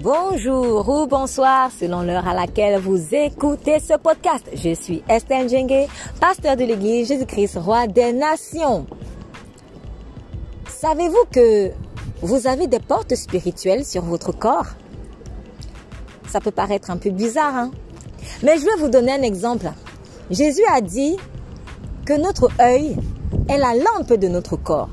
[0.00, 4.48] Bonjour ou bonsoir selon l'heure à laquelle vous écoutez ce podcast.
[4.54, 5.88] Je suis Estelle Djengue,
[6.20, 8.86] pasteur de l'église Jésus-Christ, roi des nations.
[10.68, 11.72] Savez-vous que
[12.22, 14.68] vous avez des portes spirituelles sur votre corps?
[16.28, 17.72] Ça peut paraître un peu bizarre, hein?
[18.44, 19.68] Mais je vais vous donner un exemple.
[20.30, 21.16] Jésus a dit
[22.06, 22.96] que notre œil
[23.48, 24.90] est la lampe de notre corps.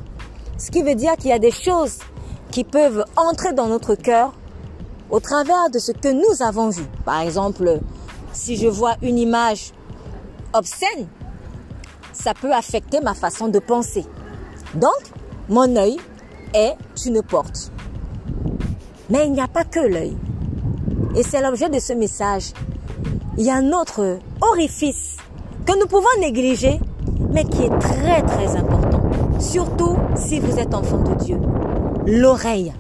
[0.57, 1.99] Ce qui veut dire qu'il y a des choses
[2.49, 4.33] qui peuvent entrer dans notre cœur
[5.09, 6.83] au travers de ce que nous avons vu.
[7.03, 7.79] Par exemple,
[8.33, 9.71] si je vois une image
[10.53, 11.07] obscène,
[12.13, 14.05] ça peut affecter ma façon de penser.
[14.73, 14.91] Donc,
[15.49, 15.97] mon œil
[16.53, 17.71] est une porte.
[19.09, 20.17] Mais il n'y a pas que l'œil.
[21.15, 22.51] Et c'est l'objet de ce message.
[23.37, 25.17] Il y a un autre orifice
[25.65, 26.79] que nous pouvons négliger,
[27.31, 29.01] mais qui est très très important.
[29.39, 31.39] Surtout si vous êtes enfant de Dieu.
[32.05, 32.73] L'oreille.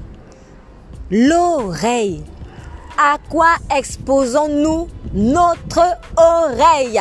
[1.11, 2.23] L'oreille.
[2.97, 5.83] À quoi exposons-nous notre
[6.17, 6.99] oreille?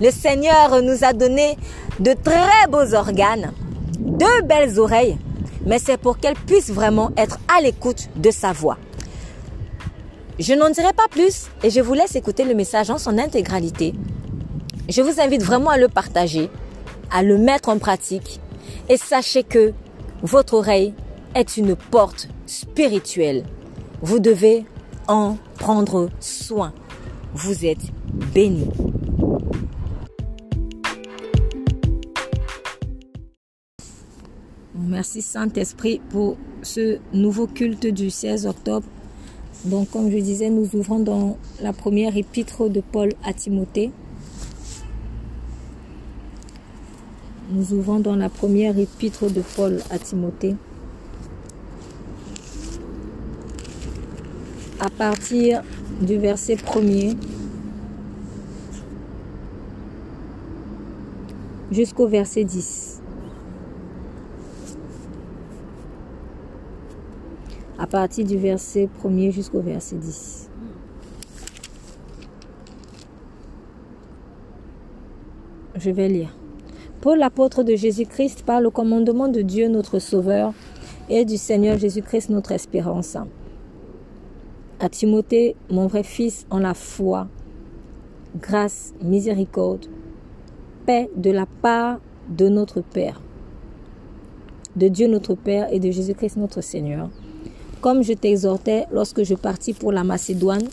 [0.00, 1.58] Le Seigneur nous a donné
[1.98, 3.52] de très beaux organes,
[3.98, 5.18] de belles oreilles,
[5.66, 8.78] mais c'est pour qu'elles puissent vraiment être à l'écoute de sa voix.
[10.38, 13.94] Je n'en dirai pas plus et je vous laisse écouter le message en son intégralité.
[14.88, 16.50] Je vous invite vraiment à le partager,
[17.10, 18.40] à le mettre en pratique
[18.88, 19.72] et sachez que
[20.22, 20.94] votre oreille
[21.34, 23.44] est une porte spirituelle.
[24.02, 24.64] Vous devez
[25.08, 26.72] en prendre soin.
[27.34, 27.92] Vous êtes
[28.34, 28.68] bénis.
[34.74, 38.86] Merci Saint-Esprit pour ce nouveau culte du 16 octobre.
[39.64, 43.92] Donc comme je disais, nous ouvrons dans la première épître de Paul à Timothée.
[47.50, 50.56] Nous ouvrons dans la première épître de Paul à Timothée.
[54.82, 55.62] À partir
[56.00, 57.14] du verset premier
[61.70, 63.02] jusqu'au verset 10.
[67.78, 70.48] À partir du verset premier jusqu'au verset 10.
[75.74, 76.34] Je vais lire.
[77.02, 80.54] Paul, l'apôtre de Jésus-Christ, par le commandement de Dieu notre Sauveur
[81.10, 83.18] et du Seigneur Jésus-Christ notre espérance.
[84.82, 87.28] À Timothée, mon vrai fils, en la foi,
[88.40, 89.84] grâce, miséricorde,
[90.86, 91.98] paix de la part
[92.30, 93.20] de notre Père,
[94.76, 97.10] de Dieu notre Père et de Jésus-Christ notre Seigneur.
[97.82, 100.66] Comme je t'exhortais lorsque je partis pour la Macédoine,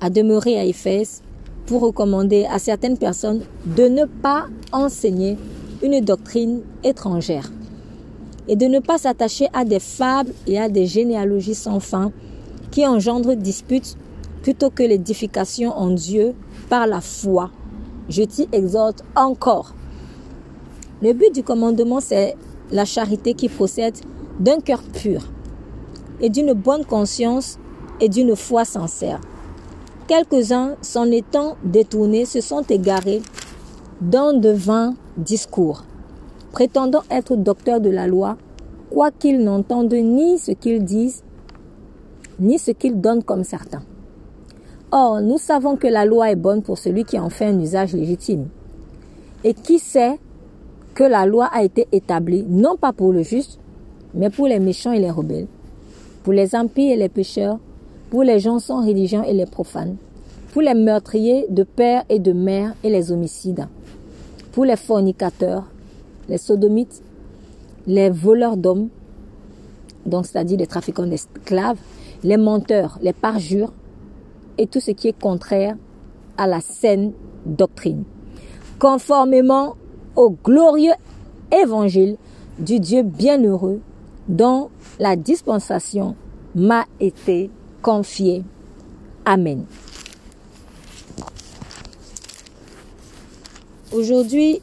[0.00, 1.22] à demeurer à Éphèse,
[1.66, 5.36] pour recommander à certaines personnes de ne pas enseigner
[5.82, 7.52] une doctrine étrangère
[8.48, 12.12] et de ne pas s'attacher à des fables et à des généalogies sans fin
[12.70, 13.96] qui engendrent disputes
[14.42, 16.34] plutôt que l'édification en Dieu
[16.68, 17.50] par la foi.
[18.08, 19.74] Je t'y exhorte encore.
[21.02, 22.36] Le but du commandement, c'est
[22.70, 23.96] la charité qui procède
[24.40, 25.22] d'un cœur pur
[26.20, 27.58] et d'une bonne conscience
[28.00, 29.20] et d'une foi sincère.
[30.06, 33.22] Quelques-uns, s'en étant détournés, se sont égarés
[34.00, 35.84] dans de vains discours,
[36.52, 38.36] prétendant être docteurs de la loi,
[38.90, 41.22] quoiqu'ils n'entendent ni ce qu'ils disent,
[42.40, 43.82] ni ce qu'ils donnent comme certains.
[44.90, 47.92] Or, nous savons que la loi est bonne pour celui qui en fait un usage
[47.92, 48.48] légitime.
[49.44, 50.18] Et qui sait
[50.94, 53.58] que la loi a été établie non pas pour le juste,
[54.14, 55.46] mais pour les méchants et les rebelles,
[56.24, 57.58] pour les impies et les pécheurs,
[58.10, 59.96] pour les gens sans religion et les profanes,
[60.52, 63.68] pour les meurtriers de père et de mère et les homicides,
[64.52, 65.64] pour les fornicateurs,
[66.28, 67.02] les sodomites,
[67.86, 68.88] les voleurs d'hommes,
[70.06, 71.78] donc c'est-à-dire les trafiquants d'esclaves,
[72.22, 73.72] les menteurs, les parjures
[74.56, 75.76] et tout ce qui est contraire
[76.36, 77.12] à la saine
[77.46, 78.04] doctrine,
[78.78, 79.76] conformément
[80.16, 80.94] au glorieux
[81.52, 82.16] évangile
[82.58, 83.80] du Dieu bienheureux
[84.28, 86.16] dont la dispensation
[86.54, 87.50] m'a été
[87.82, 88.42] confiée.
[89.24, 89.64] Amen.
[93.92, 94.60] Aujourd'hui,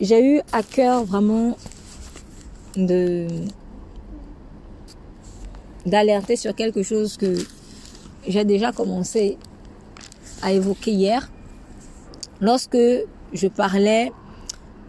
[0.00, 1.56] j'ai eu à cœur vraiment
[2.76, 3.26] de
[5.86, 7.36] d'alerter sur quelque chose que
[8.26, 9.38] j'ai déjà commencé
[10.42, 11.30] à évoquer hier
[12.40, 12.78] lorsque
[13.32, 14.12] je parlais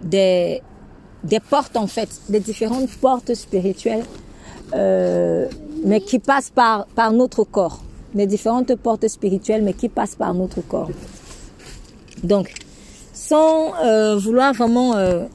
[0.01, 0.61] des,
[1.23, 4.05] des portes en fait, des différentes portes spirituelles,
[4.73, 5.47] euh,
[5.83, 7.81] mais qui passent par, par notre corps.
[8.13, 10.89] Des différentes portes spirituelles, mais qui passent par notre corps.
[12.23, 12.53] Donc,
[13.13, 15.25] sans euh, vouloir vraiment euh,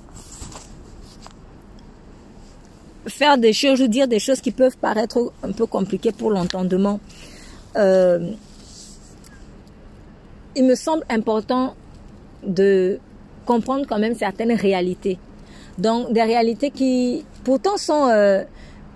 [3.06, 7.00] faire des choses ou dire des choses qui peuvent paraître un peu compliquées pour l'entendement,
[7.76, 8.30] euh,
[10.54, 11.74] il me semble important
[12.46, 12.98] de
[13.44, 15.18] comprendre quand même certaines réalités.
[15.78, 18.42] Donc des réalités qui pourtant sont euh,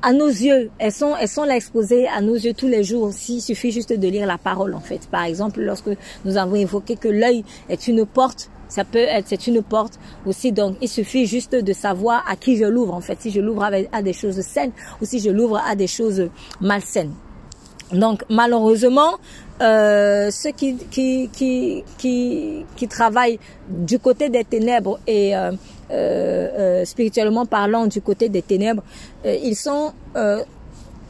[0.03, 3.13] à nos yeux, elles sont, elles sont là exposées à nos yeux tous les jours.
[3.13, 5.07] S'il suffit juste de lire la parole, en fait.
[5.11, 5.91] Par exemple, lorsque
[6.25, 10.53] nous avons évoqué que l'œil est une porte, ça peut être, c'est une porte aussi.
[10.53, 13.21] Donc, il suffit juste de savoir à qui je l'ouvre, en fait.
[13.21, 14.73] Si je l'ouvre à des choses saines
[15.03, 16.31] ou si je l'ouvre à des choses
[16.61, 17.13] malsaines.
[17.93, 19.19] Donc, malheureusement,
[19.61, 23.39] euh, ceux qui, qui, qui, qui, qui travaillent
[23.69, 25.53] du côté des ténèbres et euh,
[25.91, 28.83] euh, spirituellement parlant du côté des ténèbres,
[29.25, 29.93] ils sont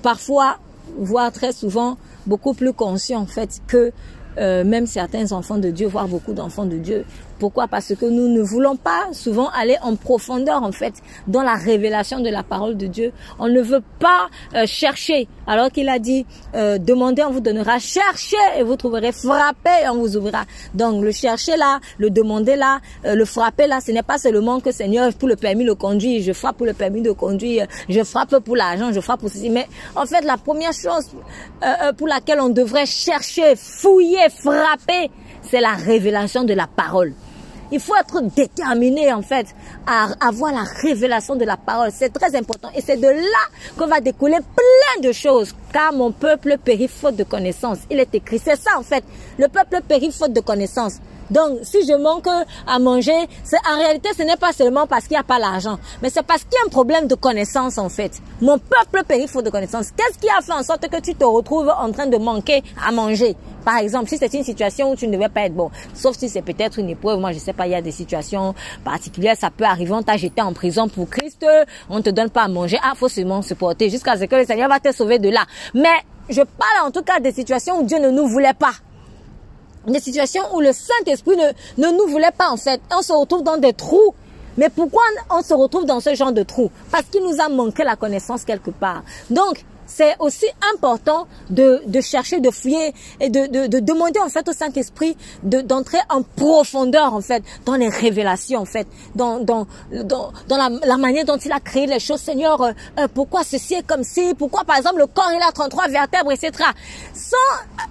[0.03, 0.57] parfois,
[0.99, 3.93] voire très souvent, beaucoup plus conscients en fait que
[4.37, 7.05] même certains enfants de Dieu, voire beaucoup d'enfants de Dieu,
[7.41, 7.67] pourquoi?
[7.67, 10.95] Parce que nous ne voulons pas souvent aller en profondeur en fait
[11.27, 13.13] dans la révélation de la parole de Dieu.
[13.39, 17.79] On ne veut pas euh, chercher alors qu'il a dit euh, demandez on vous donnera,
[17.79, 20.45] cherchez et vous trouverez, frappez et on vous ouvrira.
[20.75, 24.61] Donc le chercher là, le demander là, euh, le frapper là, ce n'est pas seulement
[24.61, 28.05] que Seigneur pour le permis de conduire, je frappe pour le permis de conduire, je
[28.05, 29.49] frappe pour l'argent, je frappe pour ceci.
[29.49, 29.67] Mais
[29.97, 31.07] en fait la première chose
[31.97, 35.11] pour laquelle on devrait chercher, fouiller, frapper,
[35.43, 37.15] c'est la révélation de la parole.
[37.73, 39.47] Il faut être déterminé en fait
[39.87, 41.91] à avoir la révélation de la parole.
[41.93, 42.69] C'est très important.
[42.75, 43.45] Et c'est de là
[43.77, 45.55] qu'on va découler plein de choses.
[45.73, 47.79] Car mon peuple périt faute de connaissance.
[47.91, 48.41] Il est écrit.
[48.43, 49.05] C'est ça en fait.
[49.39, 50.99] Le peuple périt faute de connaissance.
[51.31, 52.29] Donc, si je manque
[52.67, 53.29] à manger,
[53.71, 56.43] en réalité, ce n'est pas seulement parce qu'il n'y a pas l'argent, mais c'est parce
[56.43, 58.21] qu'il y a un problème de connaissance, en fait.
[58.41, 59.91] Mon peuple périt faute de connaissance.
[59.97, 62.93] Qu'est-ce qui a fait en sorte que tu te retrouves en train de manquer à
[62.93, 63.37] manger?
[63.65, 66.29] Par exemple, si c'est une situation où tu ne devais pas être bon, sauf si
[66.29, 68.55] c'est peut-être une épreuve, moi je sais pas, il y a des situations
[68.85, 71.45] particulières, ça peut arriver, on t'a jeté en prison pour Christ,
[71.91, 74.47] on te donne pas à manger, ah, faut seulement se porter jusqu'à ce que le
[74.47, 75.45] Seigneur va te sauver de là.
[75.75, 75.89] Mais
[76.31, 78.73] je parle en tout cas des situations où Dieu ne nous voulait pas
[79.87, 82.81] des situations où le Saint-Esprit ne, ne nous voulait pas en fait.
[82.97, 84.15] On se retrouve dans des trous.
[84.57, 86.71] Mais pourquoi on se retrouve dans ce genre de trous?
[86.91, 89.03] Parce qu'il nous a manqué la connaissance quelque part.
[89.31, 94.29] Donc, c'est aussi important de, de, chercher, de fouiller et de, de, de demander en
[94.29, 99.67] fait au Saint-Esprit d'entrer en profondeur en fait dans les révélations en fait, dans, dans,
[99.93, 102.21] dans, dans la, la, manière dont il a créé les choses.
[102.21, 104.35] Seigneur, euh, euh, pourquoi ceci est comme ci?
[104.39, 106.53] Pourquoi par exemple le corps il a 33 vertèbres, etc.
[107.13, 107.37] Sans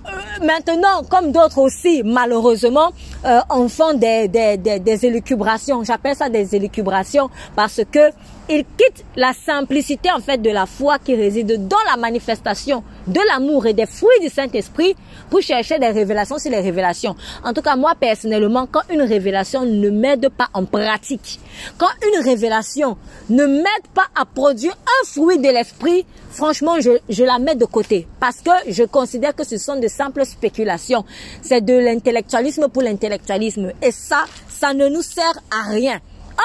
[0.08, 2.92] euh, maintenant, comme d'autres aussi, malheureusement,
[3.26, 5.84] euh, en font des, des, des, des élucubrations.
[5.84, 8.12] J'appelle ça des élucubrations parce que
[8.50, 13.20] il quitte la simplicité en fait de la foi qui réside dans la manifestation de
[13.28, 14.96] l'amour et des fruits du Saint-Esprit
[15.30, 17.16] pour chercher des révélations sur les révélations.
[17.44, 21.40] En tout cas, moi personnellement, quand une révélation ne m'aide pas en pratique,
[21.78, 22.98] quand une révélation
[23.30, 27.66] ne m'aide pas à produire un fruit de l'esprit, franchement, je, je la mets de
[27.66, 31.06] côté parce que je considère que ce sont de simples spéculations.
[31.44, 36.00] C'est de l'intellectualisme pour l'intellectualisme et ça, ça ne nous sert à rien.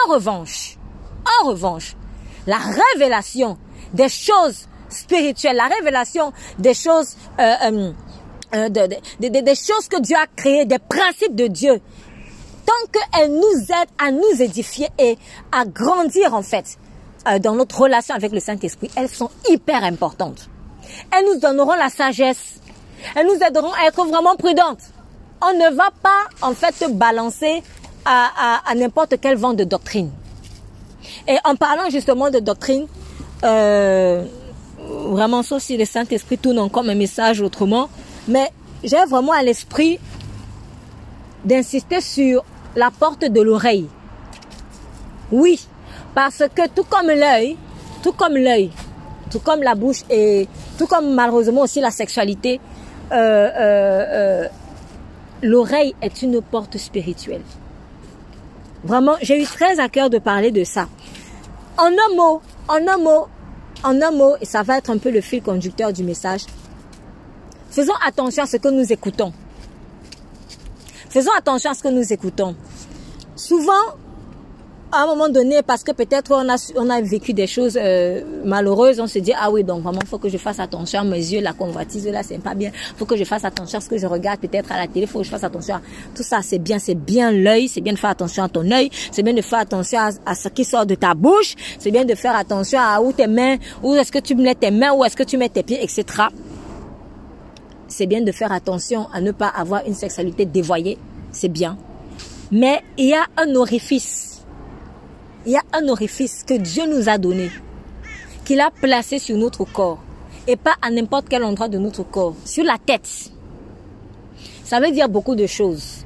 [0.07, 0.74] En revanche,
[1.43, 1.97] en revanche,
[2.47, 3.59] la révélation
[3.93, 7.93] des choses spirituelles, la révélation des choses, euh, euh,
[8.55, 11.81] euh des choses que Dieu a créées, des principes de Dieu,
[12.67, 15.19] tant qu'elles nous aident à nous édifier et
[15.53, 16.79] à grandir en fait
[17.41, 20.51] dans notre relation avec le Saint-Esprit, elles sont hyper importantes.
[21.11, 22.61] Elles nous donneront la sagesse.
[23.17, 24.83] Elles nous aideront à être vraiment prudentes.
[25.41, 27.63] On ne va pas en fait balancer
[28.05, 30.11] à n'importe quel vent de doctrine.
[31.27, 32.87] Et en parlant justement de doctrine,
[33.45, 34.25] euh,
[34.79, 37.89] vraiment sauf si le Saint-Esprit tourne encore un message autrement,
[38.29, 38.51] mais
[38.83, 39.99] j'ai vraiment à l'esprit
[41.45, 42.45] d'insister sur
[42.77, 43.87] la porte de l'oreille.
[45.33, 45.67] Oui,
[46.15, 47.57] parce que tout comme l'œil,
[48.03, 48.71] tout comme l'œil,
[49.31, 50.47] tout comme la bouche et
[50.79, 52.61] tout comme malheureusement aussi la sexualité,
[53.13, 54.49] euh, euh, euh
[55.43, 57.43] l'oreille est une porte spirituelle.
[58.83, 60.89] Vraiment, j'ai eu très à cœur de parler de ça.
[61.77, 63.27] En un mot, en un mot,
[63.83, 66.43] en un mot, et ça va être un peu le fil conducteur du message.
[67.71, 69.33] Faisons attention à ce que nous écoutons.
[71.11, 72.55] Faisons attention à ce que nous écoutons.
[73.35, 73.73] Souvent,
[74.95, 78.23] à un moment donné, parce que peut-être on a, on a vécu des choses euh,
[78.45, 81.19] malheureuses, on se dit, ah oui, donc vraiment, faut que je fasse attention à mes
[81.19, 82.71] yeux, la convoitise, là, c'est pas bien.
[82.97, 85.19] Faut que je fasse attention à ce que je regarde peut-être à la télé, faut
[85.19, 85.81] que je fasse attention à
[86.15, 88.91] tout ça, c'est bien, c'est bien l'œil, c'est bien de faire attention à ton œil,
[89.11, 92.15] c'est bien de faire attention à, ce qui sort de ta bouche, c'est bien de
[92.15, 95.17] faire attention à où tes mains, où est-ce que tu mets tes mains, où est-ce
[95.17, 96.05] que tu mets tes pieds, etc.
[97.89, 100.99] C'est bien de faire attention à ne pas avoir une sexualité dévoyée,
[101.33, 101.77] c'est bien.
[102.51, 104.34] Mais il y a un orifice
[105.47, 107.51] il y a un orifice que Dieu nous a donné
[108.45, 109.99] qu'il a placé sur notre corps
[110.47, 113.09] et pas à n'importe quel endroit de notre corps, sur la tête.
[114.65, 116.05] Ça veut dire beaucoup de choses.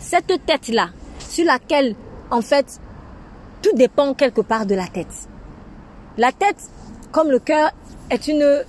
[0.00, 1.94] Cette tête-là, sur laquelle,
[2.30, 2.80] en fait,
[3.60, 5.28] tout dépend quelque part de la tête.
[6.16, 6.70] La tête,
[7.12, 7.70] comme le cœur,
[8.10, 8.64] est une,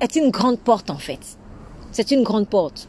[0.00, 1.20] est une grande porte, en fait.
[1.92, 2.88] C'est une grande porte.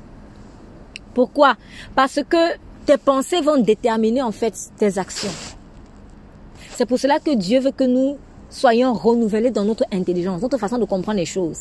[1.14, 1.56] Pourquoi?
[1.96, 5.30] Parce que tes pensées vont déterminer, en fait, tes actions.
[6.82, 8.18] C'est pour cela que Dieu veut que nous
[8.50, 11.60] soyons renouvelés dans notre intelligence, notre façon de comprendre les choses.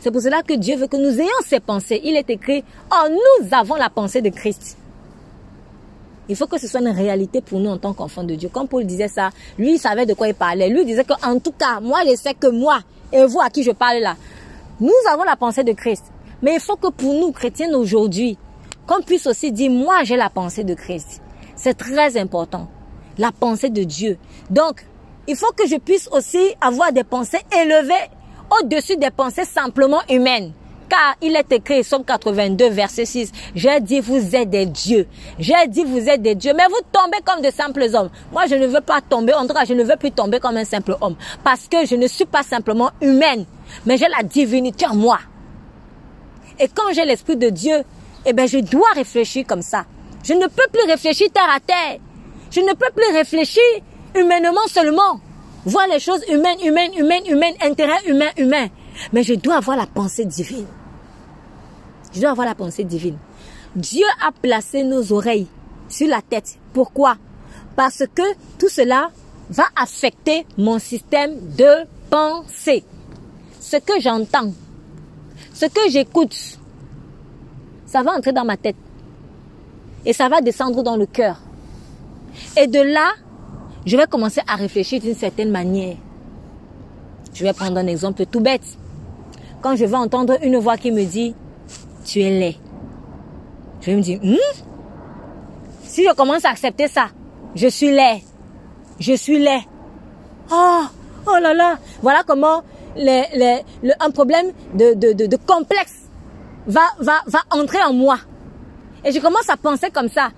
[0.00, 2.00] C'est pour cela que Dieu veut que nous ayons ces pensées.
[2.02, 4.78] Il est écrit, oh, nous avons la pensée de Christ.
[6.30, 8.48] Il faut que ce soit une réalité pour nous en tant qu'enfants de Dieu.
[8.48, 10.70] Comme Paul disait ça, lui il savait de quoi il parlait.
[10.70, 12.78] Lui disait qu'en tout cas, moi je sais que moi
[13.12, 14.16] et vous à qui je parle là,
[14.80, 16.04] nous avons la pensée de Christ.
[16.40, 18.38] Mais il faut que pour nous, chrétiens aujourd'hui,
[18.86, 21.20] qu'on puisse aussi dire, moi j'ai la pensée de Christ.
[21.54, 22.68] C'est très important.
[23.18, 24.18] La pensée de Dieu.
[24.50, 24.86] Donc,
[25.28, 28.10] il faut que je puisse aussi avoir des pensées élevées
[28.60, 30.52] au-dessus des pensées simplement humaines.
[30.88, 35.06] Car il est écrit, Somme 82, verset 6, j'ai dit vous êtes des dieux.
[35.38, 36.52] J'ai dit vous êtes des dieux.
[36.54, 38.10] Mais vous tombez comme de simples hommes.
[38.30, 40.56] Moi, je ne veux pas tomber, en tout cas, je ne veux plus tomber comme
[40.56, 41.16] un simple homme.
[41.42, 43.46] Parce que je ne suis pas simplement humaine,
[43.86, 45.18] mais j'ai la divinité en moi.
[46.58, 47.82] Et quand j'ai l'Esprit de Dieu,
[48.26, 49.86] eh bien, je dois réfléchir comme ça.
[50.22, 51.98] Je ne peux plus réfléchir terre à terre.
[52.52, 53.62] Je ne peux plus réfléchir
[54.14, 55.20] humainement seulement.
[55.64, 58.68] Voir les choses humaines, humaines, humaines, humaines, intérêt humain, humain.
[59.12, 60.66] Mais je dois avoir la pensée divine.
[62.12, 63.16] Je dois avoir la pensée divine.
[63.74, 65.46] Dieu a placé nos oreilles
[65.88, 66.58] sur la tête.
[66.74, 67.16] Pourquoi?
[67.74, 68.22] Parce que
[68.58, 69.10] tout cela
[69.48, 72.84] va affecter mon système de pensée.
[73.60, 74.52] Ce que j'entends,
[75.54, 76.36] ce que j'écoute,
[77.86, 78.76] ça va entrer dans ma tête.
[80.04, 81.38] Et ça va descendre dans le cœur.
[82.56, 83.12] Et de là,
[83.84, 85.96] je vais commencer à réfléchir d'une certaine manière.
[87.34, 88.64] Je vais prendre un exemple tout bête.
[89.60, 91.34] Quand je vais entendre une voix qui me dit,
[92.04, 92.56] tu es laid.
[93.80, 94.36] Je vais me dire, hmm?
[95.82, 97.06] si je commence à accepter ça,
[97.54, 98.22] je suis laid.
[98.98, 99.62] Je suis laid.
[100.50, 100.82] Oh,
[101.26, 101.78] oh là là.
[102.02, 102.62] Voilà comment
[102.96, 106.02] un problème de, de, de, de complexe
[106.66, 108.18] va, va, va entrer en moi.
[109.04, 110.30] Et je commence à penser comme ça.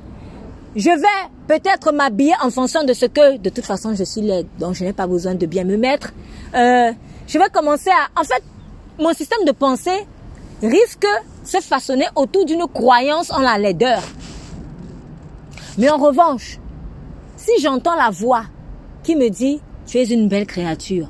[0.76, 1.06] Je vais
[1.46, 4.84] peut-être m'habiller en fonction de ce que, de toute façon, je suis laide, donc je
[4.84, 6.12] n'ai pas besoin de bien me mettre.
[6.52, 6.90] Euh,
[7.28, 8.42] je vais commencer à, en fait,
[8.98, 10.06] mon système de pensée
[10.62, 14.02] risque de se façonner autour d'une croyance en la laideur.
[15.78, 16.58] Mais en revanche,
[17.36, 18.44] si j'entends la voix
[19.04, 21.08] qui me dit, tu es une belle créature,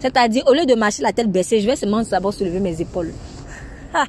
[0.00, 3.12] c'est-à-dire, au lieu de marcher la tête baissée, je vais seulement d'abord soulever mes épaules.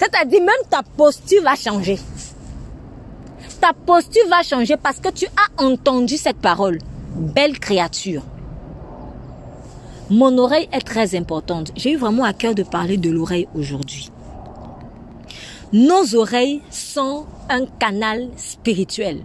[0.00, 2.00] C'est-à-dire, même ta posture va changer
[3.64, 6.76] ta posture va changer parce que tu as entendu cette parole.
[7.16, 8.20] Belle créature.
[10.10, 11.72] Mon oreille est très importante.
[11.74, 14.10] J'ai eu vraiment à cœur de parler de l'oreille aujourd'hui.
[15.72, 19.22] Nos oreilles sont un canal spirituel.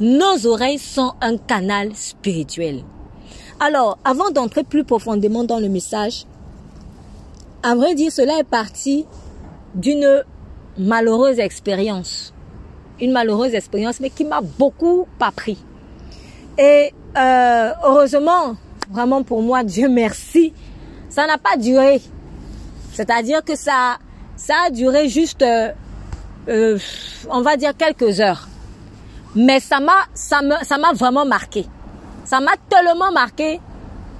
[0.00, 2.82] Nos oreilles sont un canal spirituel.
[3.58, 6.26] Alors, avant d'entrer plus profondément dans le message,
[7.62, 9.06] à vrai dire, cela est parti
[9.74, 10.24] d'une
[10.76, 12.34] malheureuse expérience
[13.00, 15.58] une malheureuse expérience, mais qui m'a beaucoup appris.
[16.58, 18.56] Et euh, heureusement,
[18.90, 20.52] vraiment pour moi, Dieu merci,
[21.08, 22.00] ça n'a pas duré.
[22.92, 23.98] C'est-à-dire que ça,
[24.36, 25.70] ça a duré juste, euh,
[26.48, 26.78] euh,
[27.30, 28.48] on va dire quelques heures.
[29.34, 31.66] Mais ça m'a, ça me, ça m'a vraiment marqué.
[32.24, 33.60] Ça m'a tellement marqué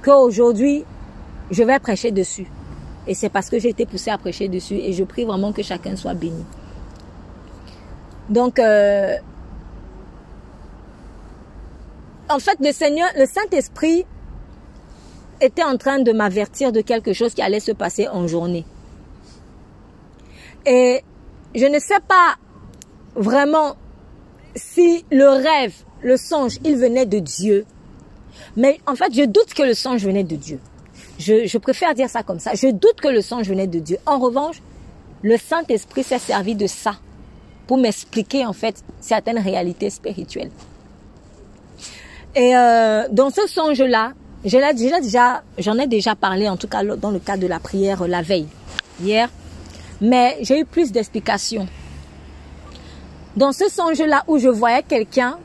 [0.03, 0.85] qu'aujourd'hui,
[1.49, 2.47] je vais prêcher dessus.
[3.07, 4.75] Et c'est parce que j'ai été poussée à prêcher dessus.
[4.75, 6.45] Et je prie vraiment que chacun soit béni.
[8.29, 9.15] Donc, euh,
[12.29, 14.05] en fait, le Seigneur, le Saint-Esprit
[15.39, 18.65] était en train de m'avertir de quelque chose qui allait se passer en journée.
[20.65, 21.03] Et
[21.55, 22.35] je ne sais pas
[23.15, 23.75] vraiment
[24.55, 27.65] si le rêve, le songe, il venait de Dieu.
[28.57, 30.59] Mais en fait, je doute que le songe venait de Dieu.
[31.19, 32.53] Je, je préfère dire ça comme ça.
[32.55, 33.97] Je doute que le songe venait de Dieu.
[34.05, 34.61] En revanche,
[35.21, 36.97] le Saint-Esprit s'est servi de ça
[37.67, 40.51] pour m'expliquer en fait certaines réalités spirituelles.
[42.35, 47.11] Et euh, dans ce songe-là, déjà, déjà, j'en ai déjà parlé, en tout cas dans
[47.11, 48.47] le cadre de la prière la veille,
[49.01, 49.29] hier,
[50.01, 51.67] mais j'ai eu plus d'explications.
[53.35, 55.37] Dans ce songe-là où je voyais quelqu'un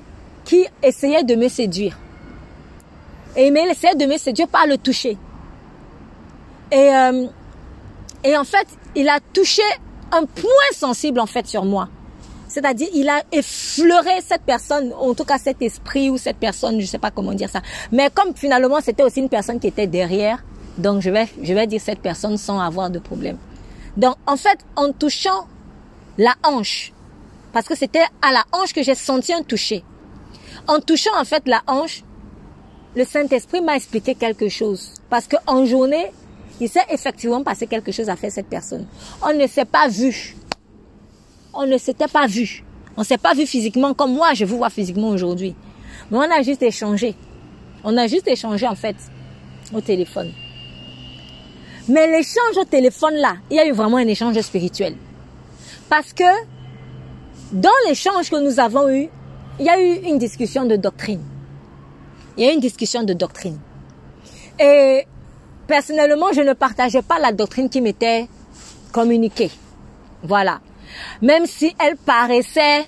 [0.45, 1.99] qui essayait de me séduire.
[3.37, 5.17] Et il essayait de me séduire par le toucher.
[6.71, 7.27] Et, euh,
[8.25, 9.63] et en fait, il a touché
[10.11, 11.89] un point sensible en fait sur moi.
[12.53, 16.87] C'est-à-dire, il a effleuré cette personne, en tout cas cet esprit ou cette personne, je
[16.87, 17.63] sais pas comment dire ça.
[17.91, 20.45] Mais comme finalement, c'était aussi une personne qui était derrière,
[20.77, 23.39] donc je vais, je vais dire cette personne sans avoir de problème.
[23.97, 25.47] Donc, en fait, en touchant
[26.19, 26.93] la hanche,
[27.55, 29.83] parce que c'était à la hanche que j'ai senti un toucher.
[30.69, 32.03] En touchant, en fait, la hanche,
[32.95, 34.93] le Saint-Esprit m'a expliqué quelque chose.
[35.09, 36.13] Parce que en journée,
[36.61, 38.87] il s'est effectivement passé quelque chose à faire cette personne.
[39.23, 40.37] On ne s'est pas vu
[41.55, 42.65] on ne s'était pas vu.
[42.97, 45.55] On s'est pas vu physiquement comme moi, je vous vois physiquement aujourd'hui.
[46.11, 47.15] Mais on a juste échangé.
[47.85, 48.97] On a juste échangé, en fait,
[49.73, 50.33] au téléphone.
[51.89, 54.95] Mais l'échange au téléphone, là, il y a eu vraiment un échange spirituel.
[55.89, 56.25] Parce que,
[57.53, 59.09] dans l'échange que nous avons eu,
[59.59, 61.23] il y a eu une discussion de doctrine.
[62.37, 63.59] Il y a eu une discussion de doctrine.
[64.61, 65.07] Et,
[65.67, 68.29] personnellement, je ne partageais pas la doctrine qui m'était
[68.93, 69.51] communiquée.
[70.23, 70.61] Voilà
[71.21, 72.87] même si elle paraissait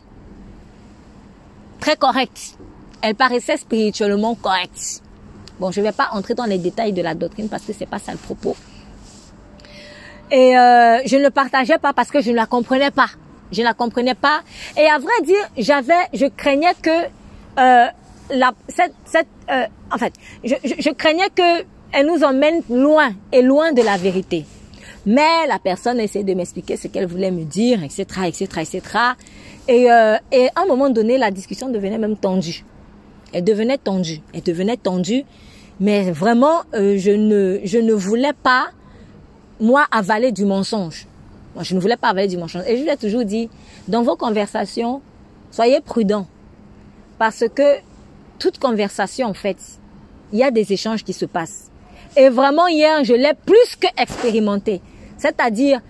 [1.80, 2.56] très correcte.
[3.02, 5.02] Elle paraissait spirituellement correcte.
[5.60, 7.86] Bon, je ne vais pas entrer dans les détails de la doctrine parce que c'est
[7.86, 8.56] pas ça le propos.
[10.30, 13.08] Et euh, je ne le partageais pas parce que je ne la comprenais pas.
[13.52, 14.40] Je ne la comprenais pas.
[14.76, 17.86] Et à vrai dire, j'avais, je craignais que euh,
[18.30, 23.12] la, cette, cette euh, en fait, je, je, je craignais que elle nous emmène loin
[23.30, 24.44] et loin de la vérité.
[25.06, 28.80] Mais la personne essayait de m'expliquer ce qu'elle voulait me dire, etc., etc., etc.
[29.68, 32.64] Et, euh, et à un moment donné, la discussion devenait même tendue.
[33.32, 34.20] Elle devenait tendue.
[34.32, 35.24] Elle devenait tendue.
[35.80, 38.68] Mais vraiment, euh, je ne, je ne voulais pas,
[39.60, 41.06] moi, avaler du mensonge.
[41.54, 42.62] Moi, je ne voulais pas avaler du mensonge.
[42.66, 43.50] Et je lui ai toujours dit,
[43.88, 45.02] dans vos conversations,
[45.50, 46.26] soyez prudents.
[47.18, 47.78] Parce que
[48.38, 49.58] toute conversation, en fait,
[50.32, 51.70] il y a des échanges qui se passent.
[52.16, 54.80] Et vraiment, hier, je l'ai plus que expérimenté.
[55.24, 55.80] C'est-à-dire,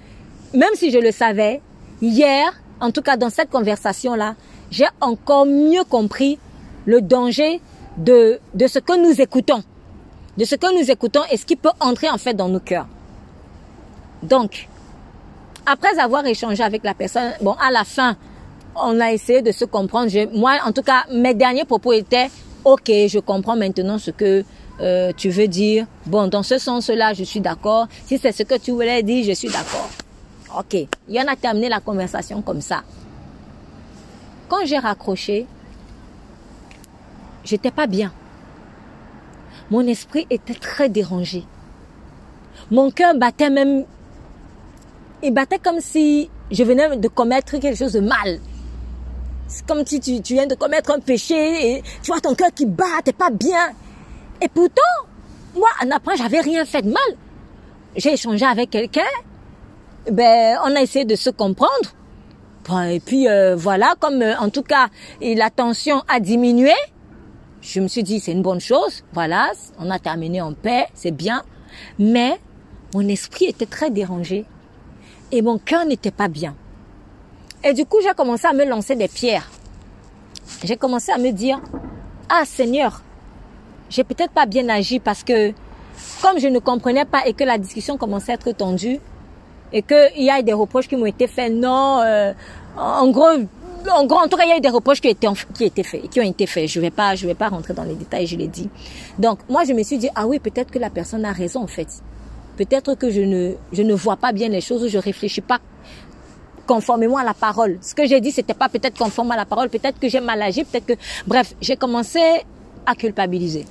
[0.53, 1.61] même si je le savais,
[2.01, 4.37] hier, en tout cas dans cette conversation-là,
[4.71, 6.39] j'ai encore mieux compris
[6.87, 7.61] le danger
[7.97, 9.65] de, ce que nous écoutons.
[10.39, 12.87] De ce que nous écoutons et ce qui peut entrer en fait dans nos cœurs.
[14.23, 14.69] Donc,
[15.67, 18.17] après avoir échangé avec la personne, bon, à la fin,
[18.77, 20.13] on a essayé de se comprendre.
[20.33, 22.31] moi, en tout cas, mes derniers propos étaient,
[22.65, 24.45] ok, je comprends maintenant ce que
[24.81, 27.87] euh, tu veux dire, bon, dans ce sens-là, je suis d'accord.
[28.07, 29.89] Si c'est ce que tu voulais dire, je suis d'accord.
[30.59, 30.75] Ok.
[30.75, 32.83] Il y en a terminé la conversation comme ça.
[34.49, 35.47] Quand j'ai raccroché,
[37.45, 38.13] j'étais pas bien.
[39.71, 41.45] Mon esprit était très dérangé.
[42.71, 43.85] Mon cœur battait même,
[45.23, 48.41] il battait comme si je venais de commettre quelque chose de mal.
[49.47, 52.51] C'est comme si tu, tu viens de commettre un péché et tu vois ton cœur
[52.55, 53.73] qui bat, t'es pas bien.
[54.41, 54.83] Et pourtant,
[55.55, 57.03] moi, en apprend, j'avais rien fait de mal.
[57.97, 59.03] J'ai échangé avec quelqu'un.
[60.11, 61.95] Ben, on a essayé de se comprendre.
[62.89, 64.89] Et puis euh, voilà, comme euh, en tout cas
[65.21, 66.73] la tension a diminué,
[67.61, 69.05] je me suis dit c'est une bonne chose.
[69.13, 71.43] Voilà, on a terminé en paix, c'est bien.
[71.99, 72.39] Mais
[72.95, 74.47] mon esprit était très dérangé
[75.31, 76.55] et mon cœur n'était pas bien.
[77.63, 79.51] Et du coup, j'ai commencé à me lancer des pierres.
[80.63, 81.61] J'ai commencé à me dire,
[82.29, 83.03] ah Seigneur,
[83.91, 85.53] j'ai peut-être pas bien agi parce que
[86.23, 88.99] comme je ne comprenais pas et que la discussion commençait à être tendue
[89.73, 92.33] et qu'il y a des reproches qui m'ont été faits, non, euh,
[92.77, 93.27] en gros,
[93.91, 95.83] en gros, en tout cas, il y a eu des reproches qui, étaient, qui, étaient
[95.83, 96.69] faits, qui ont été faits.
[96.69, 98.69] Je vais pas, je vais pas rentrer dans les détails, je l'ai dit.
[99.19, 101.67] Donc, moi, je me suis dit, ah oui, peut-être que la personne a raison, en
[101.67, 101.89] fait.
[102.57, 105.59] Peut-être que je ne, je ne vois pas bien les choses ou je réfléchis pas
[106.67, 107.79] conformément à la parole.
[107.83, 109.69] Ce que j'ai dit, c'était pas peut-être conforme à la parole.
[109.69, 110.95] Peut-être que j'ai mal agi, peut-être que,
[111.27, 112.21] bref, j'ai commencé
[112.87, 113.67] à culpabiliser.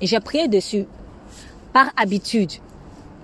[0.00, 0.86] J'ai prié dessus
[1.72, 2.52] par habitude.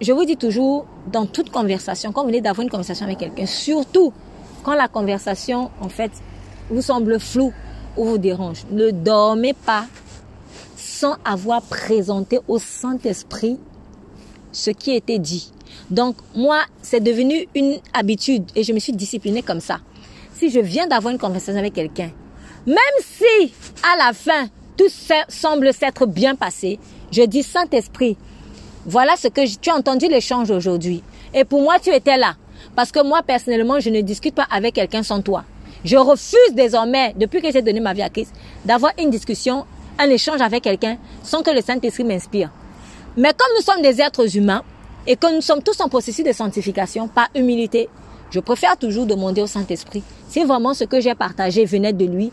[0.01, 3.47] Je vous dis toujours, dans toute conversation, quand vous venez d'avoir une conversation avec quelqu'un,
[3.47, 4.13] surtout
[4.63, 6.13] quand la conversation, en fait,
[6.71, 7.53] vous semble floue
[7.97, 9.87] ou vous dérange, ne dormez pas
[10.77, 13.59] sans avoir présenté au Saint-Esprit
[14.53, 15.53] ce qui était dit.
[15.91, 19.81] Donc, moi, c'est devenu une habitude et je me suis disciplinée comme ça.
[20.35, 22.11] Si je viens d'avoir une conversation avec quelqu'un,
[22.67, 24.89] même si à la fin, tout
[25.29, 26.79] semble s'être bien passé.
[27.13, 28.17] Je dis, Saint-Esprit,
[28.87, 31.03] voilà ce que tu as entendu l'échange aujourd'hui.
[31.35, 32.37] Et pour moi, tu étais là.
[32.75, 35.45] Parce que moi, personnellement, je ne discute pas avec quelqu'un sans toi.
[35.85, 38.33] Je refuse désormais, depuis que j'ai donné ma vie à Christ,
[38.65, 39.67] d'avoir une discussion,
[39.99, 42.51] un échange avec quelqu'un sans que le Saint-Esprit m'inspire.
[43.17, 44.63] Mais comme nous sommes des êtres humains
[45.07, 47.89] et que nous sommes tous en processus de sanctification par humilité,
[48.31, 52.31] je préfère toujours demander au Saint-Esprit si vraiment ce que j'ai partagé venait de lui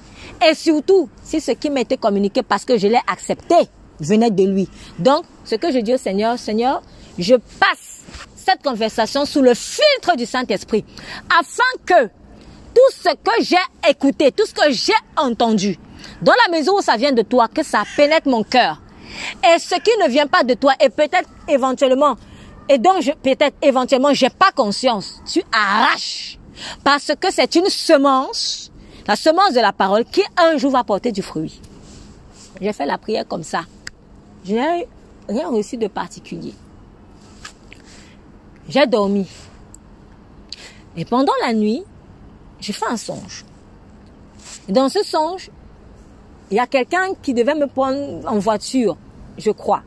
[0.47, 3.55] et surtout si ce qui m'était communiqué parce que je l'ai accepté
[3.99, 4.67] venait de lui.
[4.99, 6.81] Donc, ce que je dis au Seigneur, Seigneur,
[7.17, 8.01] je passe
[8.35, 10.83] cette conversation sous le filtre du Saint-Esprit
[11.39, 12.07] afin que
[12.73, 15.79] tout ce que j'ai écouté, tout ce que j'ai entendu,
[16.21, 18.81] dans la mesure où ça vient de toi, que ça pénètre mon cœur.
[19.43, 22.15] Et ce qui ne vient pas de toi, et peut-être éventuellement,
[22.67, 26.39] et donc peut-être éventuellement, j'ai pas conscience, tu arraches.
[26.83, 28.71] Parce que c'est une semence,
[29.07, 31.61] la semence de la parole, qui un jour va porter du fruit.
[32.61, 33.61] J'ai fait la prière comme ça.
[34.45, 34.87] Je n'ai
[35.27, 36.53] rien reçu de particulier.
[38.69, 39.27] J'ai dormi.
[40.97, 41.83] Et pendant la nuit,
[42.59, 43.45] j'ai fait un songe.
[44.69, 45.51] Dans ce songe,
[46.49, 48.97] il y a quelqu'un qui devait me prendre en voiture,
[49.37, 49.83] je crois.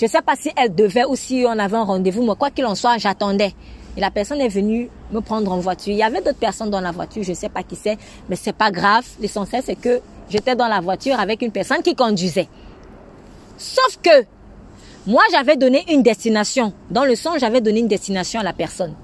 [0.00, 2.50] Je ne sais pas si elle devait ou si on avait un rendez-vous, mais quoi
[2.50, 3.54] qu'il en soit, j'attendais.
[3.98, 5.92] Et la personne est venue me prendre en voiture.
[5.92, 8.34] Il y avait d'autres personnes dans la voiture, je ne sais pas qui c'est, mais
[8.34, 9.04] c'est pas grave.
[9.20, 12.48] L'essentiel, c'est que j'étais dans la voiture avec une personne qui conduisait.
[13.58, 14.24] Sauf que
[15.06, 16.72] moi, j'avais donné une destination.
[16.90, 18.94] Dans le son, j'avais donné une destination à la personne.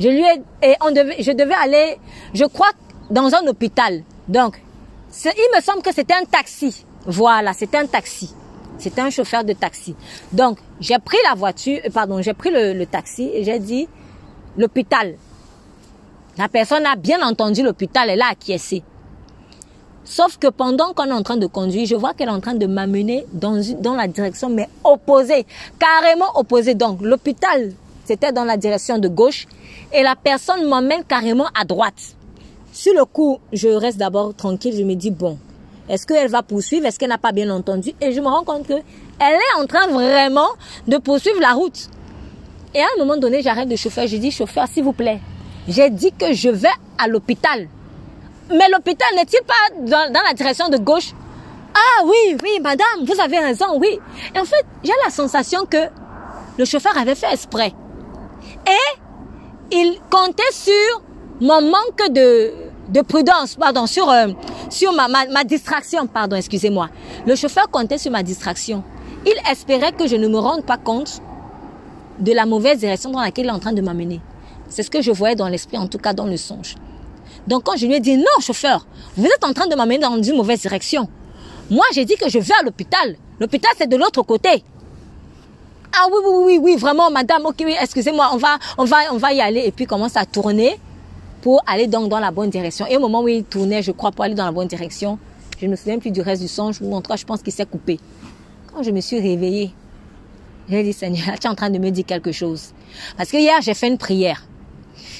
[0.00, 1.96] Je lui ai, et on devait, je devais aller,
[2.34, 2.72] je crois,
[3.08, 4.02] dans un hôpital.
[4.28, 4.62] Donc,
[5.24, 6.84] il me semble que c'était un taxi.
[7.06, 8.34] Voilà, c'était un taxi.
[8.82, 9.94] C'était un chauffeur de taxi.
[10.32, 13.86] Donc, j'ai pris la voiture, euh, pardon, j'ai pris le, taxi et j'ai dit
[14.58, 15.14] l'hôpital.
[16.36, 18.82] La personne a bien entendu l'hôpital, elle a acquiescé.
[20.04, 22.54] Sauf que pendant qu'on est en train de conduire, je vois qu'elle est en train
[22.54, 25.46] de m'amener dans, dans la direction, mais opposée,
[25.78, 26.74] carrément opposée.
[26.74, 27.70] Donc, l'hôpital,
[28.04, 29.46] c'était dans la direction de gauche
[29.92, 32.16] et la personne m'emmène carrément à droite.
[32.72, 35.38] Sur le coup, je reste d'abord tranquille, je me dis, bon,
[35.88, 36.86] est-ce qu'elle va poursuivre?
[36.86, 37.92] Est-ce qu'elle n'a pas bien entendu?
[38.00, 40.48] Et je me rends compte que elle est en train vraiment
[40.86, 41.88] de poursuivre la route.
[42.74, 44.06] Et à un moment donné, j'arrête de chauffer.
[44.06, 45.20] Je dis, chauffeur, s'il vous plaît,
[45.68, 46.68] j'ai dit que je vais
[46.98, 47.68] à l'hôpital.
[48.48, 51.12] Mais l'hôpital n'est-il pas dans, la direction de gauche?
[51.74, 53.98] Ah oui, oui, madame, vous avez raison, oui.
[54.34, 55.88] Et en fait, j'ai la sensation que
[56.58, 57.72] le chauffeur avait fait exprès.
[58.66, 61.02] Et il comptait sur
[61.40, 62.52] mon manque de,
[62.88, 64.28] de prudence, pardon, sur, euh,
[64.70, 66.88] sur ma, ma, distraction, pardon, excusez-moi.
[67.26, 68.82] Le chauffeur comptait sur ma distraction.
[69.24, 71.20] Il espérait que je ne me rende pas compte
[72.18, 74.20] de la mauvaise direction dans laquelle il est en train de m'amener.
[74.68, 76.76] C'est ce que je voyais dans l'esprit, en tout cas dans le songe.
[77.46, 80.20] Donc quand je lui ai dit, non, chauffeur, vous êtes en train de m'amener dans
[80.22, 81.08] une mauvaise direction.
[81.70, 83.16] Moi, j'ai dit que je vais à l'hôpital.
[83.40, 84.62] L'hôpital, c'est de l'autre côté.
[85.94, 89.16] Ah oui, oui, oui, oui, vraiment, madame, ok, oui, excusez-moi, on va, on va, on
[89.16, 89.62] va y aller.
[89.66, 90.78] Et puis, commence à tourner
[91.42, 92.86] pour aller donc dans la bonne direction.
[92.86, 95.18] Et au moment où il tournait, je crois, pour aller dans la bonne direction,
[95.60, 97.42] je ne me souviens plus du reste du songe, ou en tout cas, je pense
[97.42, 98.00] qu'il s'est coupé.
[98.72, 99.72] Quand je me suis réveillée,
[100.68, 102.72] j'ai dit, Seigneur, tu es en train de me dire quelque chose.
[103.16, 104.46] Parce que hier, j'ai fait une prière.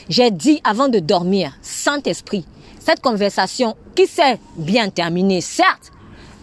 [0.09, 2.47] J'ai dit avant de dormir, Saint-Esprit,
[2.79, 5.93] cette conversation qui s'est bien terminée, certes,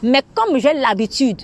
[0.04, 1.42] mais comme j'ai l'habitude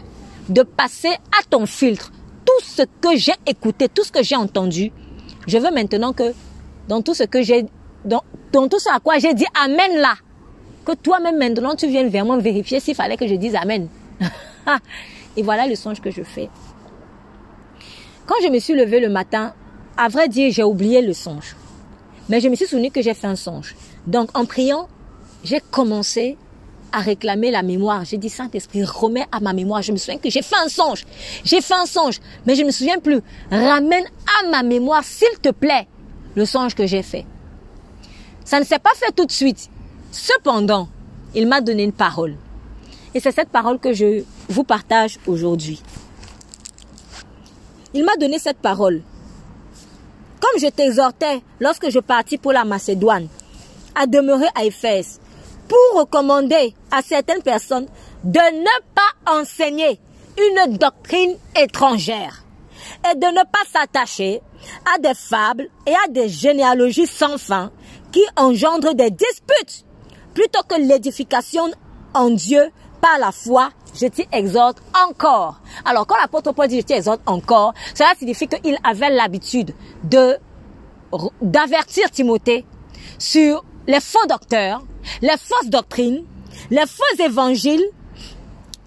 [0.50, 2.12] de passer à ton filtre
[2.46, 4.92] tout ce que j'ai écouté, tout ce que j'ai entendu,
[5.48, 6.34] je veux maintenant que
[6.88, 7.66] dans tout ce que j'ai,
[8.06, 10.16] dans, dans tout ce à quoi j'ai dit Amen là,
[10.86, 13.88] que toi-même maintenant tu viennes vraiment vérifier s'il fallait que je dise Amen.
[15.38, 16.50] Et voilà le songe que je fais.
[18.26, 19.54] Quand je me suis levée le matin,
[19.98, 21.56] à vrai dire, j'ai oublié le songe.
[22.30, 23.76] Mais je me suis souvenu que j'ai fait un songe.
[24.08, 24.88] Donc en priant,
[25.44, 26.38] j'ai commencé
[26.92, 28.06] à réclamer la mémoire.
[28.06, 29.82] J'ai dit, Saint-Esprit, remets à ma mémoire.
[29.82, 31.06] Je me souviens que j'ai fait un songe.
[31.44, 33.20] J'ai fait un songe, mais je ne me souviens plus.
[33.52, 34.06] Ramène
[34.42, 35.88] à ma mémoire, s'il te plaît,
[36.36, 37.26] le songe que j'ai fait.
[38.46, 39.70] Ça ne s'est pas fait tout de suite.
[40.12, 40.88] Cependant,
[41.34, 42.36] il m'a donné une parole.
[43.16, 45.82] Et c'est cette parole que je vous partage aujourd'hui.
[47.94, 49.02] Il m'a donné cette parole.
[50.40, 53.28] Comme je t'exhortais lorsque je partis pour la Macédoine
[53.96, 55.20] à demeurer à Éphèse,
[55.68, 57.88] pour recommander à certaines personnes
[58.24, 60.00] de ne pas enseigner
[60.38, 62.44] une doctrine étrangère
[63.10, 64.42] et de ne pas s'attacher
[64.94, 67.72] à des fables et à des généalogies sans fin
[68.16, 69.84] qui engendrent des disputes
[70.34, 71.70] plutôt que l'édification
[72.14, 75.62] en Dieu par la foi je t'exhorte encore.
[75.84, 79.74] Alors, quand l'apôtre Paul dit je t'exhorte encore, cela signifie qu'il avait l'habitude
[80.04, 80.38] de,
[81.42, 82.66] d'avertir Timothée
[83.20, 84.82] sur les faux docteurs,
[85.22, 86.24] les fausses doctrines,
[86.72, 87.86] les faux évangiles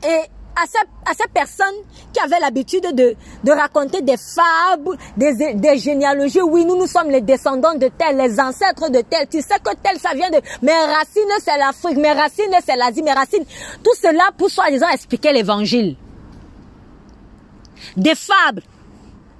[0.04, 0.22] et
[0.60, 1.66] à ces, à ces personnes
[2.12, 6.42] qui avaient l'habitude de, de raconter des fables, des, des généalogies.
[6.42, 9.28] Oui, nous, nous sommes les descendants de tel, les ancêtres de tel.
[9.28, 10.40] Tu sais que tel, ça vient de...
[10.62, 11.98] Mes racines, c'est l'Afrique.
[11.98, 13.02] Mes racines, c'est l'Asie.
[13.02, 13.44] Mes racines...
[13.82, 15.96] Tout cela pour soi-disant expliquer l'évangile.
[17.96, 18.62] Des fables,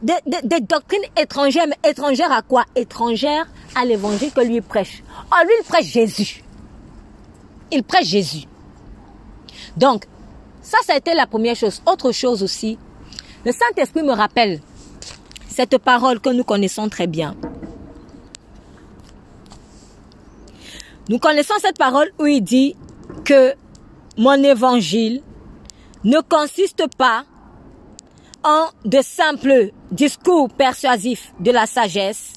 [0.03, 1.67] des, des, doctrines étrangères.
[1.69, 2.65] Mais étrangères à quoi?
[2.77, 5.03] Étrangères à l'évangile que lui prêche.
[5.33, 6.45] Oh, lui, il prêche Jésus.
[7.73, 8.45] Il prêche Jésus.
[9.77, 10.05] Donc,
[10.69, 11.81] ça, ça a été la première chose.
[11.87, 12.79] Autre chose aussi,
[13.47, 14.61] le Saint-Esprit me rappelle
[15.49, 17.35] cette parole que nous connaissons très bien.
[21.09, 22.77] Nous connaissons cette parole où il dit
[23.25, 23.55] que
[24.19, 25.23] mon évangile
[26.05, 27.25] ne consiste pas
[28.45, 32.35] en de simples discours persuasifs de la sagesse,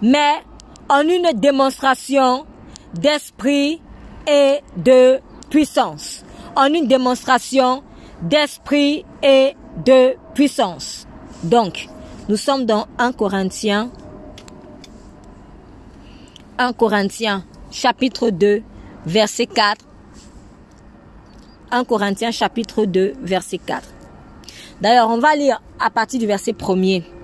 [0.00, 0.42] mais
[0.88, 2.46] en une démonstration
[2.94, 3.82] d'esprit
[4.26, 6.24] et de puissance.
[6.54, 7.82] En une démonstration
[8.22, 11.06] d'esprit et de puissance.
[11.42, 11.88] Donc,
[12.28, 13.90] nous sommes dans 1 Corinthiens
[16.58, 18.62] 1 Corinthiens chapitre 2
[19.06, 19.84] verset 4.
[21.70, 23.82] 1 Corinthiens chapitre 2 verset 4.
[24.80, 27.21] D'ailleurs, on va lire à partir du verset 1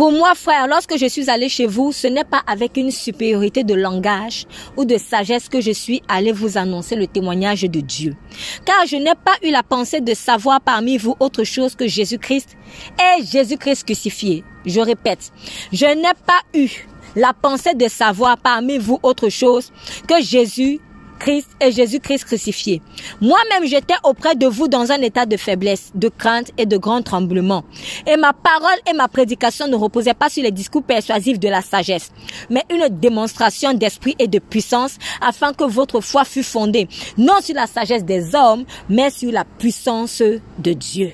[0.00, 3.64] Pour moi, frère, lorsque je suis allé chez vous, ce n'est pas avec une supériorité
[3.64, 4.46] de langage
[4.78, 8.16] ou de sagesse que je suis allé vous annoncer le témoignage de Dieu.
[8.64, 12.56] Car je n'ai pas eu la pensée de savoir parmi vous autre chose que Jésus-Christ
[12.98, 14.42] et Jésus-Christ crucifié.
[14.64, 15.32] Je répète,
[15.70, 16.70] je n'ai pas eu
[17.14, 19.70] la pensée de savoir parmi vous autre chose
[20.08, 20.80] que Jésus
[21.20, 22.82] Christ et Jésus-Christ crucifié.
[23.20, 27.02] Moi-même, j'étais auprès de vous dans un état de faiblesse, de crainte et de grand
[27.02, 27.62] tremblement.
[28.06, 31.60] Et ma parole et ma prédication ne reposaient pas sur les discours persuasifs de la
[31.60, 32.10] sagesse,
[32.48, 37.54] mais une démonstration d'esprit et de puissance afin que votre foi fût fondée, non sur
[37.54, 40.22] la sagesse des hommes, mais sur la puissance
[40.58, 41.12] de Dieu.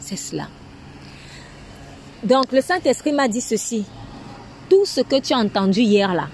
[0.00, 0.48] C'est cela.
[2.24, 3.84] Donc le Saint-Esprit m'a dit ceci.
[4.68, 6.28] Tout ce que tu as entendu hier là,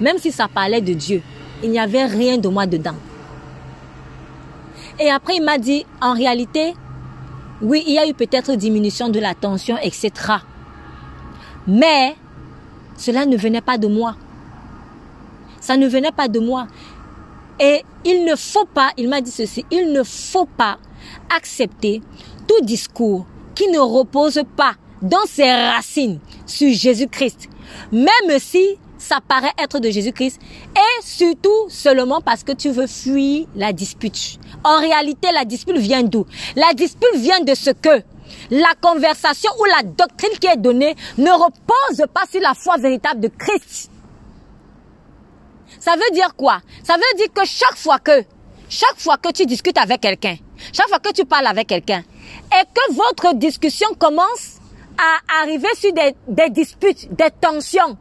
[0.00, 1.22] même si ça parlait de Dieu,
[1.62, 2.96] il n'y avait rien de moi dedans.
[4.98, 6.74] Et après, il m'a dit, en réalité,
[7.62, 10.10] oui, il y a eu peut-être diminution de la tension, etc.
[11.66, 12.14] Mais
[12.96, 14.16] cela ne venait pas de moi.
[15.60, 16.66] Ça ne venait pas de moi.
[17.58, 20.78] Et il ne faut pas, il m'a dit ceci, il ne faut pas
[21.34, 22.02] accepter
[22.46, 27.48] tout discours qui ne repose pas dans ses racines sur Jésus-Christ,
[27.92, 30.40] même si ça paraît être de Jésus-Christ,
[30.74, 34.38] et surtout seulement parce que tu veux fuir la dispute.
[34.64, 36.26] En réalité, la dispute vient d'où?
[36.56, 38.02] La dispute vient de ce que
[38.50, 43.20] la conversation ou la doctrine qui est donnée ne repose pas sur la foi véritable
[43.20, 43.90] de Christ.
[45.78, 46.60] Ça veut dire quoi?
[46.82, 48.24] Ça veut dire que chaque fois que,
[48.70, 50.36] chaque fois que tu discutes avec quelqu'un,
[50.72, 52.02] chaque fois que tu parles avec quelqu'un,
[52.52, 54.58] et que votre discussion commence
[54.96, 57.98] à arriver sur des, disputes, des tensions,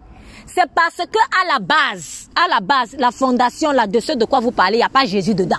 [0.53, 4.25] c'est parce que à la base, à la base, la fondation là de ce de
[4.25, 5.57] quoi vous parlez, il n'y a pas Jésus dedans.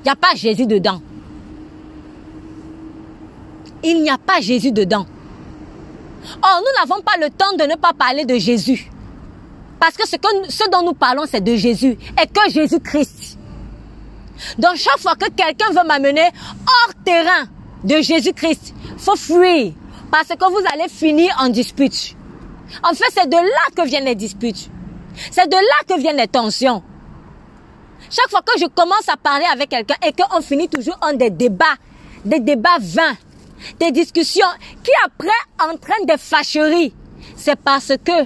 [0.00, 1.00] Il n'y a pas Jésus dedans.
[3.82, 5.06] Il n'y a pas Jésus dedans.
[6.42, 8.90] Or, nous n'avons pas le temps de ne pas parler de Jésus.
[9.80, 13.36] Parce que ce, dont nous parlons, c'est de Jésus et que Jésus-Christ.
[14.58, 16.28] Donc, chaque fois que quelqu'un veut m'amener
[16.66, 17.48] hors terrain
[17.82, 19.72] de Jésus-Christ, faut fuir
[20.12, 22.14] parce que vous allez finir en dispute.
[22.82, 24.70] En fait, c'est de là que viennent les disputes.
[25.30, 26.82] C'est de là que viennent les tensions.
[28.10, 31.30] Chaque fois que je commence à parler avec quelqu'un et qu'on finit toujours en des
[31.30, 31.76] débats,
[32.24, 33.16] des débats vains,
[33.78, 34.46] des discussions
[34.82, 35.28] qui après
[35.60, 36.92] entraînent des fâcheries,
[37.36, 38.24] c'est parce que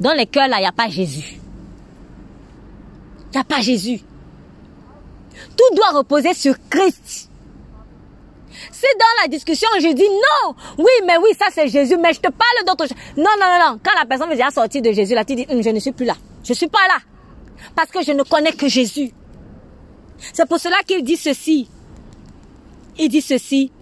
[0.00, 1.40] dans les cœurs là, il n'y a pas Jésus.
[3.32, 4.00] Il n'y a pas Jésus.
[5.56, 7.30] Tout doit reposer sur Christ.
[8.72, 12.20] Si dans la discussion, je dis non, oui, mais oui, ça c'est Jésus, mais je
[12.20, 12.96] te parle d'autre chose.
[13.16, 13.80] Non, non, non, non.
[13.82, 15.92] Quand la personne veut déjà sortir de Jésus, là, tu dis, hum, je ne suis
[15.92, 16.14] plus là.
[16.44, 16.98] Je suis pas là.
[17.74, 19.12] Parce que je ne connais que Jésus.
[20.32, 21.68] C'est pour cela qu'il dit ceci.
[22.98, 23.72] Il dit ceci.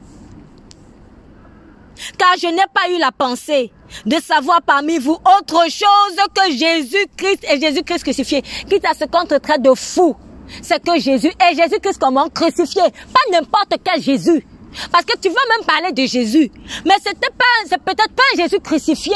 [2.19, 3.73] Car je n'ai pas eu la pensée
[4.05, 8.43] de savoir parmi vous autre chose que Jésus-Christ et Jésus-Christ crucifié.
[8.69, 9.05] Quitte à ce
[9.39, 10.17] traite de fou.
[10.63, 12.83] C'est que Jésus et Jésus-Christ comment crucifié.
[12.83, 14.45] Pas n'importe quel Jésus.
[14.91, 16.51] Parce que tu veux même parler de Jésus.
[16.85, 19.15] Mais c'était pas, c'est peut-être pas un Jésus crucifié.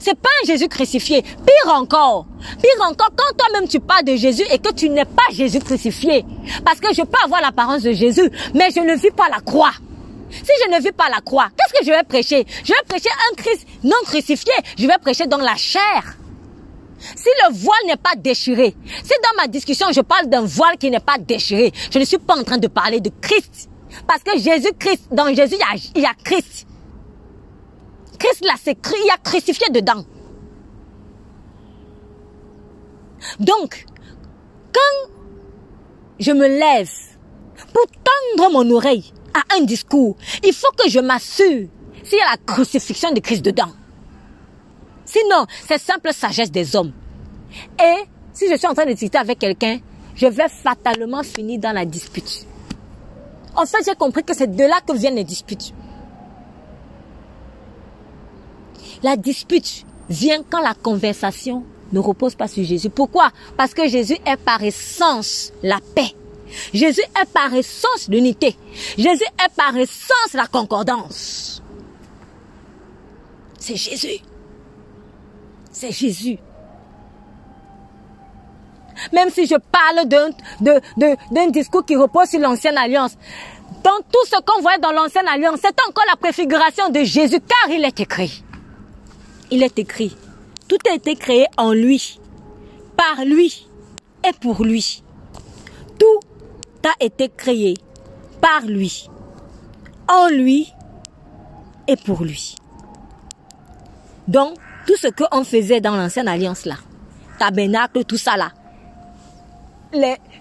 [0.00, 1.22] C'est pas un Jésus crucifié.
[1.22, 2.26] Pire encore.
[2.60, 6.24] Pire encore, quand toi-même tu parles de Jésus et que tu n'es pas Jésus crucifié.
[6.64, 9.72] Parce que je peux avoir l'apparence de Jésus, mais je ne vis pas la croix.
[10.30, 12.44] Si je ne vis pas la croix, qu'est-ce que je vais prêcher?
[12.64, 14.52] Je vais prêcher un Christ non crucifié.
[14.76, 16.16] Je vais prêcher dans la chair.
[16.98, 20.90] Si le voile n'est pas déchiré, si dans ma discussion je parle d'un voile qui
[20.90, 23.68] n'est pas déchiré, je ne suis pas en train de parler de Christ.
[24.06, 25.56] Parce que Jésus-Christ, dans Jésus,
[25.94, 26.66] il y a, Christ.
[28.18, 30.04] Christ là, c'est il a crucifié dedans.
[33.40, 33.84] Donc,
[34.72, 35.10] quand
[36.18, 36.90] je me lève
[37.72, 41.68] pour tendre mon oreille à un discours, il faut que je m'assure
[42.04, 43.72] s'il y a la crucifixion de Christ dedans.
[45.04, 46.92] Sinon, c'est simple sagesse des hommes.
[47.80, 49.78] Et si je suis en train de discuter avec quelqu'un,
[50.14, 52.46] je vais fatalement finir dans la dispute.
[53.56, 55.72] En fait, j'ai compris que c'est de là que viennent les disputes.
[59.02, 62.90] La dispute vient quand la conversation ne repose pas sur Jésus.
[62.90, 63.30] Pourquoi?
[63.56, 66.14] Parce que Jésus est par essence la paix.
[66.72, 68.56] Jésus est par essence l'unité.
[68.96, 71.62] Jésus est par essence la concordance.
[73.58, 74.20] C'est Jésus.
[75.72, 76.38] C'est Jésus.
[79.12, 83.16] Même si je parle d'un discours qui repose sur l'ancienne alliance,
[83.82, 87.70] dans tout ce qu'on voit dans l'ancienne alliance, c'est encore la préfiguration de Jésus, car
[87.70, 88.42] il est écrit.
[89.50, 90.16] Il est écrit.
[90.68, 92.18] Tout a été créé en lui,
[92.96, 93.68] par lui
[94.26, 95.02] et pour lui.
[95.98, 96.20] Tout
[96.84, 97.74] a été créé
[98.40, 99.08] par lui,
[100.08, 100.72] en lui
[101.86, 102.56] et pour lui.
[104.26, 104.56] Donc,
[104.86, 106.76] tout ce qu'on faisait dans l'ancienne alliance là,
[107.38, 108.50] tabernacle, tout ça là,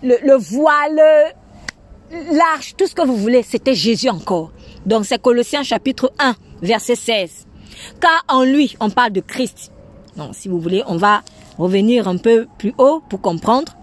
[0.03, 1.01] le, le voile,
[2.31, 4.51] l'arche, tout ce que vous voulez, c'était Jésus encore.
[4.85, 7.47] Donc c'est Colossiens chapitre 1, verset 16.
[7.99, 9.71] Car en lui, on parle de Christ.
[10.15, 11.21] Donc si vous voulez, on va
[11.57, 13.75] revenir un peu plus haut pour comprendre.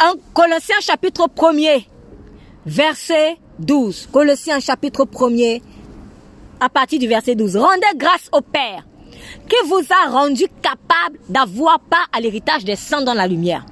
[0.00, 1.86] En Colossiens chapitre 1er,
[2.66, 4.08] verset 12.
[4.12, 5.60] Colossiens chapitre 1er,
[6.60, 7.56] à partir du verset 12.
[7.56, 8.84] Rendez grâce au Père
[9.48, 13.64] qui vous a rendu capable d'avoir part à l'héritage des saints dans la lumière,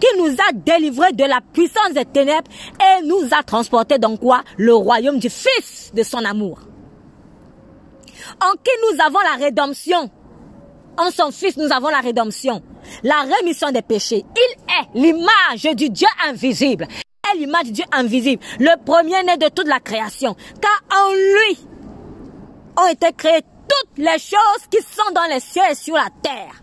[0.00, 2.50] qui nous a délivrés de la puissance des ténèbres
[2.80, 4.42] et nous a transportés dans quoi?
[4.56, 6.60] Le royaume du Fils de son amour.
[8.42, 10.10] En qui nous avons la rédemption?
[10.98, 12.62] En son Fils, nous avons la rédemption.
[13.02, 14.24] La rémission des péchés.
[14.36, 16.86] Il est l'image du Dieu invisible.
[17.32, 18.42] est l'image du Dieu invisible.
[18.58, 20.36] Le premier-né de toute la création.
[20.60, 21.69] Car en lui
[22.76, 26.62] ont été créés toutes les choses qui sont dans les cieux et sur la terre.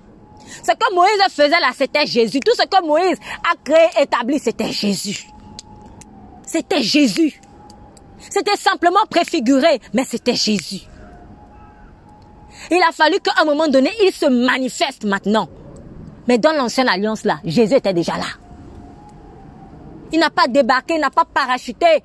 [0.63, 2.39] Ce que Moïse faisait là, c'était Jésus.
[2.39, 5.27] Tout ce que Moïse a créé, établi, c'était Jésus.
[6.45, 7.39] C'était Jésus.
[8.29, 10.81] C'était simplement préfiguré, mais c'était Jésus.
[12.71, 15.47] Il a fallu qu'à un moment donné, il se manifeste maintenant.
[16.27, 18.25] Mais dans l'ancienne alliance là, Jésus était déjà là.
[20.11, 22.03] Il n'a pas débarqué, il n'a pas parachuté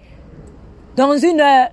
[0.97, 1.65] dans une, euh,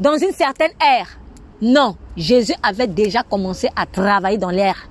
[0.00, 1.17] dans une certaine ère.
[1.60, 4.88] Non, Jésus avait déjà commencé à travailler dans l'air,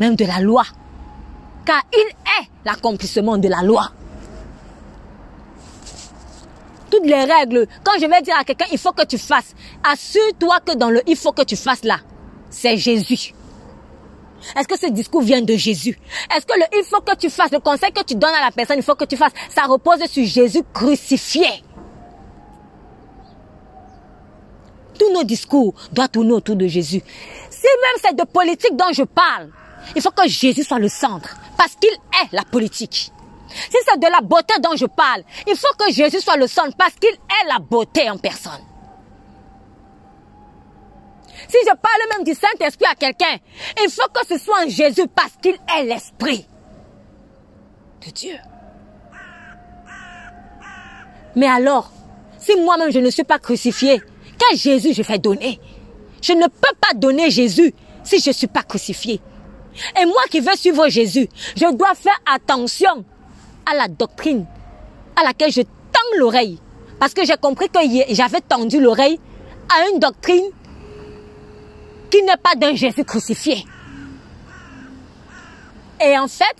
[0.00, 0.62] même de la loi.
[1.66, 3.90] Car il est l'accomplissement de la loi.
[6.90, 10.60] Toutes les règles, quand je vais dire à quelqu'un, il faut que tu fasses, assure-toi
[10.64, 11.98] que dans le il faut que tu fasses là,
[12.48, 13.34] c'est Jésus.
[14.56, 15.98] Est-ce que ce discours vient de Jésus?
[16.34, 18.50] Est-ce que le il faut que tu fasses, le conseil que tu donnes à la
[18.50, 21.65] personne, il faut que tu fasses, ça repose sur Jésus crucifié?
[24.98, 27.02] Tous nos discours doivent tourner autour de Jésus.
[27.50, 29.50] Si même c'est de politique dont je parle,
[29.94, 31.36] il faut que Jésus soit le centre.
[31.56, 33.12] Parce qu'il est la politique.
[33.48, 36.76] Si c'est de la beauté dont je parle, il faut que Jésus soit le centre
[36.76, 38.64] parce qu'il est la beauté en personne.
[41.48, 43.38] Si je parle même du Saint-Esprit à quelqu'un,
[43.82, 46.46] il faut que ce soit en Jésus parce qu'il est l'Esprit
[48.04, 48.36] de Dieu.
[51.36, 51.92] Mais alors,
[52.38, 54.00] si moi-même je ne suis pas crucifié,
[54.38, 55.60] quel Jésus je vais donner
[56.22, 57.72] Je ne peux pas donner Jésus
[58.04, 59.20] si je ne suis pas crucifié.
[60.00, 63.04] Et moi qui veux suivre Jésus, je dois faire attention
[63.70, 64.46] à la doctrine
[65.16, 66.58] à laquelle je tends l'oreille.
[66.98, 67.78] Parce que j'ai compris que
[68.10, 69.18] j'avais tendu l'oreille
[69.68, 70.44] à une doctrine
[72.10, 73.64] qui n'est pas d'un Jésus crucifié.
[76.00, 76.56] Et en fait,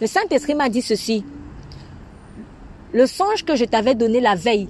[0.00, 1.24] le Saint-Esprit m'a dit ceci.
[2.92, 4.68] Le songe que je t'avais donné la veille,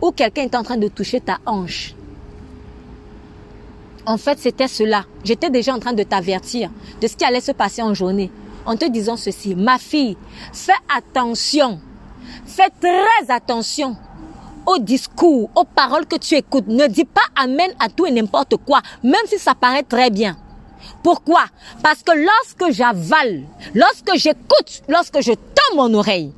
[0.00, 1.94] où quelqu'un est en train de toucher ta hanche.
[4.06, 5.04] En fait, c'était cela.
[5.24, 8.30] J'étais déjà en train de t'avertir de ce qui allait se passer en journée
[8.66, 9.54] en te disant ceci.
[9.54, 10.16] Ma fille,
[10.52, 11.80] fais attention.
[12.46, 13.96] Fais très attention
[14.66, 16.68] aux discours, aux paroles que tu écoutes.
[16.68, 20.36] Ne dis pas Amen à tout et n'importe quoi, même si ça paraît très bien.
[21.02, 21.44] Pourquoi?
[21.82, 23.42] Parce que lorsque j'avale,
[23.74, 26.32] lorsque j'écoute, lorsque je tends mon oreille,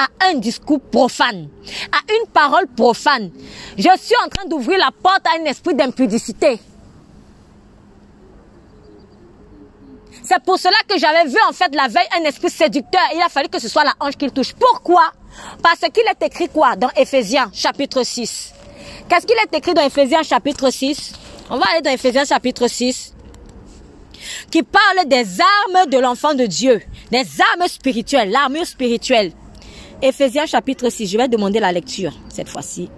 [0.00, 1.48] à un discours profane,
[1.92, 3.30] à une parole profane.
[3.76, 6.58] Je suis en train d'ouvrir la porte à un esprit d'impudicité.
[10.22, 13.00] C'est pour cela que j'avais vu en fait la veille un esprit séducteur.
[13.14, 14.54] Il a fallu que ce soit la hanche qu'il touche.
[14.54, 15.12] Pourquoi?
[15.62, 18.54] Parce qu'il est écrit quoi dans Ephésiens chapitre 6
[19.08, 21.12] Qu'est-ce qu'il est écrit dans Ephésiens chapitre 6
[21.50, 23.14] On va aller dans Ephésiens chapitre 6
[24.50, 26.80] qui parle des armes de l'enfant de Dieu,
[27.10, 29.32] des armes spirituelles, l'armure spirituelle.
[30.02, 32.90] Éphésiens chapitre 6, je vais demander la lecture cette fois-ci.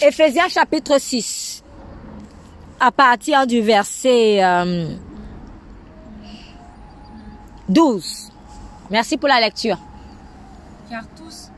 [0.00, 1.62] Éphésiens chapitre 6,
[2.80, 4.40] à partir du verset
[7.68, 8.04] 12.
[8.04, 8.32] Euh,
[8.90, 9.78] Merci pour la lecture.
[10.88, 11.50] Car tous,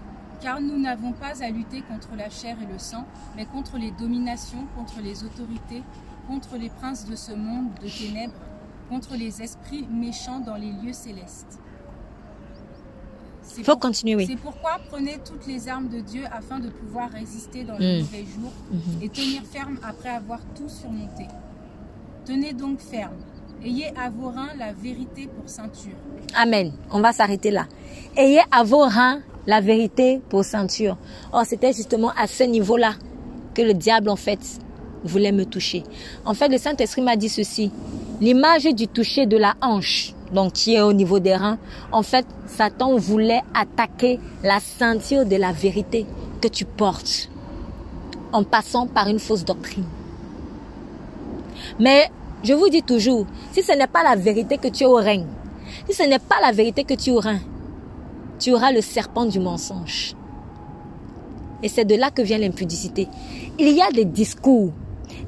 [0.43, 3.05] Car nous n'avons pas à lutter contre la chair et le sang,
[3.37, 5.83] mais contre les dominations, contre les autorités,
[6.29, 8.35] contre les princes de ce monde de ténèbres,
[8.91, 11.61] contre les esprits méchants dans les lieux célestes.
[13.47, 14.26] C'est Faut pour- continuer.
[14.26, 18.05] C'est pourquoi prenez toutes les armes de Dieu afin de pouvoir résister dans les Mm.
[18.05, 18.53] mauvais jours
[19.03, 21.26] et tenir ferme après avoir tout surmonté.
[22.24, 23.12] Tenez donc ferme.
[23.62, 25.92] Ayez à vos reins la vérité pour ceinture.
[26.34, 26.72] Amen.
[26.90, 27.66] On va s'arrêter là.
[28.16, 30.97] Ayez à vos reins la vérité pour ceinture.
[31.32, 32.95] Oh, c'était justement à ce niveau-là
[33.55, 34.40] que le diable, en fait,
[35.05, 35.84] voulait me toucher.
[36.24, 37.70] En fait, le Saint-Esprit m'a dit ceci.
[38.20, 41.59] L'image du toucher de la hanche, donc qui est au niveau des reins,
[41.93, 46.07] en fait, Satan voulait attaquer la ceinture de la vérité
[46.41, 47.29] que tu portes
[48.33, 49.85] en passant par une fausse doctrine.
[51.79, 52.11] Mais
[52.43, 55.16] je vous dis toujours, si ce n'est pas la vérité que tu auras,
[55.89, 57.39] si ce n'est pas la vérité que tu auras,
[58.39, 60.14] tu auras le serpent du mensonge.
[61.62, 63.09] Et c'est de là que vient l'impudicité.
[63.59, 64.72] Il y a des discours.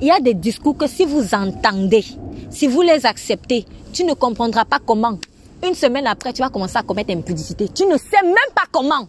[0.00, 2.04] Il y a des discours que si vous entendez,
[2.50, 3.64] si vous les acceptez,
[3.96, 5.18] tu ne comprendras pas comment.
[5.66, 7.66] Une semaine après, tu vas commencer à commettre impudicité.
[7.74, 9.08] Tu ne sais même pas comment.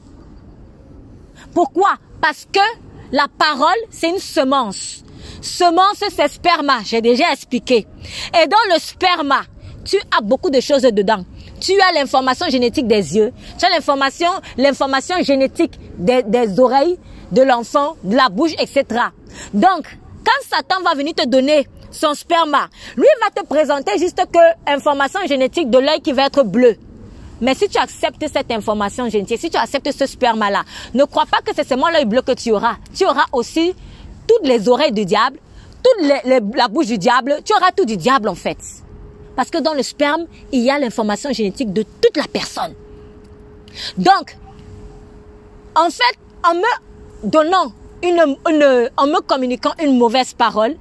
[1.54, 1.96] Pourquoi?
[2.22, 2.62] Parce que
[3.12, 5.04] la parole, c'est une semence.
[5.42, 6.80] Semence, c'est sperma.
[6.86, 7.86] J'ai déjà expliqué.
[8.42, 9.42] Et dans le sperma,
[9.84, 11.26] tu as beaucoup de choses dedans.
[11.60, 13.34] Tu as l'information génétique des yeux.
[13.60, 16.98] Tu as l'information, l'information génétique des, des oreilles,
[17.34, 18.86] de l'enfant, de la bouche, etc.
[19.54, 24.72] Donc, quand Satan va venir te donner son sperma, lui va te présenter juste que
[24.72, 26.76] information génétique de l'œil qui va être bleu.
[27.40, 30.64] Mais si tu acceptes cette information génétique, si tu acceptes ce sperme-là,
[30.94, 32.78] ne crois pas que c'est seulement l'œil bleu que tu auras.
[32.96, 33.74] Tu auras aussi
[34.28, 35.38] toutes les oreilles du diable,
[35.84, 38.58] toute la bouche du diable, tu auras tout du diable en fait.
[39.36, 42.74] Parce que dans le sperme, il y a l'information génétique de toute la personne.
[43.98, 44.36] Donc,
[45.76, 47.72] en fait, en me donnant
[48.04, 50.76] une, une- en me communiquant une mauvaise parole,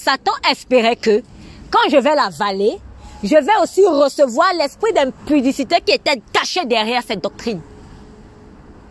[0.00, 1.22] Satan espérait que
[1.70, 2.78] quand je vais l'avaler,
[3.22, 7.60] je vais aussi recevoir l'esprit d'impudicité qui était caché derrière cette doctrine.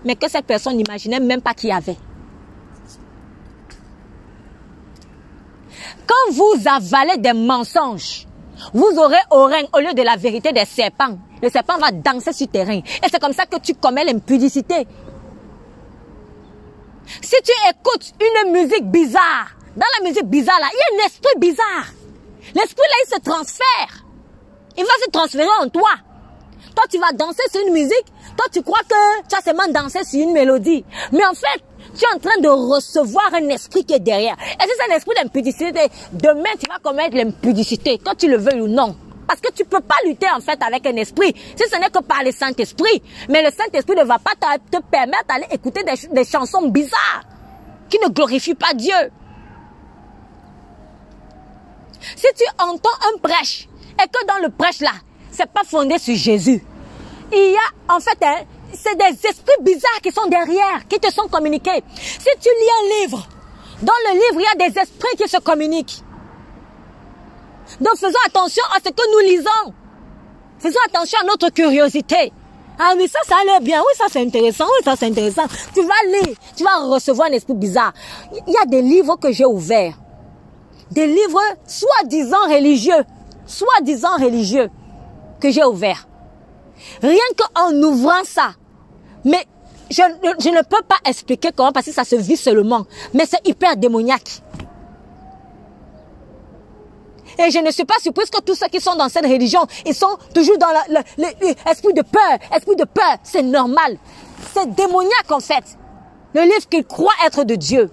[0.06, 1.98] Mais que cette personne n'imaginait même pas qu'il y avait.
[6.06, 8.28] Quand vous avalez des mensonges,
[8.74, 12.34] vous aurez au règne, au lieu de la vérité des serpents, le serpent va danser
[12.34, 12.82] sur tes reins.
[13.04, 14.86] Et c'est comme ça que tu commets l'impudicité.
[17.22, 21.06] Si tu écoutes une musique bizarre, dans la musique bizarre là, il y a un
[21.06, 21.88] esprit bizarre.
[22.54, 24.06] L'esprit là, il se transfère.
[24.78, 25.90] Il va se transférer en toi.
[26.76, 28.06] Toi, tu vas danser sur une musique.
[28.38, 30.84] Toi, tu crois que tu as seulement dansé sur une mélodie.
[31.12, 31.64] Mais en fait,
[31.98, 34.36] tu es en train de recevoir un esprit qui est derrière.
[34.40, 38.68] Et c'est un esprit d'impudicité, demain, tu vas commettre l'impudicité, que tu le veuilles ou
[38.68, 38.96] non.
[39.28, 42.00] Parce que tu peux pas lutter en fait avec un esprit, si ce n'est que
[42.00, 43.02] par le Saint-Esprit.
[43.30, 44.32] Mais le Saint-Esprit ne va pas
[44.72, 47.24] te, permettre d'aller écouter des chansons bizarres
[47.90, 48.94] qui ne glorifient pas Dieu.
[52.16, 53.68] Si tu entends un prêche
[54.02, 54.94] et que dans le prêche là,
[55.32, 56.64] c'est pas fondé sur Jésus,
[57.32, 58.38] il y a en fait, hein,
[58.74, 61.84] c'est des esprits bizarres qui sont derrière, qui te sont communiqués.
[61.96, 63.28] Si tu lis un livre,
[63.82, 66.04] dans le livre, il y a des esprits qui se communiquent.
[67.80, 69.74] Donc faisons attention à ce que nous lisons.
[70.60, 72.34] Faisons attention à notre curiosité.
[72.82, 73.80] Ah oui, ça, ça allait bien.
[73.82, 74.66] Oui, ça, c'est intéressant.
[74.66, 75.44] Oui, ça, c'est intéressant.
[75.74, 76.36] Tu vas lire.
[76.56, 77.94] Tu vas recevoir un esprit bizarre.
[78.48, 79.96] Il y a des livres que j'ai ouverts.
[80.92, 83.06] Des livres soi-disant religieux.
[83.46, 84.70] Soi-disant religieux.
[85.40, 86.08] Que j'ai ouverts.
[87.02, 88.52] Rien qu'en ouvrant ça.
[89.24, 89.46] Mais
[89.90, 90.02] je,
[90.40, 92.86] je ne peux pas expliquer comment parce que ça se vit seulement.
[93.14, 94.42] Mais c'est hyper démoniaque.
[97.38, 99.96] Et je ne suis pas surprise que tous ceux qui sont dans cette religion, ils
[99.96, 100.68] sont toujours dans
[101.18, 103.16] l'esprit de peur, esprit de peur.
[103.24, 103.98] C'est normal.
[104.54, 105.64] C'est démoniaque en fait.
[106.34, 107.90] Le livre qu'ils croient être de Dieu.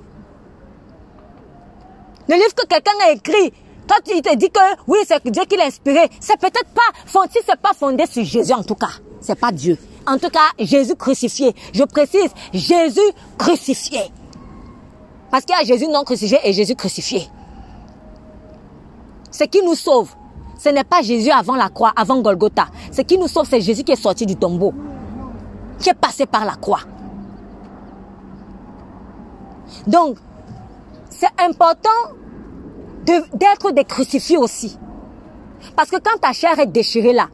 [2.29, 3.53] Le livre que quelqu'un a écrit,
[3.89, 7.39] quand il te dit que oui, c'est Dieu qui l'a inspiré, c'est peut-être pas, si
[7.47, 8.91] c'est pas fondé sur Jésus en tout cas.
[9.21, 9.79] C'est pas Dieu.
[10.07, 11.55] En tout cas, Jésus crucifié.
[11.73, 13.01] Je précise, Jésus
[13.39, 14.01] crucifié.
[15.31, 17.29] Parce qu'il y a Jésus non crucifié et Jésus crucifié.
[19.31, 20.15] Ce qui nous sauve,
[20.59, 22.69] ce n'est pas Jésus avant la croix, avant Golgotha.
[22.93, 24.73] Ce qui nous sauve, c'est Jésus qui est sorti du tombeau,
[25.79, 26.81] qui est passé par la croix.
[29.87, 30.17] Donc,
[31.19, 31.89] c'est important
[33.05, 34.79] d'être des crucifiés aussi.
[35.75, 37.29] Parce que quand ta chair est déchirée là,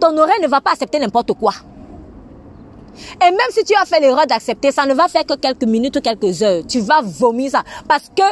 [0.00, 1.52] ton oreille ne va pas accepter n'importe quoi.
[3.20, 5.96] Et même si tu as fait l'erreur d'accepter, ça ne va faire que quelques minutes
[5.96, 6.62] ou quelques heures.
[6.66, 7.62] Tu vas vomir ça.
[7.88, 8.22] Parce que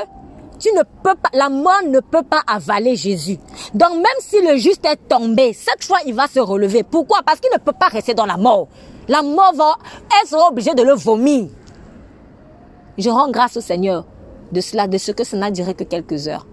[0.59, 3.39] tu ne peux pas, la mort ne peut pas avaler Jésus.
[3.75, 6.83] Donc même si le juste est tombé, cette fois il va se relever.
[6.83, 7.21] Pourquoi?
[7.25, 8.69] Parce qu'il ne peut pas rester dans la mort.
[9.09, 9.75] La mort va,
[10.21, 11.49] elle sera obligée de le vomir.
[12.99, 14.05] Je rends grâce au Seigneur
[14.53, 16.47] de cela, de ce que ça n'a duré que quelques heures.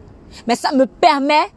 [0.48, 1.52] Mais ça me permet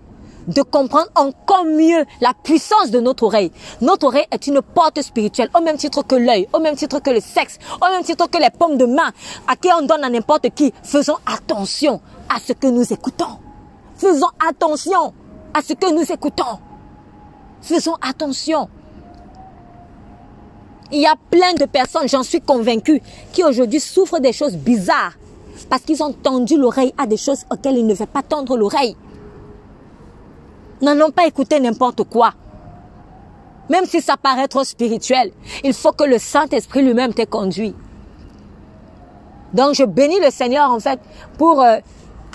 [0.46, 3.50] de comprendre encore mieux la puissance de notre oreille.
[3.80, 7.10] Notre oreille est une porte spirituelle, au même titre que l'œil, au même titre que
[7.10, 9.10] le sexe, au même titre que les pommes de main,
[9.48, 10.72] à qui on donne à n'importe qui.
[10.82, 13.38] Faisons attention à ce que nous écoutons.
[13.96, 15.14] Faisons attention
[15.54, 16.58] à ce que nous écoutons.
[17.62, 18.68] Faisons attention.
[20.92, 23.00] Il y a plein de personnes, j'en suis convaincue,
[23.32, 25.14] qui aujourd'hui souffrent des choses bizarres
[25.70, 28.96] parce qu'ils ont tendu l'oreille à des choses auxquelles ils ne veulent pas tendre l'oreille.
[30.82, 32.34] N'en ont pas écouté n'importe quoi.
[33.70, 35.32] Même si ça paraît trop spirituel,
[35.62, 37.74] il faut que le Saint-Esprit lui-même t'ait conduit.
[39.54, 40.98] Donc je bénis le Seigneur en fait
[41.38, 41.76] pour euh,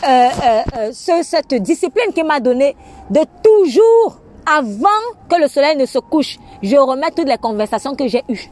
[0.07, 0.27] euh,
[0.77, 2.75] euh, cette discipline qu'il m'a donnée
[3.09, 4.19] de toujours
[4.49, 4.87] avant
[5.29, 8.49] que le soleil ne se couche, je remets toutes les conversations que j'ai eues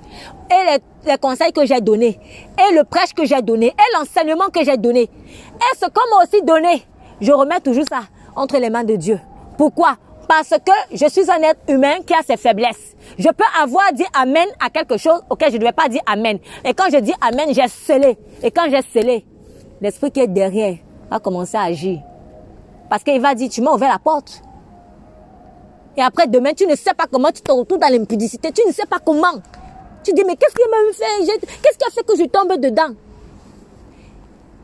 [0.51, 2.19] et les, conseils que j'ai donnés
[2.57, 6.23] et le prêche que j'ai donné et l'enseignement que j'ai donné et ce qu'on m'a
[6.23, 6.83] aussi donné?
[7.19, 8.01] Je remets toujours ça
[8.35, 9.19] entre les mains de Dieu.
[9.57, 9.95] Pourquoi?
[10.27, 12.95] Parce que je suis un être humain qui a ses faiblesses.
[13.17, 16.37] Je peux avoir dit Amen à quelque chose auquel je ne devais pas dire Amen.
[16.63, 18.17] Et quand je dis Amen, j'ai scellé.
[18.43, 19.25] Et quand j'ai scellé,
[19.81, 20.75] l'esprit qui est derrière
[21.09, 22.01] va commencer à agir.
[22.89, 24.41] Parce qu'il va dire, tu m'as ouvert la porte.
[25.97, 28.51] Et après, demain, tu ne sais pas comment tu te retrouves dans l'impudicité.
[28.51, 29.33] Tu ne sais pas comment.
[30.03, 31.39] Tu dis, mais qu'est-ce qui m'a fait?
[31.61, 32.93] Qu'est-ce qui a fait que je tombe dedans?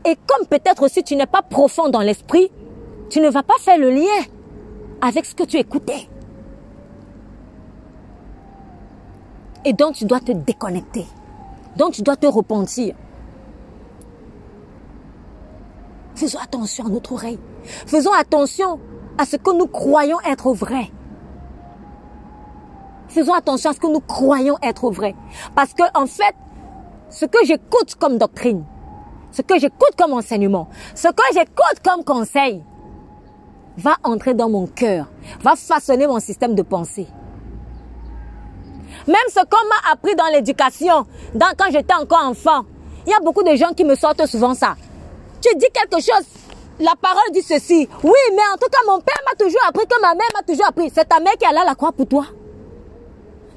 [0.06, 2.52] Et comme peut-être aussi tu n'es pas profond dans l'esprit,
[3.10, 4.22] tu ne vas pas faire le lien
[5.00, 6.08] avec ce que tu écoutais.
[9.64, 11.06] Et donc, tu dois te déconnecter.
[11.76, 12.94] Donc, tu dois te repentir.
[16.14, 17.40] Faisons attention à notre oreille.
[17.64, 18.78] Faisons attention
[19.18, 20.90] à ce que nous croyons être vrai.
[23.14, 25.14] Faisons attention à ce que nous croyons être vrai.
[25.54, 26.34] Parce que, en fait,
[27.10, 28.64] ce que j'écoute comme doctrine,
[29.30, 32.64] ce que j'écoute comme enseignement, ce que j'écoute comme conseil,
[33.76, 35.06] va entrer dans mon cœur,
[35.40, 37.06] va façonner mon système de pensée.
[39.06, 41.06] Même ce qu'on m'a appris dans l'éducation,
[41.38, 42.62] quand j'étais encore enfant,
[43.06, 44.74] il y a beaucoup de gens qui me sortent souvent ça.
[45.40, 46.26] Tu dis quelque chose,
[46.80, 47.88] la parole dit ceci.
[48.02, 50.66] Oui, mais en tout cas, mon père m'a toujours appris que ma mère m'a toujours
[50.66, 50.90] appris.
[50.92, 52.26] C'est ta mère qui allait à la croix pour toi.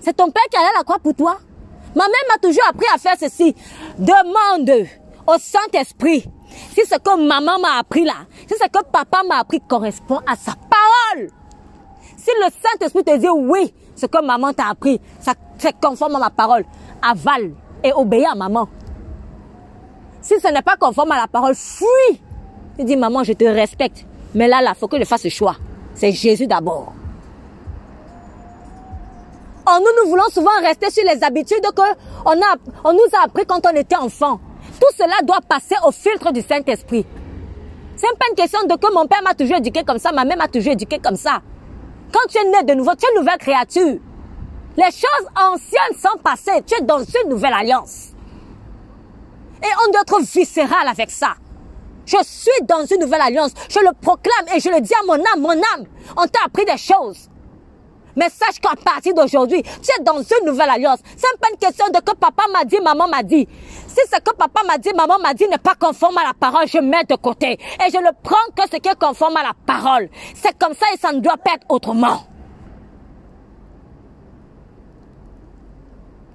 [0.07, 1.37] C'est ton père qui allait à la croix pour toi.
[1.93, 3.53] Ma mère m'a toujours appris à faire ceci.
[3.97, 4.87] Demande
[5.27, 6.23] au Saint-Esprit
[6.73, 8.13] si ce que maman m'a appris là,
[8.47, 11.27] si ce que papa m'a appris correspond à sa parole.
[12.15, 16.19] Si le Saint-Esprit te dit oui, ce que maman t'a appris, ça c'est conforme à
[16.19, 16.63] ma parole,
[17.01, 17.51] avale
[17.83, 18.69] et obéis à maman.
[20.21, 22.21] Si ce n'est pas conforme à la parole, fuis.
[22.79, 25.57] Tu dis maman, je te respecte, mais là, là, faut que je fasse ce choix.
[25.95, 26.93] C'est Jésus d'abord.
[29.69, 31.81] Oh, nous, nous voulons souvent rester sur les habitudes que
[32.25, 32.55] on, a,
[32.85, 34.39] on nous a appris quand on était enfant.
[34.79, 37.05] Tout cela doit passer au filtre du Saint-Esprit.
[37.97, 40.37] C'est pas une question de que mon père m'a toujours éduqué comme ça, ma mère
[40.37, 41.41] m'a toujours éduqué comme ça.
[42.13, 43.97] Quand tu es né de nouveau, tu es une nouvelle créature.
[44.77, 46.63] Les choses anciennes sont passées.
[46.65, 48.13] Tu es dans une nouvelle alliance.
[49.61, 51.33] Et on doit être viscéral avec ça.
[52.05, 53.51] Je suis dans une nouvelle alliance.
[53.69, 56.63] Je le proclame et je le dis à mon âme, mon âme, on t'a appris
[56.63, 57.27] des choses.
[58.17, 60.99] Mais sache qu'à partir d'aujourd'hui, tu es dans une nouvelle alliance.
[61.15, 63.47] C'est pas une question de que papa m'a dit, maman m'a dit.
[63.87, 66.67] Si ce que papa m'a dit, maman m'a dit n'est pas conforme à la parole,
[66.67, 67.51] je mets de côté.
[67.53, 70.09] Et je ne prends que ce qui est conforme à la parole.
[70.33, 72.23] C'est comme ça et ça ne doit pas être autrement.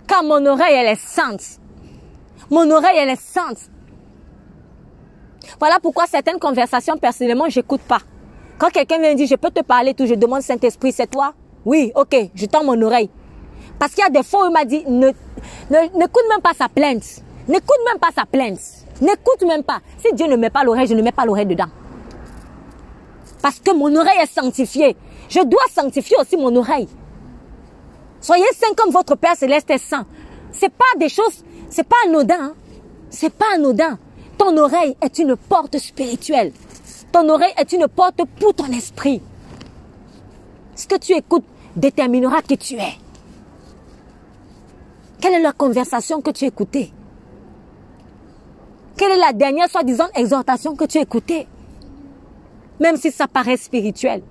[0.07, 1.59] Car mon oreille, elle est sainte.
[2.49, 3.59] Mon oreille, elle est sainte.
[5.59, 8.01] Voilà pourquoi certaines conversations, personnellement, j'écoute pas.
[8.59, 11.35] Quand quelqu'un vient dire, je peux te parler tout, je demande Saint-Esprit, c'est toi?
[11.65, 13.11] Oui, ok, je tends mon oreille.
[13.79, 15.09] Parce qu'il y a des fois où il m'a dit, ne,
[15.71, 17.23] n'écoute même pas sa plainte.
[17.49, 18.61] N'écoute même pas sa plainte.
[19.01, 19.81] N'écoute même pas.
[19.99, 21.67] Si Dieu ne met pas l'oreille, je ne mets pas l'oreille dedans.
[23.41, 24.97] Parce que mon oreille est sanctifiée.
[25.29, 26.89] Je dois sanctifier aussi mon oreille.
[28.21, 30.07] Soyez saints comme votre Père céleste est saint.
[30.53, 32.37] C'est pas des choses, c'est pas anodin.
[32.41, 32.55] Hein.
[33.11, 33.99] C'est pas anodin.
[34.39, 36.53] Ton oreille est une porte spirituelle.
[37.11, 39.21] Ton oreille est une porte pour ton esprit.
[40.77, 41.45] Ce que tu écoutes
[41.77, 42.95] déterminera qui tu es.
[45.21, 46.91] Quelle est la conversation que tu écoutais
[48.97, 51.47] Quelle est la dernière soi-disant exhortation que tu écoutais
[52.81, 54.23] Même si ça paraît spirituel.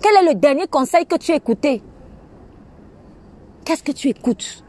[0.00, 1.82] Quel est le dernier conseil que tu écoutais
[3.64, 4.62] Qu'est-ce que tu écoutes?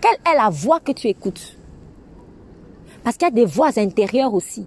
[0.00, 1.56] Quelle est la voix que tu écoutes?
[3.02, 4.66] Parce qu'il y a des voix intérieures aussi.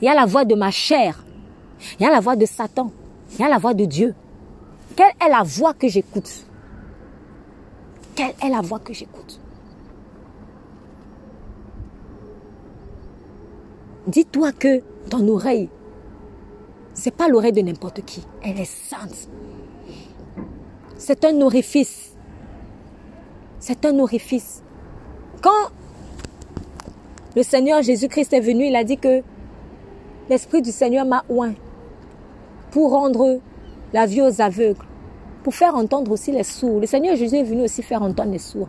[0.00, 1.24] Il y a la voix de ma chair.
[1.98, 2.92] Il y a la voix de Satan.
[3.30, 4.14] Il y a la voix de Dieu.
[4.96, 6.44] Quelle est la voix que j'écoute?
[8.14, 9.40] Quelle est la voix que j'écoute?
[14.06, 15.68] Dis-toi que ton oreille,
[16.94, 18.26] c'est pas l'oreille de n'importe qui.
[18.42, 19.28] Elle est sainte.
[20.96, 22.16] C'est un orifice.
[23.60, 24.62] C'est un orifice.
[25.42, 25.70] Quand
[27.36, 29.22] le Seigneur Jésus-Christ est venu, il a dit que
[30.28, 31.54] l'Esprit du Seigneur m'a oint
[32.70, 33.40] pour rendre
[33.92, 34.84] la vie aux aveugles,
[35.42, 36.80] pour faire entendre aussi les sourds.
[36.80, 38.68] Le Seigneur Jésus est venu aussi faire entendre les sourds.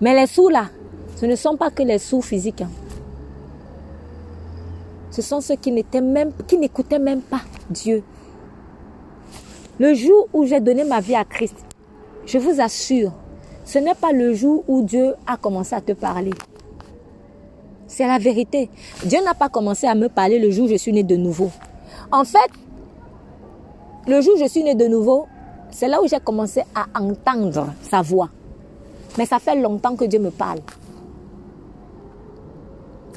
[0.00, 0.66] Mais les sourds là,
[1.16, 2.62] ce ne sont pas que les sourds physiques.
[2.62, 2.70] Hein.
[5.10, 7.40] Ce sont ceux qui n'étaient même, qui n'écoutaient même pas
[7.70, 8.04] Dieu.
[9.80, 11.56] Le jour où j'ai donné ma vie à Christ,
[12.26, 13.12] je vous assure,
[13.64, 16.30] ce n'est pas le jour où Dieu a commencé à te parler.
[17.98, 18.70] C'est la vérité.
[19.04, 21.50] Dieu n'a pas commencé à me parler le jour où je suis né de nouveau.
[22.12, 22.48] En fait,
[24.06, 25.26] le jour je suis né de nouveau,
[25.72, 28.28] c'est là où j'ai commencé à entendre sa voix.
[29.18, 30.60] Mais ça fait longtemps que Dieu me parle.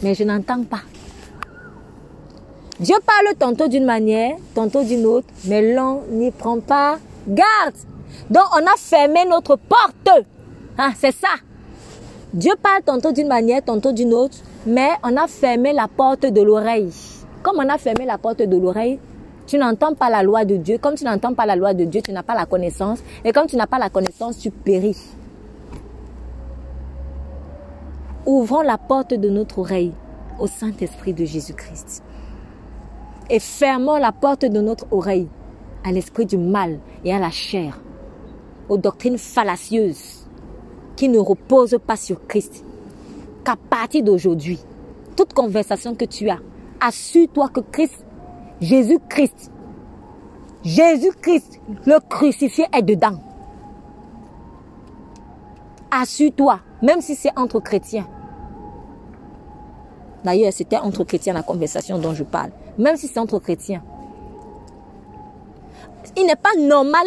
[0.02, 0.82] Mais je n'entends pas.
[2.80, 7.76] Dieu parle tantôt d'une manière, tantôt d'une autre, mais l'on n'y prend pas garde.
[8.32, 10.26] Donc on a fermé notre porte.
[10.76, 11.36] Ah, c'est ça.
[12.34, 16.42] Dieu parle tantôt d'une manière, tantôt d'une autre, mais on a fermé la porte de
[16.42, 16.92] l'oreille.
[17.42, 19.00] Comme on a fermé la porte de l'oreille,
[19.48, 20.78] tu n'entends pas la loi de Dieu.
[20.78, 23.00] Comme tu n'entends pas la loi de Dieu, tu n'as pas la connaissance.
[23.26, 24.98] Et comme tu n'as pas la connaissance, tu péris.
[28.26, 29.94] Ouvrons la porte de notre oreille
[30.40, 32.04] au Saint-Esprit de Jésus-Christ.
[33.30, 35.28] Et fermons la porte de notre oreille
[35.84, 37.80] à l'esprit du mal et à la chair,
[38.70, 40.28] aux doctrines fallacieuses
[40.96, 42.64] qui ne reposent pas sur Christ.
[43.44, 44.60] Qu'à partir d'aujourd'hui,
[45.16, 46.40] toute conversation que tu as,
[46.80, 48.06] assure-toi que Christ,
[48.60, 49.52] Jésus-Christ,
[50.64, 53.20] Jésus-Christ, le crucifié est dedans.
[55.90, 58.08] Assure-toi, même si c'est entre chrétiens.
[60.24, 62.52] D'ailleurs, c'était entre chrétiens la conversation dont je parle.
[62.78, 63.84] Même si c'est entre chrétiens.
[66.16, 67.06] Il n'est pas normal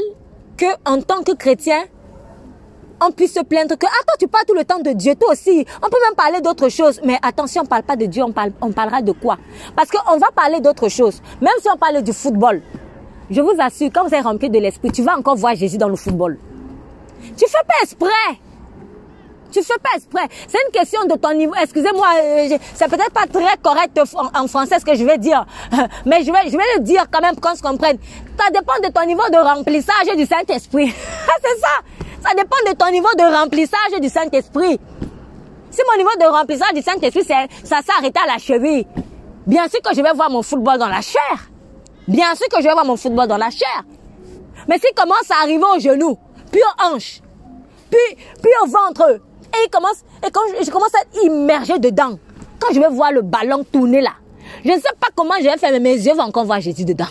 [0.57, 1.85] que en tant que chrétien,
[3.01, 5.33] on puisse se plaindre que, ah toi tu parles tout le temps de Dieu, toi
[5.33, 5.67] aussi.
[5.83, 7.01] On peut même parler d'autre chose.
[7.05, 9.39] Mais attention, on parle pas de Dieu, on, parle, on parlera de quoi?
[9.77, 11.21] Parce qu'on va parler d'autre chose.
[11.41, 12.63] Même si on parle du football.
[13.31, 15.89] Je vous assure, quand vous êtes rempli de l'esprit, tu vas encore voir Jésus dans
[15.89, 16.39] le football.
[17.37, 18.39] Tu fais pas exprès.
[19.51, 20.27] Tu fais pas exprès.
[20.49, 21.55] C'est une question de ton niveau.
[21.55, 23.99] Excusez-moi, euh, c'est peut-être pas très correct
[24.35, 25.47] en, français ce que je vais dire,
[26.07, 27.99] mais je vais, je vais le dire quand même qu'on se comprenne.
[28.37, 30.93] Ça dépend de ton niveau de remplissage du Saint-Esprit.
[31.43, 31.69] c'est ça.
[32.25, 34.81] Ça dépend de ton niveau de remplissage du Saint-Esprit.
[35.71, 38.87] Si mon niveau de remplissage du Saint-Esprit, ça s'est arrêté à la cheville,
[39.47, 41.51] bien sûr que je vais voir mon football dans la chair.
[42.09, 43.85] Bien sûr que je vais voir mon football dans la chair.
[44.69, 46.17] Mais s'il commence à arriver au genou,
[46.51, 47.21] puis aux hanches,
[47.91, 49.21] puis, puis au ventre,
[49.63, 52.19] et quand je, commence à être immergé dedans,
[52.59, 54.13] quand je vais voir le ballon tourner là,
[54.65, 56.87] je ne sais pas comment je vais faire, mais mes yeux vont encore voir Jésus
[56.87, 57.05] dedans.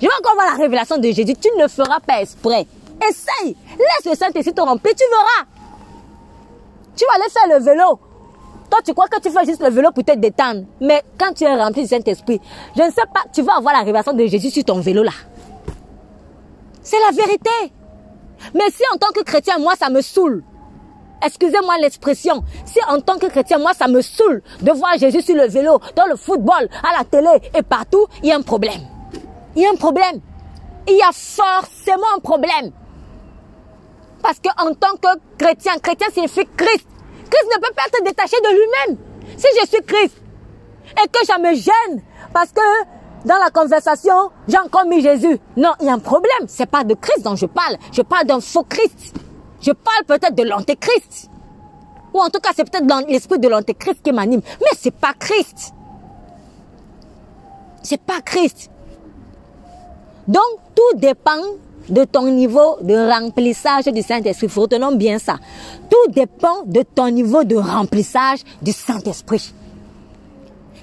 [0.00, 1.34] Je vais encore voir la révélation de Jésus.
[1.34, 2.66] Tu ne feras pas exprès.
[3.08, 3.56] Essaye.
[3.78, 4.94] Laisse le Saint-Esprit te remplir.
[4.94, 5.48] Tu verras.
[6.96, 7.98] Tu vas aller faire le vélo.
[8.70, 10.64] Toi, tu crois que tu fais juste le vélo pour te détendre.
[10.80, 12.40] Mais quand tu es rempli du Saint-Esprit,
[12.76, 15.12] je ne sais pas, tu vas avoir la révélation de Jésus sur ton vélo là.
[16.82, 17.50] C'est la vérité.
[18.54, 20.44] Mais si en tant que chrétien, moi, ça me saoule.
[21.22, 22.42] Excusez-moi l'expression.
[22.64, 25.78] Si en tant que chrétien, moi, ça me saoule de voir Jésus sur le vélo,
[25.96, 28.80] dans le football, à la télé et partout, il y a un problème.
[29.56, 30.20] Il y a un problème.
[30.88, 32.72] Il y a forcément un problème.
[34.22, 36.86] Parce qu'en tant que chrétien, chrétien signifie Christ.
[37.30, 38.98] Christ ne peut pas être détaché de lui-même.
[39.36, 40.16] Si je suis Christ
[41.02, 42.02] et que ça me gêne
[42.32, 42.60] parce que
[43.24, 45.38] dans la conversation, j'ai encore mis Jésus.
[45.56, 46.46] Non, il y a un problème.
[46.46, 47.76] C'est pas de Christ dont je parle.
[47.92, 49.14] Je parle d'un faux Christ.
[49.60, 51.28] Je parle peut-être de l'antéchrist.
[52.14, 54.40] Ou en tout cas, c'est peut-être l'esprit de l'antéchrist qui m'anime.
[54.60, 55.74] Mais c'est pas Christ.
[57.82, 58.70] C'est pas Christ.
[60.26, 60.42] Donc,
[60.80, 61.42] tout dépend
[61.88, 64.48] de ton niveau de remplissage du Saint-Esprit.
[64.54, 65.36] Retenons bien ça.
[65.90, 69.52] Tout dépend de ton niveau de remplissage du Saint-Esprit.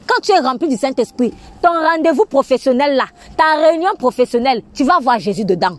[0.05, 4.99] Quand tu es rempli du Saint-Esprit, ton rendez-vous professionnel là, ta réunion professionnelle, tu vas
[4.99, 5.77] voir Jésus dedans.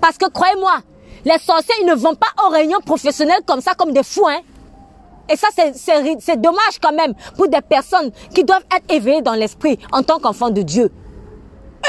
[0.00, 0.78] Parce que croyez-moi,
[1.24, 4.26] les sorciers, ils ne vont pas aux réunions professionnelles comme ça, comme des fous.
[4.26, 4.40] Hein.
[5.30, 9.78] Et ça, c'est dommage quand même pour des personnes qui doivent être éveillées dans l'esprit
[9.92, 10.90] en tant qu'enfants de Dieu.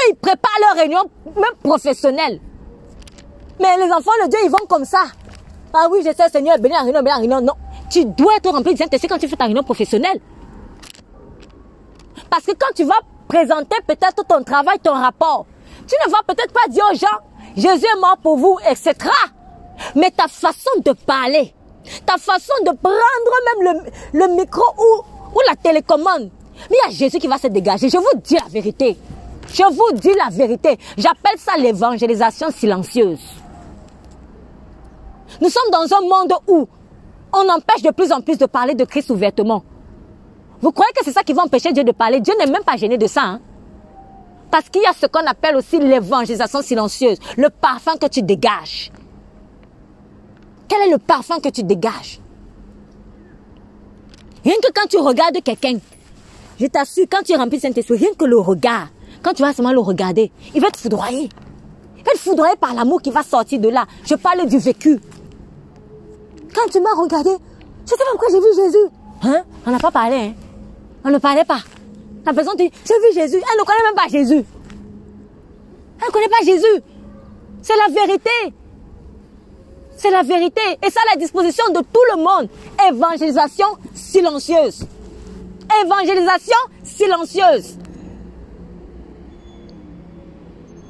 [0.08, 2.40] Ils préparent leurs réunions, même professionnelles.
[3.60, 5.04] Mais les enfants de Dieu, ils vont comme ça.
[5.72, 7.40] Ah oui, je sais, Seigneur, bénis la réunion, bénis la réunion.
[7.40, 7.54] Non,
[7.90, 10.20] tu dois être rempli de Saint-Esprit quand tu fais ta réunion professionnelle.
[12.30, 15.46] Parce que quand tu vas présenter peut-être ton travail, ton rapport,
[15.86, 17.06] tu ne vas peut-être pas dire aux gens,
[17.56, 18.94] Jésus est mort pour vous, etc.
[19.94, 21.54] Mais ta façon de parler,
[22.04, 25.02] ta façon de prendre même le, le micro ou,
[25.34, 26.30] ou la télécommande,
[26.70, 27.88] mais il y a Jésus qui va se dégager.
[27.88, 28.96] Je vous dis la vérité.
[29.48, 30.78] Je vous dis la vérité.
[30.96, 33.20] J'appelle ça l'évangélisation silencieuse.
[35.40, 36.68] Nous sommes dans un monde où
[37.32, 39.64] on empêche de plus en plus de parler de Christ ouvertement.
[40.60, 42.20] Vous croyez que c'est ça qui va empêcher Dieu de parler?
[42.20, 43.22] Dieu n'est même pas gêné de ça.
[43.22, 43.40] Hein?
[44.50, 48.90] Parce qu'il y a ce qu'on appelle aussi l'évangélisation silencieuse, le parfum que tu dégages.
[50.68, 52.20] Quel est le parfum que tu dégages?
[54.44, 55.78] Rien que quand tu regardes quelqu'un,
[56.58, 58.88] je t'assure, quand tu remplis Saint-Esprit, rien que le regard,
[59.26, 61.28] quand tu vas seulement le regarder, il va te foudroyer.
[61.98, 63.84] Il va te foudroyer par l'amour qui va sortir de là.
[64.04, 65.00] Je parle du vécu.
[66.54, 67.30] Quand tu m'as regardé,
[67.84, 68.86] je sais pas pourquoi j'ai vu Jésus.
[69.24, 69.42] Hein?
[69.66, 70.34] On n'a pas parlé, hein?
[71.04, 71.58] On ne parlait pas.
[72.24, 73.38] La personne dit, j'ai vu Jésus.
[73.38, 74.44] Elle ne connaît même pas Jésus.
[75.98, 76.82] Elle ne connaît pas Jésus.
[77.62, 78.54] C'est la vérité.
[79.96, 80.60] C'est la vérité.
[80.86, 82.48] Et ça à la disposition de tout le monde.
[82.92, 84.86] Évangélisation silencieuse.
[85.82, 87.76] Évangélisation silencieuse.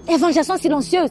[0.08, 1.10] Évangélisation silencieuse.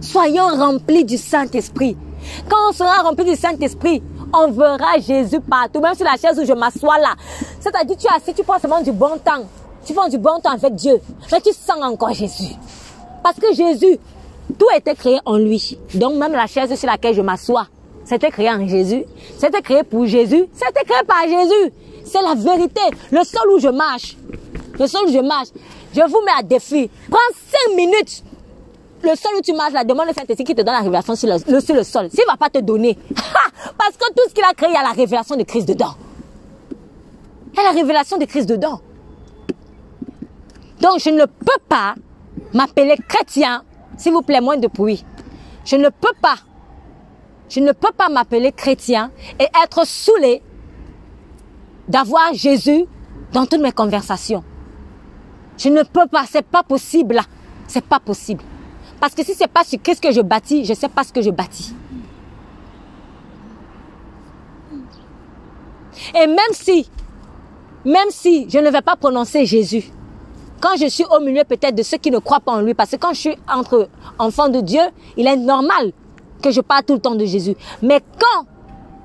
[0.00, 1.96] Soyons remplis du Saint-Esprit.
[2.48, 4.02] Quand on sera rempli du Saint-Esprit,
[4.32, 7.14] on verra Jésus partout, même sur la chaise où je m'assois là.
[7.60, 9.44] C'est-à-dire, tu es assis, tu prends seulement du bon temps.
[9.84, 11.00] Tu prends du bon temps avec Dieu.
[11.32, 12.54] Mais tu sens encore Jésus.
[13.22, 13.98] Parce que Jésus,
[14.58, 15.78] tout été créé en lui.
[15.94, 17.66] Donc même la chaise sur laquelle je m'assois,
[18.04, 19.04] c'était créé en Jésus.
[19.38, 20.46] C'était créé pour Jésus.
[20.52, 21.72] C'était créé par Jésus.
[22.04, 22.80] C'est la vérité.
[23.10, 24.16] Le sol où je marche,
[24.78, 25.48] le sol où je marche,
[25.94, 26.90] je vous mets à défi.
[27.10, 27.18] Prends
[27.50, 28.22] cinq minutes
[29.02, 31.28] le sol où tu marches, la demande de Saint-Esprit qui te donne la révélation sur
[31.28, 32.08] le, sur le sol.
[32.10, 32.98] S'il ne va pas te donner,
[33.78, 35.94] parce que tout ce qu'il a créé, il y a la révélation de Christ dedans.
[37.52, 38.80] Il y a la révélation de Christ dedans.
[40.80, 41.94] Donc, je ne peux pas
[42.52, 43.62] m'appeler chrétien,
[43.96, 45.04] s'il vous plaît, moins de bruit.
[45.64, 46.36] Je ne peux pas,
[47.48, 50.42] je ne peux pas m'appeler chrétien et être saoulé
[51.88, 52.84] d'avoir Jésus
[53.32, 54.44] dans toutes mes conversations.
[55.58, 57.20] Je ne peux pas, c'est pas possible
[57.66, 58.42] C'est pas possible.
[59.00, 61.20] Parce que si c'est pas sur qu'est-ce que je bâtis, je sais pas ce que
[61.20, 61.74] je bâtis.
[66.14, 66.88] Et même si,
[67.84, 69.84] même si je ne vais pas prononcer Jésus,
[70.60, 72.90] quand je suis au milieu peut-être de ceux qui ne croient pas en lui, parce
[72.90, 73.88] que quand je suis entre
[74.18, 74.82] enfants de Dieu,
[75.16, 75.92] il est normal
[76.42, 77.54] que je parle tout le temps de Jésus.
[77.82, 78.46] Mais quand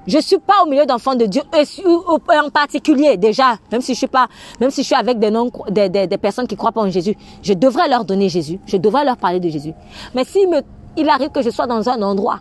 [0.05, 4.07] je suis pas au milieu d'enfants de Dieu, en particulier déjà, même si je suis
[4.07, 4.27] pas,
[4.59, 6.89] même si je suis avec des, non, des, des, des personnes qui croient pas en
[6.89, 9.73] Jésus, je devrais leur donner Jésus, je devrais leur parler de Jésus.
[10.13, 10.61] Mais si me,
[10.97, 12.39] il arrive que je sois dans un endroit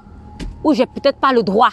[0.64, 1.70] où j'ai peut-être pas le droit,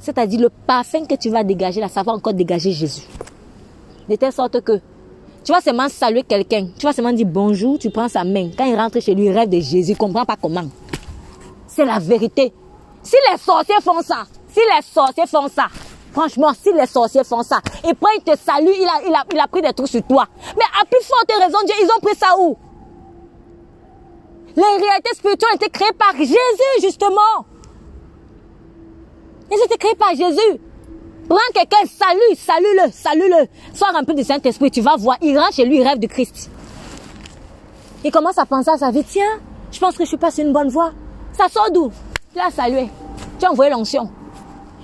[0.00, 3.02] c'est-à-dire le parfum que tu vas dégager là, ça va encore dégager Jésus.
[4.08, 4.80] De telle sorte que
[5.44, 8.50] tu vas seulement saluer quelqu'un, tu vas seulement dire bonjour, tu prends sa main.
[8.56, 10.64] Quand il rentre chez lui, il rêve de Jésus, il comprend pas comment.
[11.66, 12.52] C'est la vérité.
[13.02, 15.68] Si les sorciers font ça, si les sorciers font ça,
[16.12, 19.24] franchement, si les sorciers font ça, et puis ils te saluent, il a, il a,
[19.32, 20.26] il a pris des trucs sur toi.
[20.56, 22.56] Mais à plus forte raison, Dieu, ils ont pris ça où?
[24.56, 26.36] Les réalités spirituelles été créées par Jésus,
[26.82, 27.46] justement.
[29.50, 30.60] Ils été créées par Jésus.
[31.28, 33.46] Prends quelqu'un, salue, salue-le, salue-le.
[33.72, 36.50] Sois rempli du Saint-Esprit, tu vas voir, il rentre chez lui, il rêve de Christ.
[38.02, 39.38] Il commence à penser à sa vie, tiens,
[39.70, 40.92] je pense que je suis pas sur une bonne voie.
[41.32, 41.92] Ça sort d'où?
[42.32, 42.88] Tu l'as salué.
[43.38, 44.10] Tu as envoyé l'onction.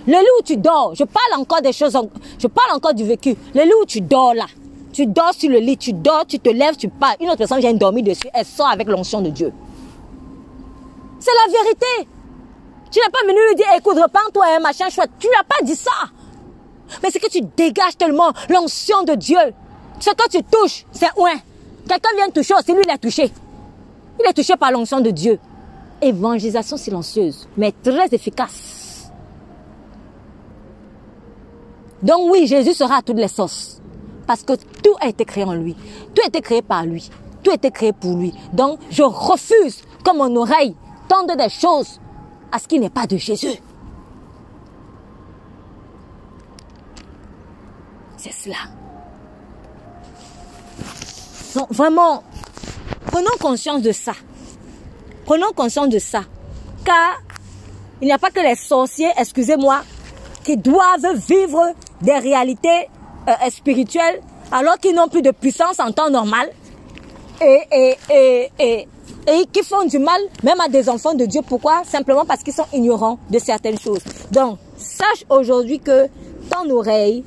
[0.07, 1.99] Le lit où tu dors, je parle encore des choses,
[2.38, 3.34] je parle encore du vécu.
[3.55, 4.47] Le lit où tu dors là,
[4.92, 7.16] tu dors sur le lit, tu dors, tu te lèves, tu parles.
[7.20, 9.53] Une autre personne vient dormir dessus, elle sort avec l'onction de Dieu.
[11.18, 12.09] C'est la vérité.
[12.90, 15.11] Tu n'as pas venu lui dire, écoute, repends-toi, un hein, machin chouette.
[15.18, 15.90] Tu n'as pas dit ça.
[17.03, 19.38] Mais c'est que tu dégages tellement l'onction de Dieu.
[19.99, 21.34] Ce que tu touches, c'est ouais.
[21.88, 23.32] Quelqu'un vient toucher aussi, lui il est touché.
[24.20, 25.40] Il est touché par l'onction de Dieu
[26.03, 29.11] évangélisation silencieuse, mais très efficace.
[32.03, 33.80] Donc oui, Jésus sera à toutes les sauces.
[34.26, 35.74] Parce que tout a été créé en lui.
[36.14, 37.09] Tout a été créé par lui.
[37.42, 38.32] Tout a été créé pour lui.
[38.53, 40.74] Donc je refuse que mon oreille
[41.09, 42.01] tende des choses
[42.53, 43.61] à ce qui n'est pas de Jésus.
[48.16, 48.57] C'est cela.
[51.55, 52.22] Donc vraiment,
[53.07, 54.12] prenons conscience de ça.
[55.27, 56.22] Prenons conscience de ça.
[56.85, 57.20] Car
[58.01, 59.83] il n'y a pas que les sorciers, excusez-moi,
[60.45, 62.89] qui doivent vivre des réalités
[63.29, 64.20] euh, spirituelles
[64.53, 66.49] alors qu'ils n'ont plus de puissance en temps normal
[67.43, 68.89] et, et, et, et,
[69.27, 71.41] et qui font du mal même à des enfants de Dieu.
[71.47, 71.83] Pourquoi?
[71.85, 74.03] Simplement parce qu'ils sont ignorants de certaines choses.
[74.31, 76.07] Donc, sache aujourd'hui que
[76.49, 77.24] ton oreille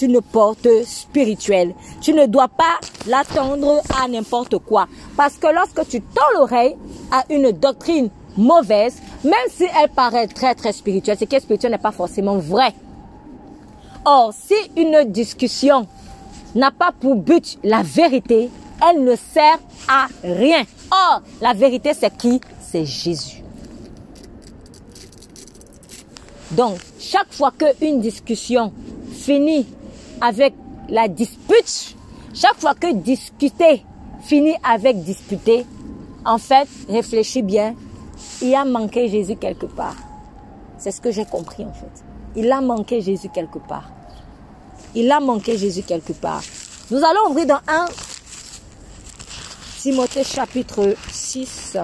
[0.00, 1.74] une porte spirituelle.
[2.00, 4.86] Tu ne dois pas l'attendre à n'importe quoi.
[5.16, 6.76] Parce que lorsque tu tends l'oreille
[7.10, 11.72] à une doctrine mauvaise, même si elle paraît très très spirituelle, ce qui est spirituel
[11.72, 12.74] n'est pas forcément vrai.
[14.04, 15.86] Or, si une discussion
[16.54, 18.50] n'a pas pour but la vérité,
[18.88, 19.58] elle ne sert
[19.88, 20.62] à rien.
[20.90, 22.40] Or, la vérité, c'est qui?
[22.60, 23.42] C'est Jésus.
[26.52, 28.72] Donc, chaque fois qu'une discussion
[29.28, 29.66] finit
[30.22, 30.54] avec
[30.88, 31.94] la dispute,
[32.32, 33.84] chaque fois que discuter
[34.22, 35.66] finit avec disputer,
[36.24, 37.74] en fait, réfléchis bien,
[38.40, 39.96] il a manqué Jésus quelque part.
[40.78, 42.02] C'est ce que j'ai compris en fait.
[42.36, 43.90] Il a manqué Jésus quelque part.
[44.94, 46.42] Il a manqué Jésus quelque part.
[46.90, 47.84] Nous allons ouvrir dans 1
[49.82, 51.76] Timothée chapitre 6.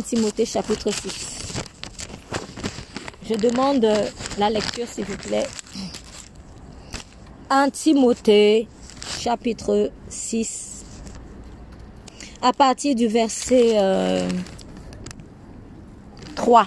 [0.00, 1.52] Timothée chapitre 6.
[3.28, 3.86] Je demande
[4.38, 5.46] la lecture s'il vous plaît.
[7.50, 8.68] 1 Timothée
[9.20, 10.84] chapitre 6.
[12.40, 14.26] À partir du verset
[16.34, 16.60] 3.
[16.62, 16.64] Euh,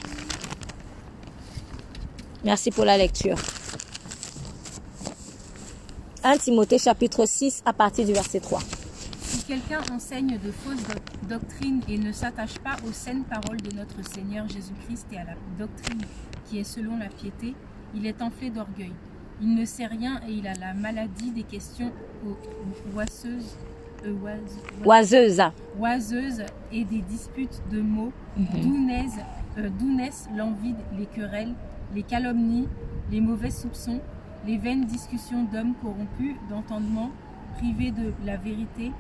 [2.44, 3.38] Merci pour la lecture.
[6.24, 8.60] 1 Timothée chapitre 6 à partir du verset 3
[9.48, 10.84] quelqu'un enseigne de fausses
[11.30, 15.36] doctrines et ne s'attache pas aux saines paroles de notre Seigneur Jésus-Christ et à la
[15.60, 16.02] doctrine
[16.46, 17.54] qui est selon la piété,
[17.94, 18.94] il est enflé d'orgueil.
[19.42, 21.92] Il ne sait rien et il a la maladie des questions
[22.96, 23.58] oiseuses,
[24.06, 24.14] euh,
[25.78, 26.44] oiseuses.
[26.72, 31.54] et des disputes de mots, euh, d'où naissent l'envie, les querelles,
[31.94, 32.68] les calomnies,
[33.12, 34.00] les mauvais soupçons,
[34.48, 37.12] les vaines discussions d'hommes corrompus, d'entendement,
[37.58, 38.92] privés de la vérité,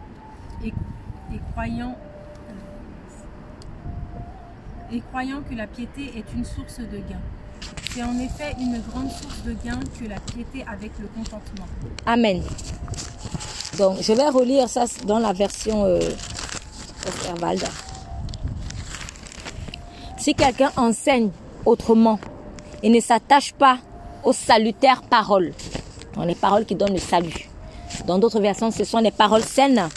[0.63, 0.73] et,
[1.51, 1.95] croyant,
[4.91, 7.21] et croyant que la piété est une source de gain.
[7.91, 11.65] C'est en effet une grande source de gain que la piété avec le contentement.
[12.05, 12.41] Amen.
[13.77, 15.99] Donc, je vais relire ça dans la version euh,
[20.17, 21.29] Si quelqu'un enseigne
[21.65, 22.19] autrement
[22.83, 23.79] et ne s'attache pas
[24.23, 25.53] aux salutaires paroles,
[26.25, 27.49] les paroles qui donnent le salut.
[28.07, 29.89] Dans d'autres versions, ce sont les paroles saines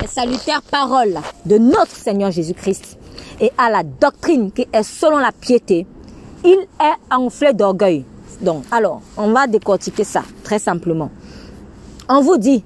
[0.00, 2.98] les salutaires paroles de notre Seigneur Jésus-Christ
[3.40, 5.86] et à la doctrine qui est selon la piété,
[6.44, 8.04] il est enflé d'orgueil.
[8.40, 11.10] Donc, alors, on va décortiquer ça très simplement.
[12.08, 12.64] On vous dit,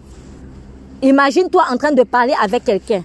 [1.03, 3.03] imagine-toi en train de parler avec quelqu'un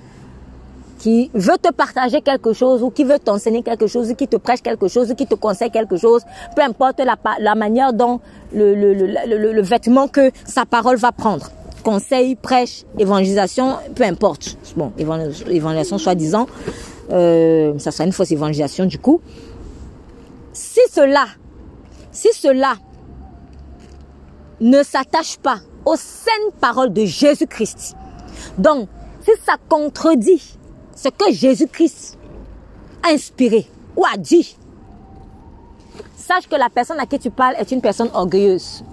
[1.00, 4.62] qui veut te partager quelque chose ou qui veut t'enseigner quelque chose, qui te prêche
[4.62, 6.22] quelque chose, qui te conseille quelque chose,
[6.56, 8.20] peu importe la, manière dont
[8.54, 11.50] le vêtement que sa parole va prendre
[11.82, 14.58] conseil, prêche, évangélisation, peu importe.
[14.76, 16.48] Bon, évangélisation soi-disant,
[17.12, 19.22] euh, ça sera une fausse évangélisation du coup.
[20.54, 21.26] Si cela,
[22.12, 22.76] si cela
[24.60, 27.96] ne s'attache pas aux saines paroles de Jésus-Christ,
[28.58, 28.88] donc
[29.24, 30.58] si ça contredit
[30.96, 32.18] ce que Jésus-Christ
[33.04, 34.56] a inspiré ou a dit,
[36.16, 38.84] sache que la personne à qui tu parles est une personne orgueilleuse.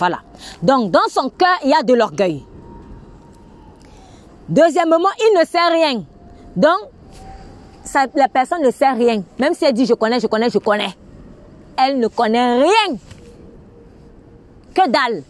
[0.00, 0.20] Voilà.
[0.62, 2.42] Donc, dans son cœur, il y a de l'orgueil.
[4.48, 6.02] Deuxièmement, il ne sait rien.
[6.56, 6.88] Donc,
[8.14, 9.22] la personne ne sait rien.
[9.38, 10.96] Même si elle dit je connais, je connais, je connais.
[11.76, 12.96] Elle ne connaît rien.
[14.74, 15.22] Que dalle.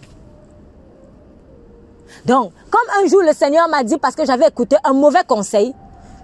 [2.25, 5.75] Donc, comme un jour le Seigneur m'a dit, parce que j'avais écouté un mauvais conseil,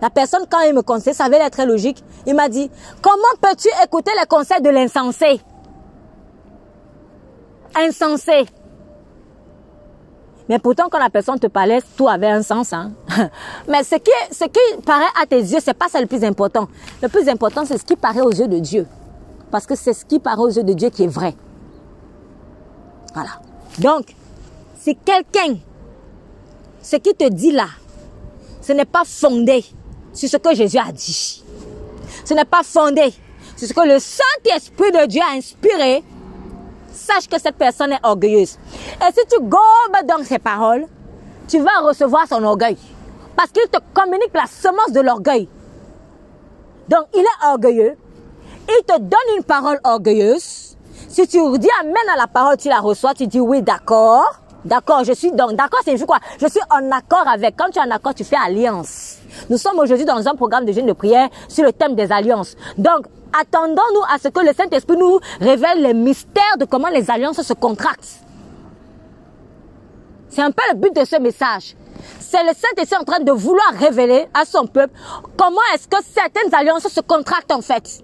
[0.01, 2.71] la personne, quand il me conseille, ça avait l'air très logique, il m'a dit,
[3.03, 5.41] comment peux-tu écouter les conseils de l'insensé?
[7.77, 8.47] Insensé.
[10.49, 12.73] Mais pourtant, quand la personne te parlait, tout avait un sens.
[12.73, 12.93] Hein?
[13.69, 16.69] Mais ce qui, ce qui paraît à tes yeux, c'est pas ça le plus important.
[17.03, 18.87] Le plus important, c'est ce qui paraît aux yeux de Dieu.
[19.51, 21.35] Parce que c'est ce qui paraît aux yeux de Dieu qui est vrai.
[23.13, 23.41] Voilà.
[23.79, 24.15] Donc,
[24.79, 25.57] si quelqu'un,
[26.81, 27.67] ce qui te dit là,
[28.63, 29.65] ce n'est pas fondé
[30.13, 31.45] sur ce que Jésus a dit.
[32.25, 33.13] Ce n'est pas fondé
[33.57, 36.05] sur ce que le Saint-Esprit de Dieu a inspiré
[37.07, 38.59] sache que cette personne est orgueilleuse.
[39.01, 40.87] Et si tu gobes dans ses paroles,
[41.49, 42.77] tu vas recevoir son orgueil.
[43.37, 45.49] Parce qu'il te communique la semence de l'orgueil.
[46.89, 47.97] Donc, il est orgueilleux.
[48.69, 50.77] Il te donne une parole orgueilleuse.
[51.09, 54.41] Si tu dis amène à la parole, tu la reçois, tu dis oui, d'accord.
[54.65, 56.19] D'accord, je suis donc, d'accord, c'est quoi?
[56.41, 57.55] Je suis en accord avec.
[57.57, 59.19] Quand tu es en accord, tu fais alliance.
[59.49, 62.57] Nous sommes aujourd'hui dans un programme de jeûne de prière sur le thème des alliances.
[62.77, 63.07] Donc,
[63.41, 67.53] attendons-nous à ce que le Saint-Esprit nous révèle les mystères de comment les alliances se
[67.53, 68.21] contractent.
[70.29, 71.77] C'est un peu le but de ce message.
[72.21, 74.93] C'est le Saint-Esprit en train de vouloir révéler à son peuple
[75.37, 78.03] comment est-ce que certaines alliances se contractent en fait.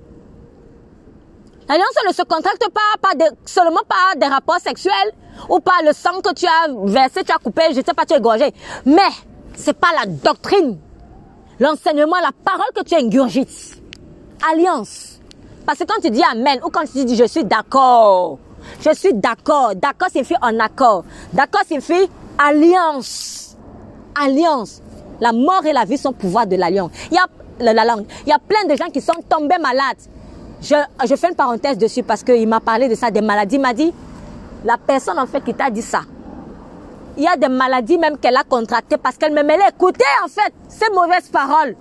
[1.69, 3.11] L'alliance ne se contracte pas,
[3.47, 5.13] seulement par des rapports sexuels
[5.49, 8.05] ou par le sang que tu as versé, tu as coupé, je ne sais pas,
[8.05, 8.53] tu as égorgé.
[8.85, 9.01] Mais
[9.55, 10.79] c'est pas la doctrine,
[11.61, 13.81] l'enseignement, la parole que tu ingurgites.
[14.51, 15.12] Alliance.
[15.67, 18.39] Parce que quand tu dis Amen ou quand tu dis je suis d'accord,
[18.81, 22.09] je suis d'accord, d'accord signifie en accord, d'accord signifie
[22.39, 23.57] alliance.
[24.21, 24.83] Alliance.
[25.21, 26.91] La mort et la vie sont pouvoir de l'alliance.
[27.11, 27.27] Il y a
[27.73, 28.05] la, langue.
[28.27, 29.99] Il y a plein de gens qui sont tombés malades.
[30.61, 30.75] Je,
[31.09, 33.57] je fais une parenthèse dessus parce qu'il m'a parlé de ça, des maladies.
[33.57, 33.93] Il m'a dit,
[34.65, 36.03] la personne en fait qui t'a dit ça,
[37.17, 40.29] il y a des maladies même qu'elle a contractées parce qu'elle me mêlait écouter en
[40.29, 41.77] fait ces mauvaises paroles.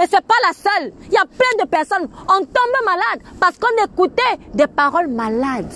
[0.00, 0.92] Et c'est pas la seule.
[1.06, 5.72] Il y a plein de personnes, on tombe malade parce qu'on écoutait des paroles malades.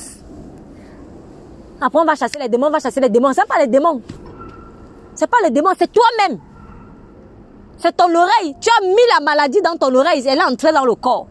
[1.81, 3.33] Après, on va chasser les démons, on va chasser les démons.
[3.35, 4.01] C'est pas les démons.
[5.14, 6.39] C'est pas les démons, c'est toi-même.
[7.77, 8.57] C'est ton oreille.
[8.61, 10.25] Tu as mis la maladie dans ton oreille.
[10.27, 11.27] Elle est entrée dans le corps.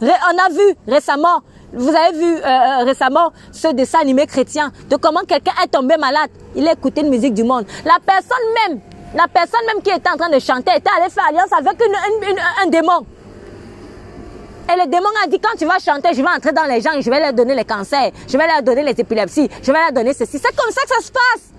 [0.00, 4.96] On a vu récemment, vous avez vu euh, euh, récemment ce dessin animé chrétien de
[4.96, 6.30] comment quelqu'un est tombé malade.
[6.54, 7.64] Il a écouté une musique du monde.
[7.84, 8.36] La personne
[8.68, 8.80] même,
[9.14, 11.80] la personne même qui était en train de chanter était allée faire alliance avec
[12.62, 13.06] un démon.
[14.68, 16.92] Et le démon a dit, quand tu vas chanter, je vais entrer dans les gens
[16.92, 19.78] et je vais leur donner les cancers, je vais leur donner les épilepsies, je vais
[19.78, 20.38] leur donner ceci.
[20.38, 21.52] C'est comme ça que ça se passe.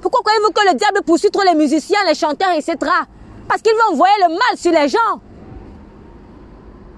[0.00, 2.76] Pourquoi croyez-vous que le diable poursuit trop les musiciens, les chanteurs, etc.
[3.48, 5.20] Parce qu'il veut envoyer le mal sur les gens.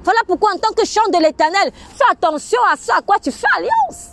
[0.07, 3.33] Voilà pourquoi en tant que chant de l'éternel, fais attention à ça à quoi tu
[3.33, 4.11] fais alliance.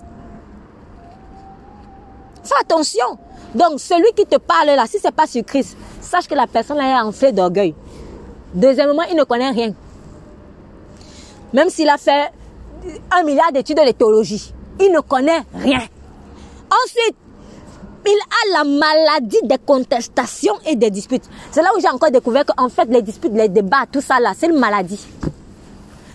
[2.43, 3.19] Fais attention.
[3.53, 6.47] Donc celui qui te parle là, si ce n'est pas sur Christ, sache que la
[6.47, 7.75] personne est enflée d'orgueil.
[8.55, 9.75] Deuxièmement, il ne connaît rien.
[11.53, 12.31] Même s'il a fait
[13.11, 15.81] un milliard d'études de théologie, il ne connaît rien.
[16.85, 17.15] Ensuite,
[18.07, 21.29] il a la maladie des contestations et des disputes.
[21.51, 24.33] C'est là où j'ai encore découvert qu'en fait, les disputes, les débats, tout ça là,
[24.35, 24.99] c'est une maladie.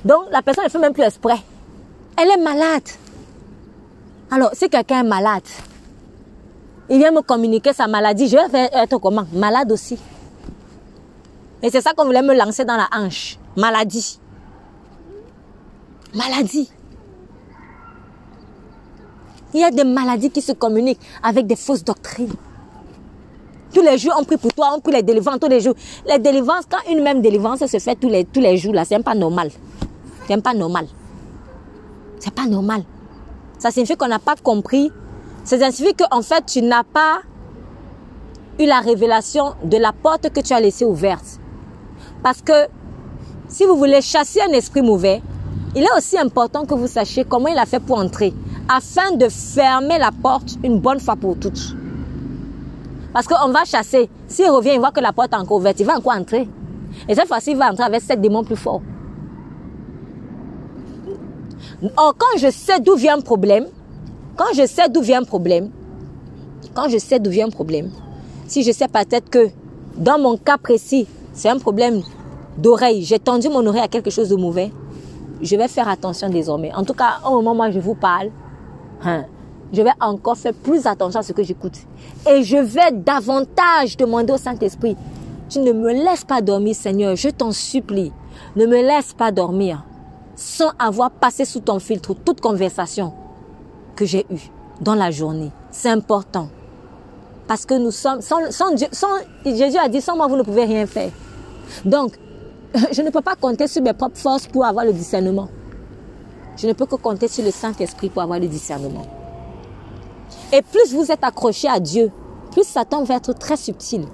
[0.05, 1.39] Donc, la personne ne fait même plus exprès.
[2.17, 2.89] Elle est malade.
[4.31, 5.43] Alors, si quelqu'un est malade,
[6.91, 9.27] il vient me communiquer sa maladie, je vais être comment?
[9.33, 9.99] Malade aussi.
[11.63, 13.39] Et c'est ça qu'on voulait me lancer dans la hanche.
[13.57, 14.19] Maladie.
[16.15, 16.71] Maladie.
[19.55, 22.35] Il y a des maladies qui se communiquent avec des fausses doctrines.
[23.73, 25.75] Tous les jours, on prie pour toi, on prie les délivrances tous les jours.
[26.07, 29.03] Les délivrances, quand une même délivrance se fait tous les, tous les jours, là, c'est
[29.03, 29.51] pas normal.
[30.29, 30.87] C'est pas normal.
[32.19, 32.85] C'est pas normal.
[33.59, 34.93] Ça signifie qu'on n'a pas compris.
[35.45, 37.21] Ça signifie qu'en fait, tu n'as pas
[38.59, 41.41] eu la révélation de la porte que tu as laissée ouverte.
[42.23, 42.69] Parce que
[43.49, 45.23] si vous voulez chasser un esprit mauvais,
[45.75, 48.35] il est aussi important que vous sachiez comment il a fait pour entrer,
[48.69, 51.75] afin de fermer la porte une bonne fois pour toutes.
[53.13, 54.11] Parce qu'on va chasser.
[54.27, 56.49] S'il revient, il voit que la porte est encore ouverte, il va encore entrer.
[57.09, 58.83] Et cette fois-ci, il va entrer avec sept démons plus forts.
[61.97, 63.67] Or, quand je sais d'où vient un problème,
[64.37, 65.71] quand je sais d'où vient un problème,
[66.75, 67.91] quand je sais d'où vient un problème,
[68.49, 69.49] si je sais peut-être que
[69.97, 72.03] dans mon cas précis, c'est un problème
[72.57, 74.73] d'oreille, j'ai tendu mon oreille à quelque chose de mauvais,
[75.41, 76.75] je vais faire attention désormais.
[76.75, 78.31] En tout cas, au moment où je vous parle,
[79.05, 79.25] hein,
[79.73, 81.77] je vais encore faire plus attention à ce que j'écoute.
[82.29, 84.97] Et je vais davantage demander au Saint-Esprit,
[85.49, 88.13] tu ne me laisses pas dormir, Seigneur, je t'en supplie.
[88.57, 89.85] Ne me laisse pas dormir
[90.39, 93.13] sans avoir passé sous ton filtre toute conversation
[93.97, 95.51] que j'ai eue dans la journée.
[95.73, 96.49] C'est important.
[97.49, 99.09] Parce que nous sommes, sans, sans Dieu, sans,
[99.45, 101.11] Jésus a dit, sans moi, vous ne pouvez rien faire.
[101.85, 102.17] Donc,
[102.93, 105.49] je ne peux pas compter sur mes propres forces pour avoir le discernement.
[106.57, 109.07] Je ne peux que compter sur le Saint-Esprit pour avoir le discernement.
[110.53, 112.13] Et plus vous êtes accroché à Dieu,
[112.53, 114.07] plus Satan va être très subtil.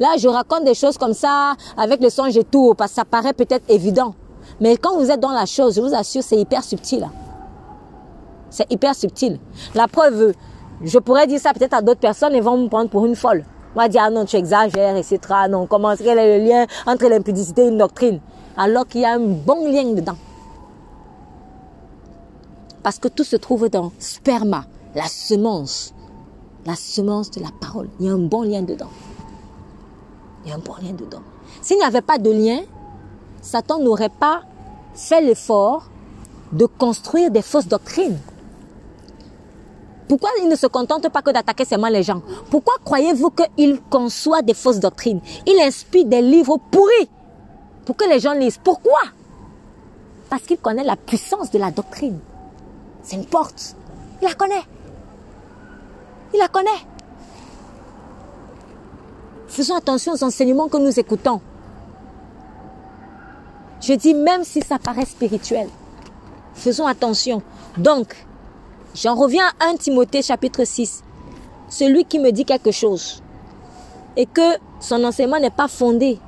[0.00, 3.04] Là, je raconte des choses comme ça, avec le songe et tout, parce que ça
[3.04, 4.16] paraît peut-être évident.
[4.60, 7.08] Mais quand vous êtes dans la chose, je vous assure, c'est hyper subtil.
[8.50, 9.38] C'est hyper subtil.
[9.74, 10.32] La preuve,
[10.82, 13.44] je pourrais dire ça peut-être à d'autres personnes et vont me prendre pour une folle.
[13.74, 15.18] On va dire, ah non, tu exagères, etc.
[15.50, 18.20] Non, comment quel est le lien entre l'impudicité et une doctrine
[18.56, 20.16] Alors qu'il y a un bon lien dedans.
[22.84, 25.92] Parce que tout se trouve dans sperma, la semence.
[26.66, 27.88] La semence de la parole.
[27.98, 28.90] Il y a un bon lien dedans.
[30.44, 31.22] Il y a un bon lien dedans.
[31.60, 32.60] S'il n'y avait pas de lien,
[33.44, 34.42] Satan n'aurait pas
[34.94, 35.90] fait l'effort
[36.50, 38.18] de construire des fausses doctrines.
[40.08, 42.22] Pourquoi il ne se contente pas que d'attaquer seulement les gens?
[42.50, 45.20] Pourquoi croyez-vous qu'il conçoit des fausses doctrines?
[45.46, 47.08] Il inspire des livres pourris
[47.84, 48.58] pour que les gens lisent.
[48.62, 49.00] Pourquoi?
[50.30, 52.18] Parce qu'il connaît la puissance de la doctrine.
[53.02, 53.76] C'est une porte.
[54.22, 54.64] Il la connaît.
[56.32, 56.70] Il la connaît.
[59.48, 61.40] Faisons attention aux enseignements que nous écoutons.
[63.86, 65.68] Je dis même si ça paraît spirituel.
[66.54, 67.42] Faisons attention.
[67.76, 68.16] Donc,
[68.94, 71.04] j'en reviens à 1 Timothée chapitre 6.
[71.68, 73.22] Celui qui me dit quelque chose
[74.16, 74.40] et que
[74.80, 76.18] son enseignement n'est pas fondé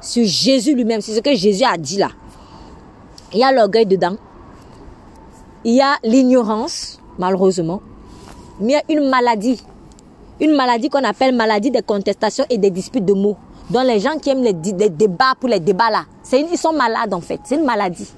[0.00, 2.08] sur Jésus lui-même, c'est ce que Jésus a dit là.
[3.34, 4.16] Il y a l'orgueil dedans.
[5.64, 7.82] Il y a l'ignorance, malheureusement.
[8.58, 9.60] Mais il y a une maladie.
[10.40, 13.36] Une maladie qu'on appelle maladie des contestations et des disputes de mots.
[13.70, 17.20] Dont les gens qui aiment les, débats pour les débats là, ils sont malades en
[17.20, 17.40] fait.
[17.44, 18.10] C'est une maladie.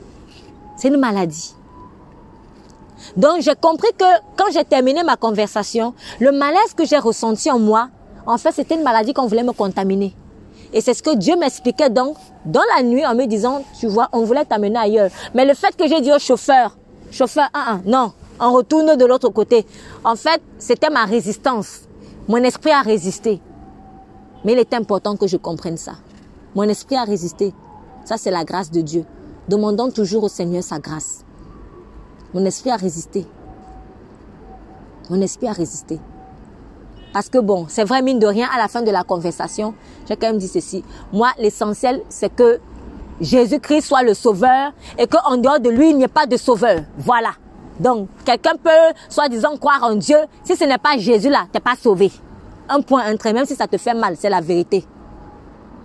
[0.77, 1.55] C'est une maladie.
[3.17, 4.05] Donc j'ai compris que
[4.37, 7.89] quand j'ai terminé ma conversation, le malaise que j'ai ressenti en moi,
[8.27, 10.15] en fait c'était une maladie qu'on voulait me contaminer.
[10.73, 14.09] Et c'est ce que Dieu m'expliquait donc dans la nuit en me disant, tu vois,
[14.13, 15.11] on voulait t'amener ailleurs.
[15.33, 16.77] Mais le fait que j'ai dit au chauffeur,
[17.13, 19.65] chauffeur, ah, ah, non, on retourne de l'autre côté.
[20.05, 21.83] En fait, c'était ma résistance.
[22.27, 23.41] Mon esprit a résisté.
[24.45, 25.95] Mais il est important que je comprenne ça.
[26.55, 27.55] Mon esprit a résisté.
[28.05, 29.05] Ça, c'est la grâce de Dieu.
[29.49, 31.25] Demandons toujours au Seigneur sa grâce.
[32.33, 33.27] Mon esprit a résisté.
[35.11, 36.01] Mon esprit a résisté.
[37.13, 39.75] Parce que bon, c'est vrai, mine de rien, à la fin de la conversation,
[40.09, 40.83] j'ai quand même dit ceci.
[41.13, 42.59] Moi, l'essentiel, c'est que
[43.21, 46.83] Jésus-Christ soit le sauveur et qu'en dehors de lui, il n'y ait pas de sauveur.
[46.99, 47.31] Voilà.
[47.79, 48.71] Donc, quelqu'un peut,
[49.09, 50.17] soi-disant, croire en Dieu.
[50.43, 52.11] Si ce n'est pas Jésus là, t'es pas sauvé.
[52.69, 54.85] Un point, un trait, même si ça te fait mal, c'est la vérité.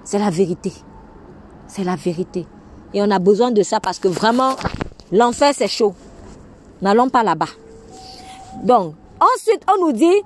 [0.03, 0.71] C'est la vérité.
[1.67, 2.45] C'est la vérité.
[2.93, 4.55] Et on a besoin de ça parce que vraiment,
[5.11, 5.93] l'enfer, c'est chaud.
[6.81, 7.49] N'allons pas là-bas.
[8.63, 10.23] Donc, ensuite, on nous dit,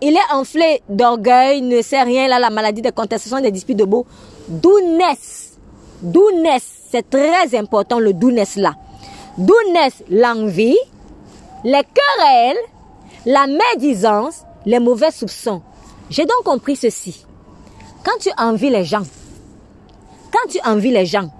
[0.00, 3.84] il est enflé d'orgueil, ne sait rien, là, la maladie de contestation, des disputes de
[3.84, 4.06] beau.
[4.48, 5.58] D'où naissent,
[6.90, 8.74] c'est très important le d'où là.
[9.38, 9.54] D'où
[10.08, 10.78] l'envie,
[11.64, 12.56] les querelles,
[13.26, 15.62] la médisance, les mauvais soupçons.
[16.08, 17.24] J'ai donc compris ceci.
[18.04, 19.04] Quand tu envies les gens,
[20.32, 21.30] quand tu envies les gens,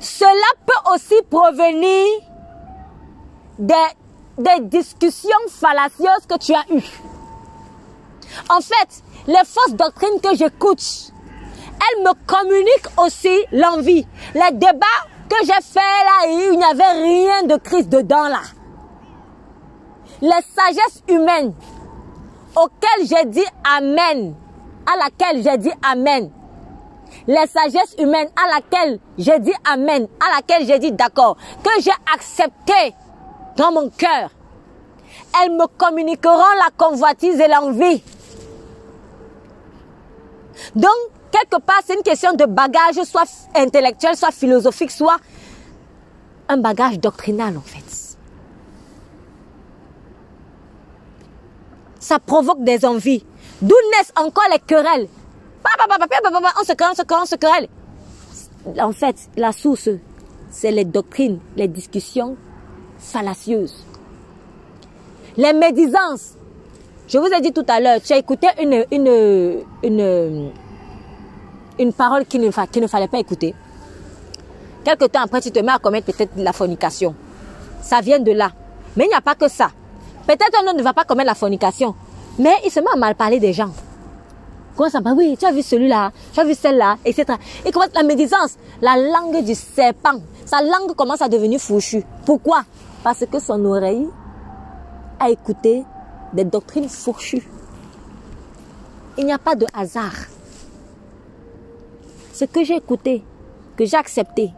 [0.00, 0.30] cela
[0.66, 2.04] peut aussi provenir
[3.58, 3.74] des,
[4.62, 7.00] discussions fallacieuses que tu as eues.
[8.48, 14.06] En fait, les fausses doctrines que j'écoute, elles me communiquent aussi l'envie.
[14.34, 14.86] Les débats
[15.28, 18.40] que j'ai faits là, il n'y avait rien de Christ dedans là.
[20.20, 21.54] Les sagesses humaines
[22.56, 24.34] auxquelles j'ai dit Amen,
[24.86, 26.30] à laquelle j'ai dit Amen,
[27.26, 31.92] les sagesses humaines à laquelle j'ai dit Amen, à laquelle j'ai dit d'accord, que j'ai
[32.14, 32.94] accepté
[33.56, 34.30] dans mon cœur,
[35.42, 38.02] elles me communiqueront la convoitise et l'envie.
[40.74, 40.90] Donc,
[41.30, 45.16] quelque part, c'est une question de bagage, soit intellectuel, soit philosophique, soit
[46.48, 48.07] un bagage doctrinal, en fait.
[52.00, 53.24] Ça provoque des envies.
[53.60, 55.08] D'où naissent encore les querelles
[56.60, 57.68] on se querelle, on se querelle, on se querelle.
[58.80, 59.88] En fait, la source,
[60.50, 62.36] c'est les doctrines, les discussions
[62.98, 63.84] fallacieuses.
[65.36, 66.34] Les médisances.
[67.06, 70.50] Je vous ai dit tout à l'heure, tu as écouté une, une,
[71.78, 73.54] une, parole qu'il ne, ne fallait pas écouter.
[74.84, 77.14] Quelque temps après, tu te mets à commettre peut-être la fornication.
[77.80, 78.50] Ça vient de là.
[78.96, 79.70] Mais il n'y a pas que ça.
[80.28, 81.96] Peut-être un homme ne va pas commettre la fornication.
[82.38, 83.72] Mais il se met à mal parler des gens
[84.78, 87.26] commence à oui, tu as vu celui-là, tu as vu celle-là, etc.
[87.66, 90.20] Et commence la médisance, la langue du serpent.
[90.46, 92.04] Sa langue commence à devenir fouchue.
[92.24, 92.62] Pourquoi?
[93.02, 94.08] Parce que son oreille
[95.18, 95.82] a écouté
[96.32, 97.46] des doctrines fourchues.
[99.18, 100.14] Il n'y a pas de hasard.
[102.32, 103.24] Ce que j'ai écouté,
[103.76, 104.52] que j'ai accepté,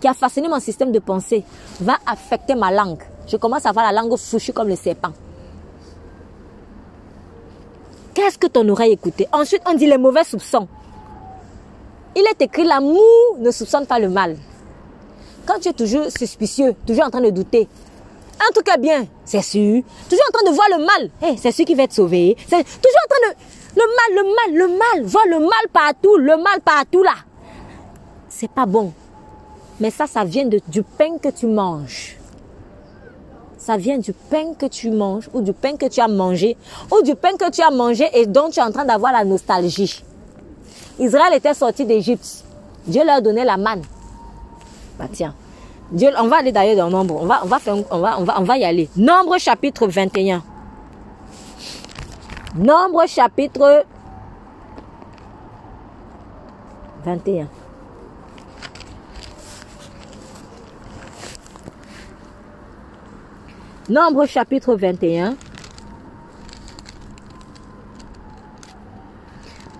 [0.00, 1.44] qui a façonné mon système de pensée,
[1.80, 3.04] va affecter ma langue.
[3.26, 5.12] Je commence à avoir la langue fouchue comme le serpent.
[8.14, 9.28] Qu'est-ce que ton oreille écoutait?
[9.32, 10.68] Ensuite, on dit les mauvais soupçons.
[12.14, 14.36] Il est écrit l'amour ne soupçonne pas le mal.
[15.46, 17.66] Quand tu es toujours suspicieux, toujours en train de douter,
[18.38, 19.82] un truc est bien, c'est sûr.
[20.10, 22.36] Toujours en train de voir le mal, hey, c'est sûr qui va être sauvé.
[22.48, 23.36] C'est toujours en train de...
[23.74, 27.14] Le mal, le mal, le mal, voir le mal partout, le mal partout là.
[28.28, 28.92] C'est pas bon.
[29.80, 32.18] Mais ça, ça vient de, du pain que tu manges
[33.62, 36.56] ça vient du pain que tu manges ou du pain que tu as mangé
[36.90, 39.24] ou du pain que tu as mangé et dont tu es en train d'avoir la
[39.24, 40.02] nostalgie.
[40.98, 42.44] Israël était sorti d'Égypte.
[42.88, 43.82] Dieu leur donnait la manne.
[44.98, 45.32] Bah tiens.
[45.92, 47.22] Dieu, on va aller d'ailleurs dans Nombre.
[47.22, 48.88] On va, on, va faire, on, va, on, va, on va y aller.
[48.96, 50.42] Nombre chapitre 21.
[52.56, 53.84] Nombre chapitre
[57.04, 57.46] 21.
[63.88, 65.36] Nombre chapitre 21.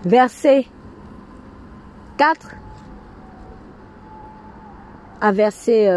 [0.04, 0.66] Verset
[2.18, 2.56] 4
[5.20, 5.88] à verset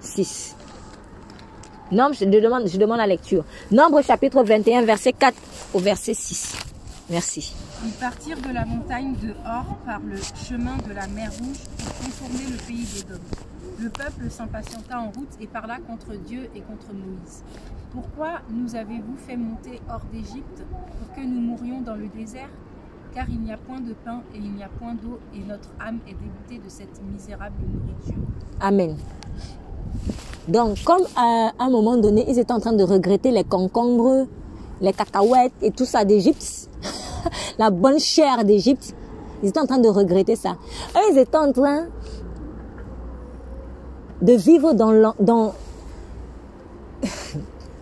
[0.00, 0.56] 6.
[0.60, 2.26] Euh, Nombre, je
[2.78, 3.44] demande, la lecture.
[3.70, 5.34] Nombre chapitre 21, verset 4
[5.72, 6.54] au verset 6.
[7.08, 7.54] Merci.
[7.84, 10.16] Ils partirent de la montagne de Hor par le
[10.46, 13.20] chemin de la mer Rouge pour contourner le pays d'Édom.
[13.80, 17.42] Le peuple s'impatienta en route et parla contre Dieu et contre Moïse.
[17.92, 20.62] Pourquoi nous avez-vous fait monter hors d'Égypte
[20.98, 22.48] pour que nous mourions dans le désert?
[23.14, 25.68] Car il n'y a point de pain et il n'y a point d'eau et notre
[25.80, 28.22] âme est dégoûtée de cette misérable nourriture.
[28.60, 28.96] Amen.
[30.46, 34.26] Donc, comme à un moment donné, ils étaient en train de regretter les concombres,
[34.80, 36.68] les cacahuètes et tout ça d'Égypte,
[37.58, 38.94] la bonne chair d'Égypte.
[39.42, 40.56] Ils étaient en train de regretter ça.
[40.96, 41.86] Eux, ils étaient en train
[44.22, 45.54] de vivre dans, dans,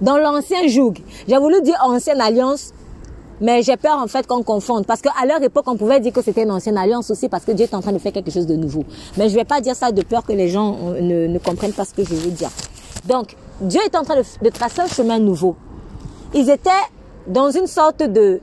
[0.00, 0.94] dans l'ancien joug.
[1.28, 2.72] J'ai voulu dire ancienne alliance,
[3.40, 4.86] mais j'ai peur en fait qu'on confonde.
[4.86, 7.52] Parce qu'à leur époque, on pouvait dire que c'était une ancienne alliance aussi parce que
[7.52, 8.84] Dieu est en train de faire quelque chose de nouveau.
[9.16, 11.72] Mais je vais pas dire ça de peur que les gens euh, ne, ne comprennent
[11.72, 12.50] pas ce que je veux dire.
[13.06, 15.56] Donc, Dieu est en train de, de tracer un chemin nouveau.
[16.34, 16.70] Ils étaient
[17.26, 18.40] dans une sorte de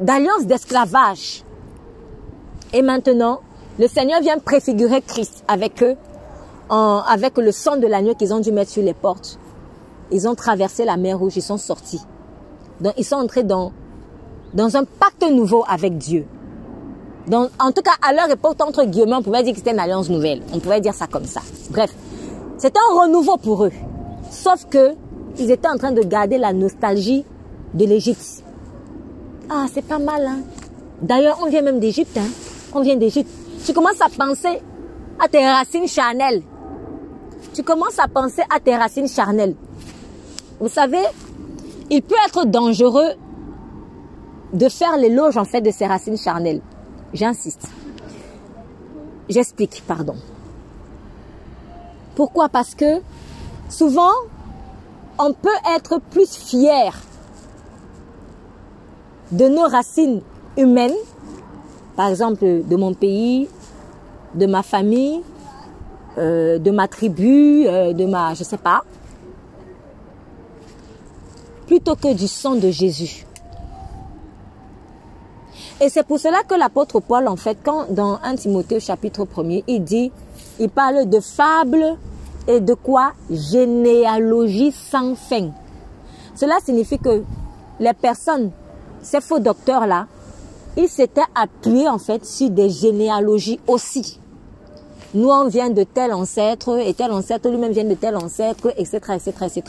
[0.00, 1.42] d'alliance d'esclavage.
[2.72, 3.40] Et maintenant,
[3.78, 5.96] le Seigneur vient préfigurer Christ avec eux,
[6.70, 9.38] avec le sang de l'agneau qu'ils ont dû mettre sur les portes.
[10.10, 12.00] Ils ont traversé la mer rouge, ils sont sortis.
[12.80, 13.72] Donc, ils sont entrés dans,
[14.56, 16.26] un pacte nouveau avec Dieu.
[17.30, 20.08] En tout cas, à leur époque, entre guillemets, on pouvait dire que c'était une alliance
[20.08, 20.42] nouvelle.
[20.52, 21.42] On pouvait dire ça comme ça.
[21.70, 21.94] Bref,
[22.56, 23.72] c'est un renouveau pour eux.
[24.30, 24.94] Sauf que,
[25.38, 27.24] ils étaient en train de garder la nostalgie
[27.74, 28.42] de l'Égypte.
[29.50, 30.40] Ah, c'est pas mal, hein.
[31.00, 32.28] D'ailleurs, on vient même d'Égypte, hein.
[32.74, 33.30] On vient d'Égypte.
[33.68, 34.62] Tu commences à penser
[35.20, 36.42] à tes racines charnelles.
[37.52, 39.56] Tu commences à penser à tes racines charnelles.
[40.58, 41.04] Vous savez,
[41.90, 43.10] il peut être dangereux
[44.54, 46.62] de faire l'éloge en fait de ces racines charnelles.
[47.12, 47.68] J'insiste.
[49.28, 50.16] J'explique, pardon.
[52.14, 52.48] Pourquoi?
[52.48, 53.02] Parce que
[53.68, 54.14] souvent,
[55.18, 56.98] on peut être plus fier
[59.30, 60.22] de nos racines
[60.56, 60.96] humaines,
[61.96, 63.46] par exemple de mon pays,
[64.34, 65.22] de ma famille,
[66.18, 68.82] euh, de ma tribu, euh, de ma, je sais pas,
[71.66, 73.26] plutôt que du sang de Jésus.
[75.80, 79.64] Et c'est pour cela que l'apôtre Paul, en fait, quand dans 1 Timothée chapitre 1er,
[79.68, 80.10] il dit,
[80.58, 81.96] il parle de fables
[82.48, 83.12] et de quoi?
[83.30, 85.50] Généalogie sans fin.
[86.34, 87.22] Cela signifie que
[87.78, 88.50] les personnes
[89.02, 90.06] ces faux docteurs-là,
[90.78, 94.20] ils s'étaient appuyés en fait sur des généalogies aussi.
[95.14, 98.98] Nous, on vient de tel ancêtre, et tel ancêtre lui-même vient de tel ancêtre, etc.,
[99.14, 99.62] etc., etc.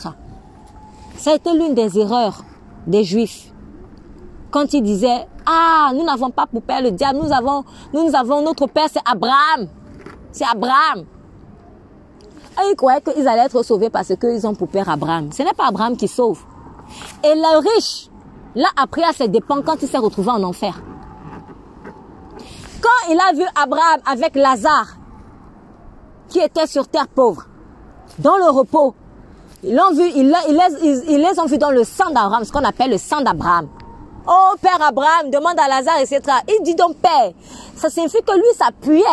[1.16, 2.44] Ça a été l'une des erreurs
[2.86, 3.52] des Juifs.
[4.50, 8.42] Quand ils disaient, ah, nous n'avons pas pour père le diable, nous avons, nous avons
[8.42, 9.68] notre père, c'est Abraham.
[10.32, 11.06] C'est Abraham.
[12.58, 15.32] Et ils croyaient qu'ils allaient être sauvés parce qu'ils ont pour père Abraham.
[15.32, 16.40] Ce n'est pas Abraham qui sauve.
[17.24, 18.10] Et le riche,
[18.56, 20.82] Là, après, à ses dépend quand il s'est retrouvé en enfer.
[22.80, 24.96] Quand il a vu Abraham avec Lazare,
[26.28, 27.44] qui était sur terre pauvre,
[28.18, 28.94] dans le repos,
[29.62, 32.98] ils l'ont vu, ils, les, ont vus dans le sang d'Abraham, ce qu'on appelle le
[32.98, 33.68] sang d'Abraham.
[34.26, 36.20] Oh, Père Abraham, demande à Lazare, etc.
[36.48, 37.32] Il dit donc, Père,
[37.76, 39.04] ça signifie que lui s'appuyait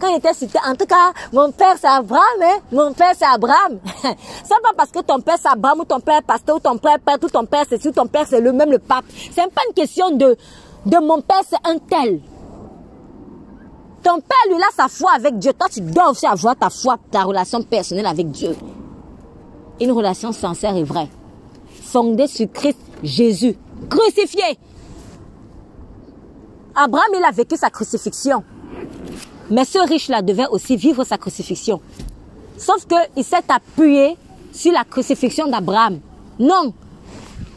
[0.00, 2.58] quand il était cité, en tout cas, mon père c'est Abraham, hein?
[2.72, 3.78] mon père c'est Abraham.
[4.02, 6.98] c'est pas parce que ton père c'est Abraham ou ton père pasteur ou ton père
[6.98, 9.04] père ou ton père c'est ou ton père c'est le même le pape.
[9.32, 10.36] C'est pas une question de,
[10.86, 12.20] de mon père c'est un tel.
[14.04, 15.52] Ton père, lui, a sa foi avec Dieu.
[15.54, 18.54] Toi, tu dois aussi avoir ta foi, ta relation personnelle avec Dieu.
[19.80, 21.08] Une relation sincère et vraie.
[21.82, 23.56] Fondée sur Christ Jésus.
[23.88, 24.58] Crucifié.
[26.74, 28.44] Abraham, il a vécu sa crucifixion.
[29.50, 31.80] Mais ce riche-là devait aussi vivre sa crucifixion.
[32.58, 34.18] Sauf qu'il s'est appuyé
[34.52, 36.00] sur la crucifixion d'Abraham.
[36.38, 36.74] Non.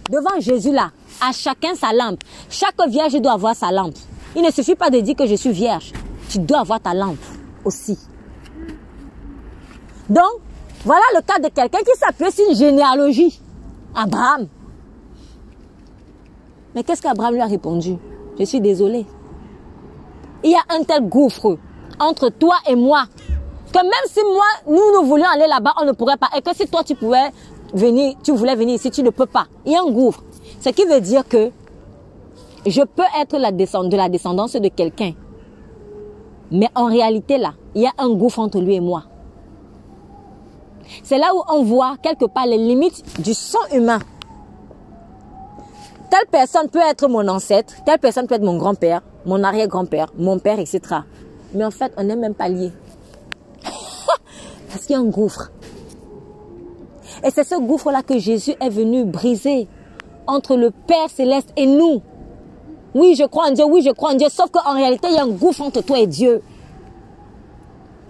[0.09, 0.91] Devant Jésus là,
[1.21, 2.23] à chacun sa lampe.
[2.49, 3.95] Chaque vierge doit avoir sa lampe.
[4.33, 5.91] Il ne suffit pas de dire que je suis vierge.
[6.29, 7.17] Tu dois avoir ta lampe
[7.63, 7.97] aussi.
[10.09, 10.41] Donc,
[10.85, 13.41] voilà le cas de quelqu'un qui s'appuie sur une généalogie.
[13.95, 14.47] Abraham.
[16.75, 17.97] Mais qu'est-ce qu'Abraham lui a répondu?
[18.39, 19.05] Je suis désolé.
[20.43, 21.57] Il y a un tel gouffre
[21.99, 23.05] entre toi et moi.
[23.73, 26.29] Que même si moi, nous, nous voulions aller là-bas, on ne pourrait pas.
[26.37, 27.31] Et que si toi, tu pouvais
[27.73, 29.47] venir, tu voulais venir ici, tu ne peux pas.
[29.65, 30.23] Il y a un gouffre.
[30.61, 31.51] Ce qui veut dire que
[32.65, 35.13] je peux être de la descendance de quelqu'un.
[36.51, 39.03] Mais en réalité, là, il y a un gouffre entre lui et moi.
[41.03, 43.99] C'est là où on voit quelque part les limites du sang humain.
[46.09, 50.39] Telle personne peut être mon ancêtre, telle personne peut être mon grand-père, mon arrière-grand-père, mon
[50.39, 50.79] père, etc.
[51.53, 52.71] Mais en fait, on n'est même pas liés.
[54.69, 55.51] Parce qu'il y a un gouffre.
[57.25, 59.67] Et c'est ce gouffre-là que Jésus est venu briser
[60.27, 62.01] entre le Père céleste et nous.
[62.97, 65.19] Oui, je crois en Dieu, oui, je crois en Dieu, sauf qu'en réalité, il y
[65.19, 66.41] a un gouffre entre toi et Dieu.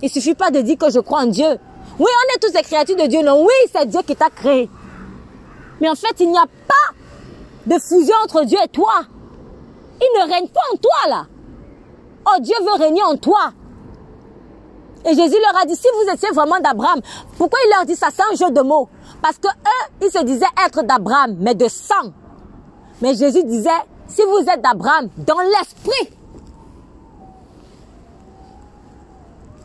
[0.02, 1.60] Il suffit pas de dire que je crois en Dieu.
[2.00, 4.70] Oui, on est tous des créatures de Dieu, non, oui, c'est Dieu qui t'a créé.
[5.82, 6.96] Mais en fait, il n'y a pas
[7.66, 8.94] de fusion entre Dieu et toi.
[10.00, 11.26] Il ne règne pas en toi, là.
[12.26, 13.52] Oh, Dieu veut régner en toi.
[15.04, 17.02] Et Jésus leur a dit, si vous étiez vraiment d'Abraham,
[17.38, 18.88] pourquoi il leur dit ça C'est un jeu de mots?
[19.22, 22.14] Parce que eux, ils se disaient être d'Abraham, mais de sang.
[23.02, 23.70] Mais Jésus disait,
[24.08, 26.14] si vous êtes d'Abraham, dans l'esprit.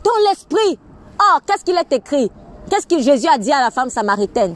[0.03, 0.77] Dans l'esprit.
[1.19, 2.29] Oh, qu'est-ce qu'il est écrit?
[2.69, 4.55] Qu'est-ce que Jésus a dit à la femme samaritaine?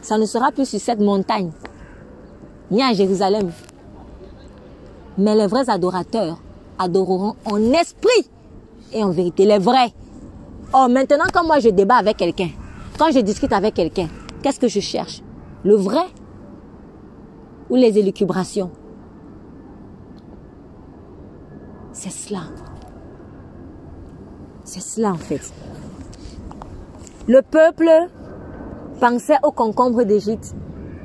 [0.00, 1.50] Ça ne sera plus sur cette montagne,
[2.70, 3.52] ni à Jérusalem.
[5.16, 6.38] Mais les vrais adorateurs
[6.78, 8.28] adoreront en esprit
[8.92, 9.92] et en vérité, les vrais.
[10.72, 12.50] Oh, maintenant, quand moi je débat avec quelqu'un,
[12.98, 14.08] quand je discute avec quelqu'un,
[14.42, 15.22] qu'est-ce que je cherche?
[15.64, 16.04] Le vrai
[17.70, 18.70] ou les élucubrations
[21.92, 22.40] C'est cela.
[24.64, 25.52] C'est cela en fait.
[27.26, 27.88] Le peuple
[29.00, 30.54] pensait au concombre d'Égypte.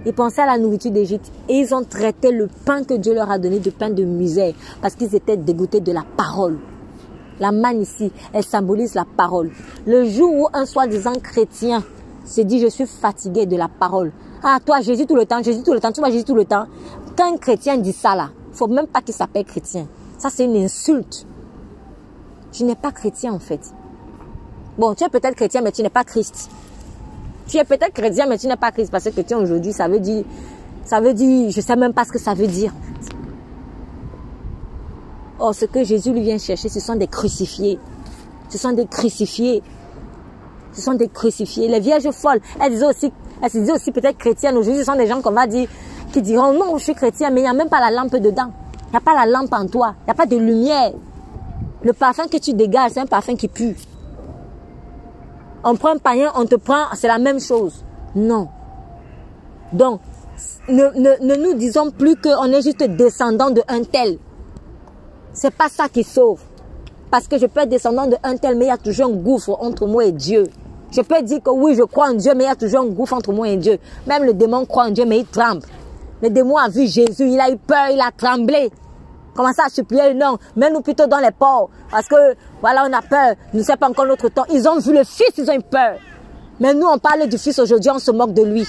[0.05, 1.31] Ils pensaient à la nourriture d'Égypte.
[1.47, 4.53] Et ils ont traité le pain que Dieu leur a donné de pain de misère.
[4.81, 6.59] Parce qu'ils étaient dégoûtés de la parole.
[7.39, 9.51] La manne ici, elle symbolise la parole.
[9.85, 11.83] Le jour où un soi-disant chrétien
[12.25, 14.11] se dit je suis fatigué de la parole.
[14.43, 16.45] Ah toi Jésus tout le temps, Jésus tout le temps, tu vois Jésus tout le
[16.45, 16.65] temps.
[17.17, 19.87] Quand un chrétien dit ça là, faut même pas qu'il s'appelle chrétien.
[20.17, 21.25] Ça c'est une insulte.
[22.51, 23.59] Tu n'es pas chrétien en fait.
[24.77, 26.49] Bon, tu es peut-être chrétien mais tu n'es pas Christ.
[27.47, 29.99] Tu es peut-être chrétien mais tu n'es pas Christ parce que chrétien aujourd'hui ça veut
[29.99, 30.23] dire
[30.85, 32.73] ça veut dire je sais même pas ce que ça veut dire.
[35.41, 37.79] Oh, ce que Jésus lui vient chercher, ce sont des crucifiés.
[38.49, 39.63] Ce sont des crucifiés.
[40.73, 41.69] Ce sont des crucifiés.
[41.69, 43.11] Les vierges folles, elles disaient aussi,
[43.41, 44.57] elles se disaient aussi peut-être chrétiennes.
[44.57, 45.67] Aujourd'hui, ce sont des gens qu'on va dire,
[46.11, 48.51] qui diront, non, je suis chrétien, mais il n'y a même pas la lampe dedans.
[48.87, 49.93] Il n'y a pas la lampe en toi.
[50.01, 50.91] Il n'y a pas de lumière.
[51.81, 53.75] Le parfum que tu dégages, c'est un parfum qui pue.
[55.63, 57.83] On prend un païen, on te prend, c'est la même chose.
[58.15, 58.47] Non.
[59.71, 60.01] Donc,
[60.67, 64.17] ne, ne, ne nous disons plus qu'on est juste descendant de un tel.
[65.33, 66.41] C'est pas ça qui sauve.
[67.11, 69.15] Parce que je peux être descendant de un tel, mais il y a toujours un
[69.15, 70.45] gouffre entre moi et Dieu.
[70.91, 72.87] Je peux dire que oui, je crois en Dieu, mais il y a toujours un
[72.87, 73.77] gouffre entre moi et Dieu.
[74.07, 75.61] Même le démon croit en Dieu, mais il tremble.
[76.21, 78.71] Le démon a vu Jésus, il a eu peur, il a tremblé.
[79.35, 81.69] Commence à supplier, non, mets-nous plutôt dans les ports.
[81.91, 83.35] Parce que, voilà, on a peur.
[83.53, 84.45] Nous ne sait pas encore notre temps.
[84.51, 85.97] Ils ont vu le Fils, ils ont eu peur.
[86.59, 88.67] Mais nous, on parle du Fils aujourd'hui, on se moque de lui.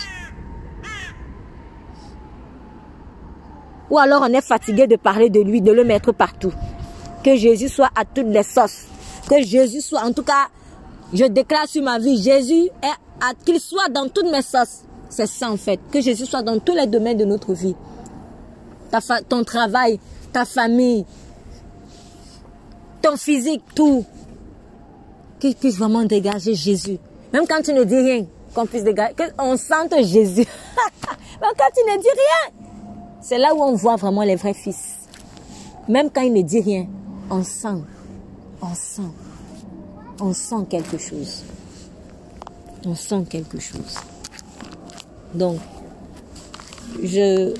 [3.90, 6.52] Ou alors on est fatigué de parler de lui, de le mettre partout.
[7.24, 8.84] Que Jésus soit à toutes les sauces.
[9.28, 10.48] Que Jésus soit, en tout cas,
[11.12, 12.70] je déclare sur ma vie, Jésus
[13.44, 14.82] qu'il soit dans toutes mes sauces.
[15.08, 15.80] C'est ça en fait.
[15.90, 17.74] Que Jésus soit dans tous les domaines de notre vie.
[18.90, 19.98] Ta ton travail,
[20.32, 21.04] ta famille,
[23.02, 24.04] ton physique, tout.
[25.38, 26.98] Qu'il puisse vraiment dégager Jésus.
[27.32, 30.46] Même quand tu ne dis rien, qu'on puisse dégager, qu'on sente Jésus.
[31.40, 32.52] Même quand tu ne dis rien,
[33.22, 34.98] c'est là où on voit vraiment les vrais fils.
[35.88, 36.86] Même quand il ne dit rien,
[37.30, 37.82] on sent,
[38.60, 39.10] on sent,
[40.20, 41.42] on sent quelque chose.
[42.84, 43.96] On sent quelque chose.
[45.34, 45.58] Donc,
[47.02, 47.54] je,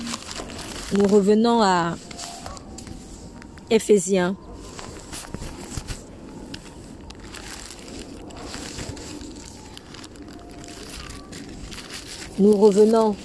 [0.97, 1.95] nous revenons à
[3.69, 4.35] Éphésiens.
[12.39, 13.15] Nous revenons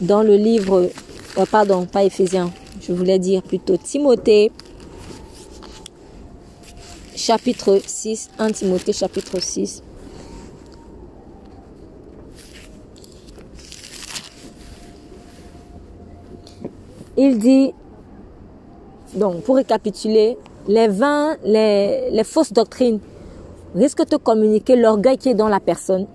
[0.00, 0.90] dans le livre,
[1.36, 2.52] euh, pardon, pas Éphésiens,
[2.90, 4.50] je voulais dire plutôt Timothée,
[7.14, 9.84] chapitre 6, 1 Timothée chapitre 6.
[17.16, 17.72] Il dit,
[19.14, 20.36] donc pour récapituler,
[20.66, 22.98] les vins, les, les fausses doctrines
[23.76, 26.08] risquent de communiquer l'orgueil qui est dans la personne,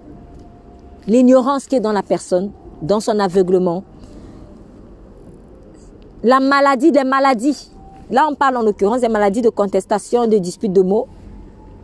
[1.08, 3.86] l'ignorance qui est dans la personne, dans son aveuglement.
[6.26, 7.70] La maladie des maladies.
[8.10, 11.08] Là, on parle en l'occurrence des maladies de contestation, de dispute de mots.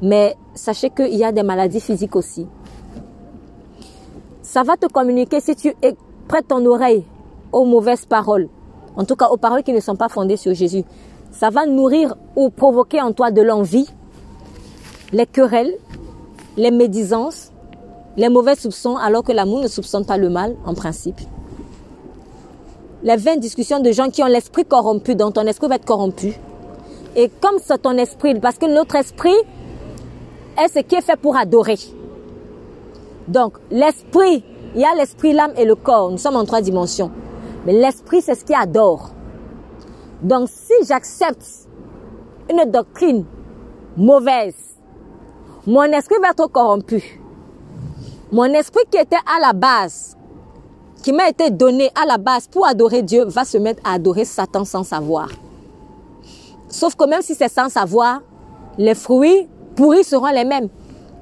[0.01, 2.47] Mais sachez qu'il y a des maladies physiques aussi.
[4.41, 5.75] Ça va te communiquer si tu
[6.27, 7.03] prêtes ton oreille
[7.51, 8.49] aux mauvaises paroles.
[8.95, 10.85] En tout cas, aux paroles qui ne sont pas fondées sur Jésus.
[11.29, 13.87] ça va nourrir ou provoquer en toi de l'envie,
[15.13, 15.75] les querelles,
[16.57, 17.51] les médisances,
[18.17, 21.21] les mauvais soupçons, alors que l'amour ne soupçonne pas le mal, en principe.
[23.03, 26.33] Les vaines discussions de gens qui ont l'esprit corrompu, dont ton esprit va être corrompu.
[27.15, 29.35] Et comme c'est ton esprit, parce que notre esprit
[30.57, 31.77] est ce qui est fait pour adorer.
[33.27, 34.43] Donc, l'esprit,
[34.75, 36.11] il y a l'esprit, l'âme et le corps.
[36.11, 37.11] Nous sommes en trois dimensions.
[37.65, 39.09] Mais l'esprit, c'est ce qui adore.
[40.21, 41.67] Donc, si j'accepte
[42.49, 43.25] une doctrine
[43.97, 44.55] mauvaise,
[45.65, 47.19] mon esprit va être corrompu.
[48.31, 50.15] Mon esprit qui était à la base,
[51.01, 54.25] qui m'a été donné à la base pour adorer Dieu, va se mettre à adorer
[54.25, 55.29] Satan sans savoir.
[56.69, 58.21] Sauf que même si c'est sans savoir,
[58.77, 60.69] les fruits pourris seront les mêmes.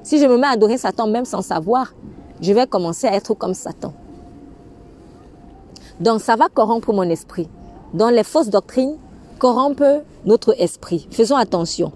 [0.02, 1.92] Si je me mets à adorer Satan même sans savoir,
[2.40, 3.92] je vais commencer à être comme Satan.
[5.98, 7.48] Donc ça va corrompre mon esprit.
[7.92, 8.96] Donc les fausses doctrines
[9.38, 11.08] corrompent notre esprit.
[11.10, 11.92] Faisons attention.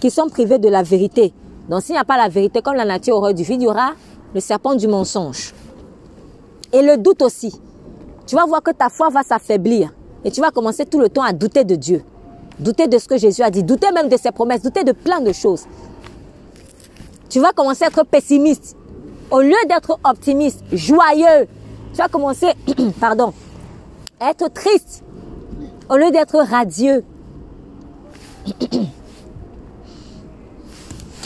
[0.00, 1.32] Qui sont privés de la vérité.
[1.68, 3.68] Donc s'il n'y a pas la vérité, comme la nature aurait du vide, il y
[3.68, 3.92] aura
[4.34, 5.52] le serpent du mensonge.
[6.72, 7.60] Et le doute aussi.
[8.26, 9.94] Tu vas voir que ta foi va s'affaiblir.
[10.24, 12.02] Et tu vas commencer tout le temps à douter de Dieu.
[12.58, 13.62] Douter de ce que Jésus a dit.
[13.62, 14.62] Douter même de ses promesses.
[14.62, 15.64] Douter de plein de choses.
[17.28, 18.76] Tu vas commencer à être pessimiste.
[19.30, 21.48] Au lieu d'être optimiste, joyeux,
[21.92, 22.46] tu vas commencer,
[23.00, 23.32] pardon,
[24.20, 25.02] à être triste.
[25.90, 27.04] Au lieu d'être radieux.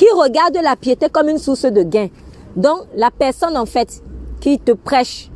[0.00, 2.08] qui regarde la piété comme une source de gain.
[2.56, 4.02] Donc, la personne, en fait,
[4.40, 5.30] qui te prêche,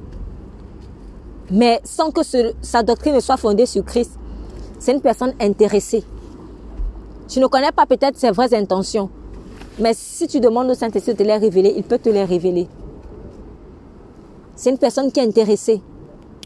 [1.51, 2.21] mais sans que
[2.63, 4.19] sa doctrine ne soit fondée sur Christ,
[4.79, 6.05] c'est une personne intéressée.
[7.29, 9.11] Tu ne connais pas peut-être ses vraies intentions,
[9.79, 12.69] mais si tu demandes au Saint-Esprit de te les révéler, il peut te les révéler.
[14.57, 15.81] C'est une personne qui est intéressée.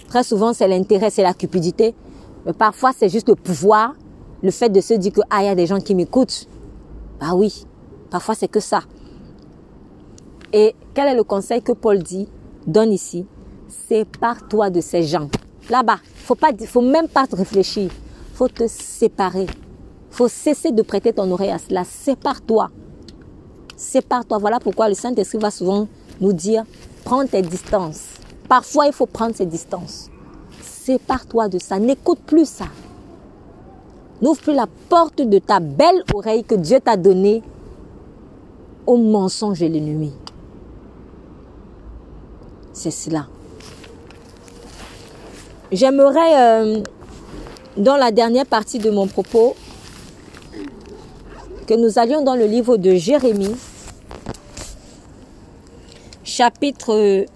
[0.09, 1.95] Très souvent, c'est l'intérêt, c'est la cupidité.
[2.47, 3.95] Mais parfois, c'est juste le pouvoir,
[4.43, 6.49] le fait de se dire que, ah, il y a des gens qui m'écoutent.
[7.21, 7.67] Bah oui,
[8.11, 8.81] parfois c'est que ça.
[10.53, 12.29] Et quel est le conseil que Paul dit,
[12.67, 13.27] donne ici
[13.69, 15.29] Sépare-toi de ces gens.
[15.69, 17.91] Là-bas, faut pas, faut même pas te réfléchir.
[18.35, 19.47] Faut te séparer.
[20.11, 21.85] Faut cesser de prêter ton oreille à cela.
[21.85, 22.71] Sépare-toi.
[23.77, 24.39] Sépare-toi.
[24.39, 25.87] Voilà pourquoi le Saint-Esprit va souvent
[26.21, 26.65] nous dire,
[27.05, 28.07] prends tes distances.
[28.49, 30.11] Parfois, il faut prendre ses distances.
[30.63, 31.79] Sépare-toi de ça.
[31.79, 32.67] N'écoute plus ça.
[34.23, 37.43] N'ouvre plus la porte de ta belle oreille que Dieu t'a donnée
[38.87, 40.13] au mensonge et l'ennemi.
[42.79, 43.27] C'est cela.
[45.73, 46.83] J'aimerais, euh,
[47.77, 49.57] dans la dernière partie de mon propos,
[51.67, 53.57] que nous allions dans le livre de Jérémie,
[56.23, 57.27] chapitre...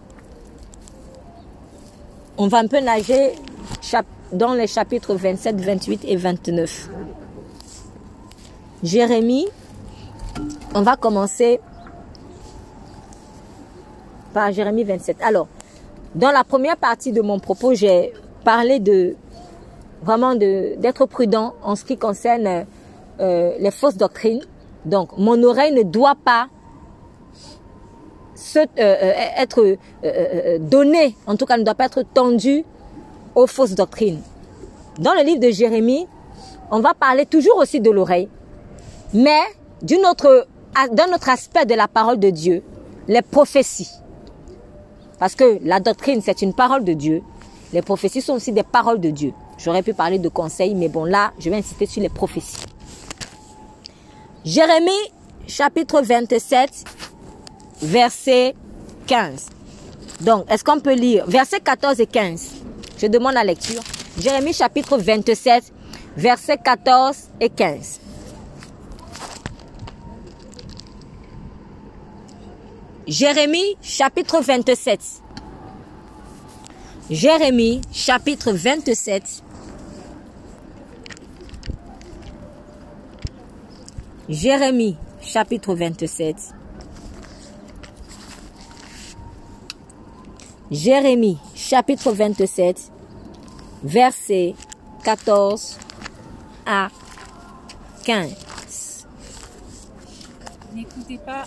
[2.38, 3.32] On va un peu nager
[4.32, 6.88] dans les chapitres 27, 28 et 29.
[8.84, 9.48] Jérémie,
[10.72, 11.58] on va commencer
[14.32, 15.16] par Jérémie 27.
[15.22, 15.48] Alors,
[16.14, 18.12] dans la première partie de mon propos, j'ai
[18.44, 19.16] parlé de
[20.02, 22.66] vraiment d'être prudent en ce qui concerne
[23.20, 24.42] euh, les fausses doctrines.
[24.84, 26.48] Donc, mon oreille ne doit pas
[28.34, 29.76] se, euh, euh, être
[30.58, 32.64] donnée, en tout cas ne doit pas être tendue
[33.34, 34.20] aux fausses doctrines.
[34.98, 36.06] Dans le livre de Jérémie,
[36.70, 38.28] on va parler toujours aussi de l'oreille,
[39.14, 39.40] mais
[39.82, 40.46] d'une autre,
[40.90, 42.62] d'un autre aspect de la parole de Dieu,
[43.08, 44.01] les prophéties.
[45.22, 47.22] Parce que la doctrine, c'est une parole de Dieu.
[47.72, 49.32] Les prophéties sont aussi des paroles de Dieu.
[49.56, 52.56] J'aurais pu parler de conseils, mais bon, là, je vais insister sur les prophéties.
[54.44, 54.90] Jérémie,
[55.46, 56.70] chapitre 27,
[57.82, 58.56] verset
[59.06, 59.50] 15.
[60.22, 61.24] Donc, est-ce qu'on peut lire?
[61.28, 62.48] Verset 14 et 15
[62.98, 63.80] Je demande la lecture.
[64.18, 65.72] Jérémie, chapitre 27,
[66.16, 68.00] verset 14 et 15.
[73.06, 75.00] Jérémie chapitre 27.
[77.10, 79.42] Jérémie chapitre 27.
[84.28, 86.36] Jérémie chapitre 27.
[90.70, 92.92] Jérémie chapitre 27
[93.82, 94.54] verset
[95.02, 95.76] 14
[96.64, 96.88] à
[98.04, 99.06] 15.
[100.72, 101.44] N'écoutez pas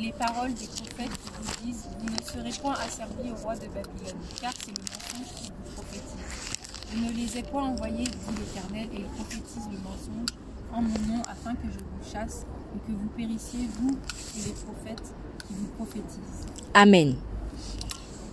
[0.00, 3.66] les paroles des prophètes qui vous disent Vous ne serez point asservis au roi de
[3.66, 6.54] Babylone, car c'est le mensonge qui vous prophétise.
[6.92, 10.28] Je ne les ai point envoyés, dit l'Éternel, et ils prophétisent le mensonge
[10.72, 13.96] en mon nom, afin que je vous chasse et que vous périssiez, vous
[14.36, 15.14] et les prophètes
[15.46, 16.46] qui vous prophétisent.
[16.74, 17.16] Amen.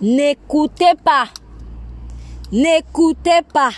[0.00, 1.28] N'écoutez pas.
[2.50, 3.70] N'écoutez pas.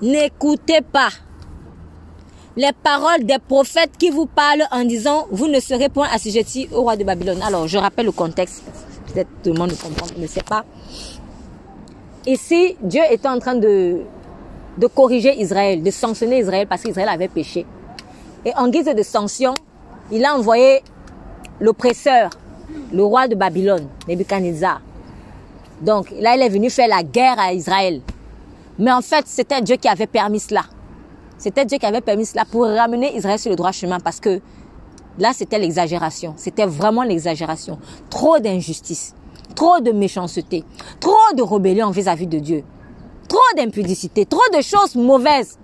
[0.00, 1.08] N'écoutez pas.
[2.56, 6.82] Les paroles des prophètes qui vous parlent en disant vous ne serez point assujettis au
[6.82, 7.40] roi de Babylone.
[7.42, 8.62] Alors, je rappelle le contexte.
[9.12, 10.64] Peut-être tout le monde ne comprend, ne sait pas.
[12.26, 14.00] Ici, Dieu était en train de,
[14.78, 17.66] de corriger Israël, de sanctionner Israël parce qu'Israël avait péché.
[18.44, 19.54] Et en guise de sanction,
[20.10, 20.82] il a envoyé
[21.60, 22.30] l'oppresseur,
[22.92, 24.80] le roi de Babylone, Nebuchadnezzar.
[25.82, 28.00] Donc là, il est venu faire la guerre à Israël.
[28.78, 30.62] Mais en fait, c'était Dieu qui avait permis cela.
[31.38, 34.40] C'était Dieu qui avait permis cela pour ramener Israël sur le droit chemin parce que
[35.18, 36.34] là, c'était l'exagération.
[36.36, 37.78] C'était vraiment l'exagération.
[38.10, 39.14] Trop d'injustice,
[39.54, 40.64] trop de méchanceté,
[41.00, 42.64] trop de rébellion vis-à-vis de Dieu,
[43.28, 45.58] trop d'impudicité, trop de choses mauvaises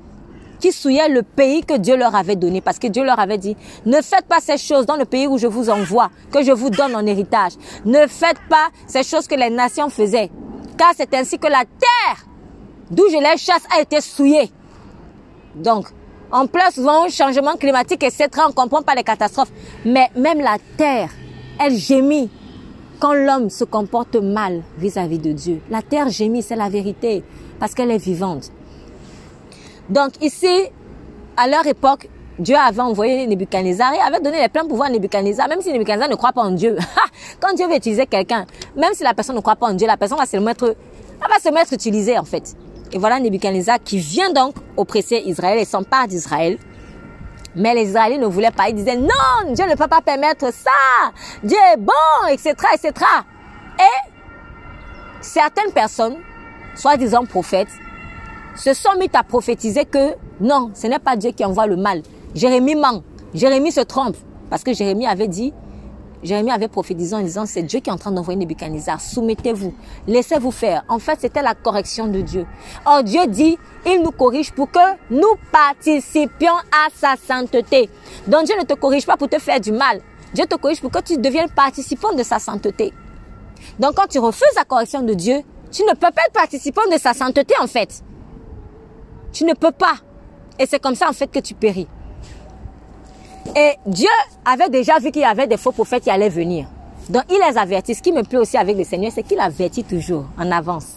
[0.60, 2.60] qui souillaient le pays que Dieu leur avait donné.
[2.60, 5.36] Parce que Dieu leur avait dit, ne faites pas ces choses dans le pays où
[5.36, 7.52] je vous envoie, que je vous donne en héritage.
[7.84, 10.30] Ne faites pas ces choses que les nations faisaient.
[10.78, 12.26] Car c'est ainsi que la terre
[12.90, 14.50] d'où je les chasse a été souillée.
[15.54, 15.86] Donc,
[16.30, 19.52] en plus, souvent, changement climatique, etc., on ne comprend pas les catastrophes.
[19.84, 21.10] Mais même la terre,
[21.60, 22.30] elle gémit
[22.98, 25.60] quand l'homme se comporte mal vis-à-vis de Dieu.
[25.70, 27.22] La terre gémit, c'est la vérité,
[27.58, 28.50] parce qu'elle est vivante.
[29.90, 30.68] Donc ici,
[31.36, 32.08] à leur époque,
[32.38, 36.08] Dieu avait envoyé Nebuchadnezzar et avait donné les pleins pouvoirs à Nebuchadnezzar, même si Nebuchadnezzar
[36.08, 36.78] ne croit pas en Dieu.
[37.40, 38.46] quand Dieu veut utiliser quelqu'un,
[38.76, 41.30] même si la personne ne croit pas en Dieu, la personne va se mettre, elle
[41.30, 42.56] va se mettre utilisée en fait.
[42.92, 46.58] Et voilà Nebuchadnezzar qui vient donc oppresser Israël et s'empare d'Israël.
[47.54, 48.68] Mais les Israéliens ne voulaient pas.
[48.68, 51.12] Ils disaient non, Dieu ne peut pas permettre ça.
[51.42, 52.92] Dieu est bon, etc., etc.
[53.78, 54.10] Et
[55.20, 56.16] certaines personnes,
[56.74, 57.68] soi-disant prophètes,
[58.54, 62.02] se sont mis à prophétiser que non, ce n'est pas Dieu qui envoie le mal.
[62.34, 63.02] Jérémie ment.
[63.34, 64.16] Jérémie se trompe.
[64.50, 65.54] Parce que Jérémie avait dit,
[66.22, 69.00] Jérémie avait prophétisé en disant, c'est Dieu qui est en train d'envoyer Nebuchadnezzar.
[69.00, 69.74] Soumettez-vous.
[70.06, 70.84] Laissez-vous faire.
[70.88, 72.46] En fait, c'était la correction de Dieu.
[72.86, 74.78] Or, Dieu dit, il nous corrige pour que
[75.10, 77.90] nous participions à sa sainteté.
[78.26, 80.00] Donc, Dieu ne te corrige pas pour te faire du mal.
[80.32, 82.92] Dieu te corrige pour que tu deviennes participant de sa sainteté.
[83.80, 85.40] Donc, quand tu refuses la correction de Dieu,
[85.72, 88.02] tu ne peux pas être participant de sa sainteté, en fait.
[89.32, 89.94] Tu ne peux pas.
[90.58, 91.88] Et c'est comme ça, en fait, que tu péris.
[93.56, 94.08] Et Dieu
[94.44, 96.66] avait déjà vu qu'il y avait des faux prophètes qui allaient venir.
[97.08, 97.94] Donc il les avertit.
[97.94, 100.96] Ce qui me plaît aussi avec le Seigneur, c'est qu'il avertit toujours en avance.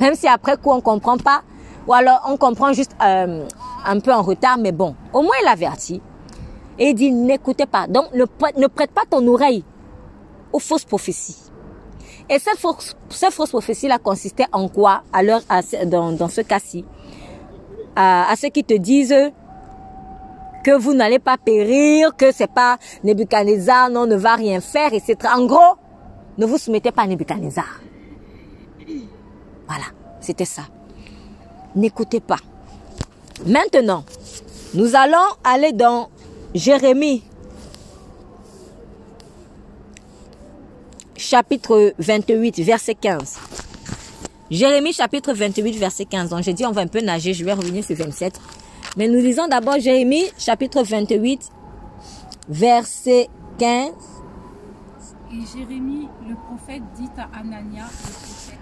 [0.00, 1.42] Même si après coup on comprend pas,
[1.86, 3.46] ou alors on comprend juste euh,
[3.84, 6.00] un peu en retard, mais bon, au moins il avertit.
[6.78, 7.86] Et il dit n'écoutez pas.
[7.86, 8.24] Donc ne,
[8.66, 9.64] prête pas ton oreille
[10.52, 11.36] aux fausses prophéties.
[12.30, 15.40] Et cette fausse, cette fausse prophétie-là consistait en quoi alors
[15.86, 16.84] dans, dans ce cas-ci?
[17.94, 19.14] À, à ceux qui te disent
[20.62, 25.16] que vous n'allez pas périr, que c'est pas Nebuchadnezzar, non, ne va rien faire, etc.
[25.34, 25.76] En gros,
[26.38, 27.80] ne vous soumettez pas à Nebuchadnezzar.
[29.66, 29.84] Voilà,
[30.20, 30.62] c'était ça.
[31.74, 32.38] N'écoutez pas.
[33.46, 34.04] Maintenant,
[34.74, 36.08] nous allons aller dans
[36.54, 37.24] Jérémie,
[41.16, 43.38] chapitre 28, verset 15.
[44.50, 46.30] Jérémie, chapitre 28, verset 15.
[46.30, 48.38] Donc, j'ai dit, on va un peu nager, je vais revenir sur 27.
[48.96, 51.48] Mais nous lisons d'abord Jérémie chapitre 28,
[52.50, 53.28] verset
[53.58, 53.90] 15.
[55.32, 58.58] Et Jérémie, le prophète, dit à Anania, le prophète,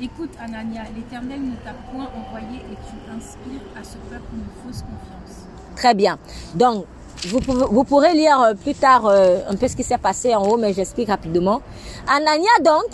[0.00, 4.82] Écoute Anania, l'Éternel ne t'a point envoyé et tu inspires à ce peuple une fausse
[4.82, 5.46] confiance.
[5.76, 6.18] Très bien.
[6.56, 6.84] Donc,
[7.28, 10.34] vous, pouvez, vous pourrez lire euh, plus tard euh, un peu ce qui s'est passé
[10.34, 11.62] en haut, mais j'explique rapidement.
[12.08, 12.86] Anania, donc,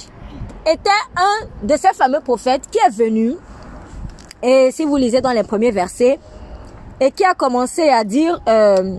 [0.67, 3.37] était un de ces fameux prophètes qui est venu,
[4.43, 6.19] et si vous lisez dans les premiers versets,
[7.01, 8.97] et qui a commencé à dire, euh,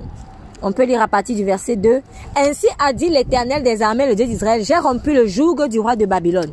[0.62, 2.02] on peut lire à partir du verset 2,
[2.36, 5.96] Ainsi a dit l'Éternel des armées, le Dieu d'Israël, j'ai rompu le joug du roi
[5.96, 6.52] de Babylone.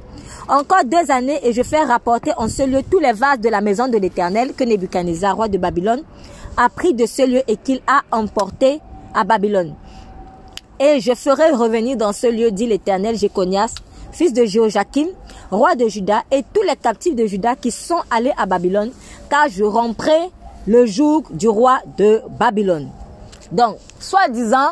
[0.49, 3.61] Encore deux années et je fais rapporter en ce lieu tous les vases de la
[3.61, 6.03] maison de l'Éternel que Nebuchadnezzar, roi de Babylone,
[6.57, 8.81] a pris de ce lieu et qu'il a emporté
[9.15, 9.75] à Babylone.
[10.81, 13.75] Et je ferai revenir dans ce lieu, dit l'Éternel, Jéconias,
[14.11, 15.07] fils de Jéhojakim,
[15.51, 18.91] roi de Juda, et tous les captifs de Juda qui sont allés à Babylone,
[19.31, 20.31] car je romprai
[20.67, 22.89] le joug du roi de Babylone.
[23.51, 24.71] Donc, soi-disant,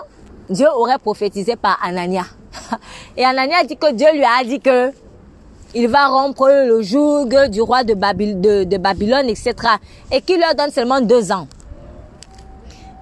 [0.49, 2.25] Dieu aurait prophétisé par Anania.
[3.17, 4.93] Et Anania dit que Dieu lui a dit que
[5.75, 7.95] il va rompre le joug du roi de,
[8.65, 9.55] de, Babylone, etc.
[10.11, 11.47] Et qu'il leur donne seulement deux ans.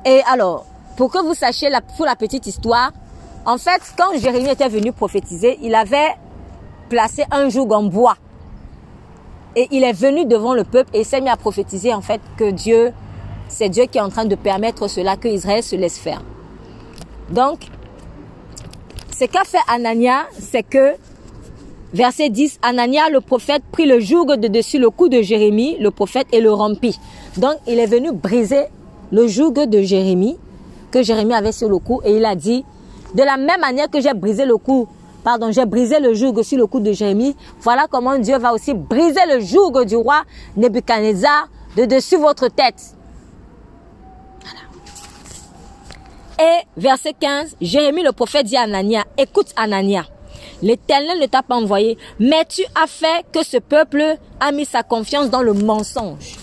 [0.04, 0.66] Et alors,
[0.96, 2.92] pour que vous sachiez la, pour la petite histoire,
[3.46, 6.14] en fait, quand Jérémie était venu prophétiser, il avait
[6.90, 8.16] placé un joug en bois
[9.56, 12.50] et il est venu devant le peuple et s'est mis à prophétiser en fait que
[12.50, 12.92] Dieu,
[13.48, 16.22] c'est Dieu qui est en train de permettre cela, que Israël se laisse faire.
[17.30, 17.60] Donc,
[19.18, 20.94] ce qu'a fait Anania, c'est que,
[21.92, 25.90] verset 10, Anania, le prophète, prit le joug de dessus le cou de Jérémie, le
[25.90, 26.98] prophète, et le rompit.
[27.36, 28.66] Donc, il est venu briser
[29.10, 30.36] le joug de Jérémie,
[30.90, 32.64] que Jérémie avait sur le cou, et il a dit,
[33.14, 34.86] de la même manière que j'ai brisé le cou,
[35.28, 38.72] pardon, j'ai brisé le joug sur le cou de Jérémie, voilà comment Dieu va aussi
[38.72, 40.22] briser le joug du roi
[40.56, 42.96] Nebuchadnezzar de dessus votre tête.
[46.40, 50.06] Et verset 15, Jérémie le prophète dit à Anania, écoute Anania,
[50.62, 54.82] l'Éternel ne t'a pas envoyé, mais tu as fait que ce peuple a mis sa
[54.82, 56.38] confiance dans le mensonge.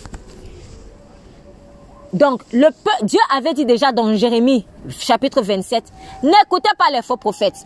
[2.14, 2.68] Donc, le
[3.02, 5.86] Dieu avait dit déjà dans Jérémie chapitre 27,
[6.22, 7.66] n'écoutez pas les faux prophètes.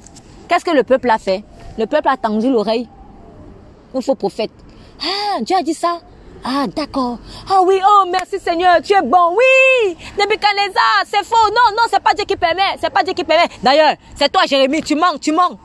[0.49, 1.43] Qu'est-ce que le peuple a fait?
[1.77, 2.89] Le peuple a tendu l'oreille
[3.93, 4.51] aux faux prophètes.
[5.01, 5.99] Ah, Dieu a dit ça
[6.41, 7.19] ah, d'accord.
[7.49, 9.35] Ah oui, oh, merci Seigneur, tu es bon.
[9.35, 11.35] Oui, Nebuchadnezzar, c'est faux.
[11.49, 12.77] Non, non, c'est pas Dieu qui permet.
[12.79, 13.49] C'est pas Dieu qui permet.
[13.61, 15.57] D'ailleurs, c'est toi, Jérémie, tu mens, tu mens.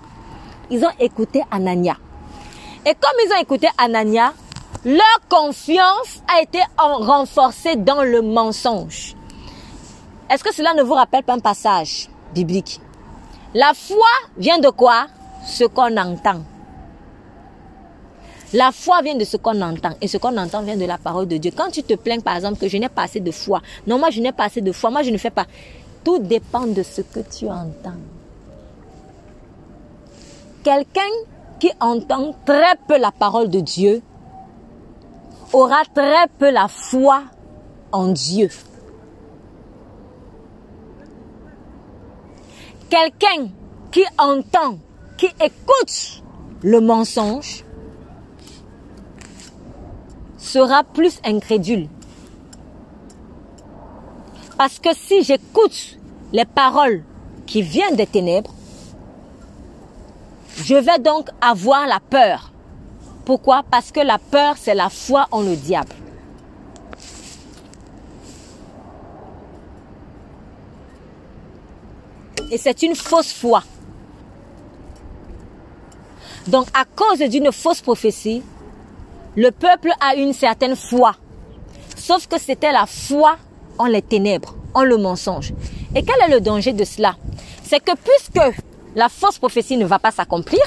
[0.70, 1.96] Ils ont écouté Anania.
[2.84, 4.32] Et comme ils ont écouté Anania,
[4.84, 9.14] leur confiance a été renforcée dans le mensonge.
[10.28, 12.80] Est-ce que cela ne vous rappelle pas un passage biblique?
[13.54, 15.06] La foi vient de quoi?
[15.46, 16.42] Ce qu'on entend.
[18.52, 19.90] La foi vient de ce qu'on entend.
[20.00, 21.52] Et ce qu'on entend vient de la parole de Dieu.
[21.56, 23.60] Quand tu te plains, par exemple, que je n'ai pas assez de foi.
[23.86, 24.90] Non, moi, je n'ai pas assez de foi.
[24.90, 25.46] Moi, je ne fais pas.
[26.02, 28.00] Tout dépend de ce que tu entends.
[30.64, 31.00] Quelqu'un
[31.60, 34.02] qui entend très peu la parole de Dieu
[35.52, 37.22] aura très peu la foi
[37.92, 38.50] en Dieu.
[42.94, 43.48] Quelqu'un
[43.90, 44.78] qui entend,
[45.18, 46.22] qui écoute
[46.62, 47.64] le mensonge,
[50.38, 51.88] sera plus incrédule.
[54.56, 55.98] Parce que si j'écoute
[56.32, 57.02] les paroles
[57.46, 58.54] qui viennent des ténèbres,
[60.58, 62.52] je vais donc avoir la peur.
[63.24, 63.64] Pourquoi?
[63.68, 65.96] Parce que la peur, c'est la foi en le diable.
[72.54, 73.64] Et c'est une fausse foi.
[76.46, 78.44] Donc à cause d'une fausse prophétie,
[79.34, 81.16] le peuple a une certaine foi.
[81.96, 83.38] Sauf que c'était la foi
[83.76, 85.52] en les ténèbres, en le mensonge.
[85.96, 87.16] Et quel est le danger de cela?
[87.64, 88.62] C'est que puisque
[88.94, 90.62] la fausse prophétie ne va pas s'accomplir,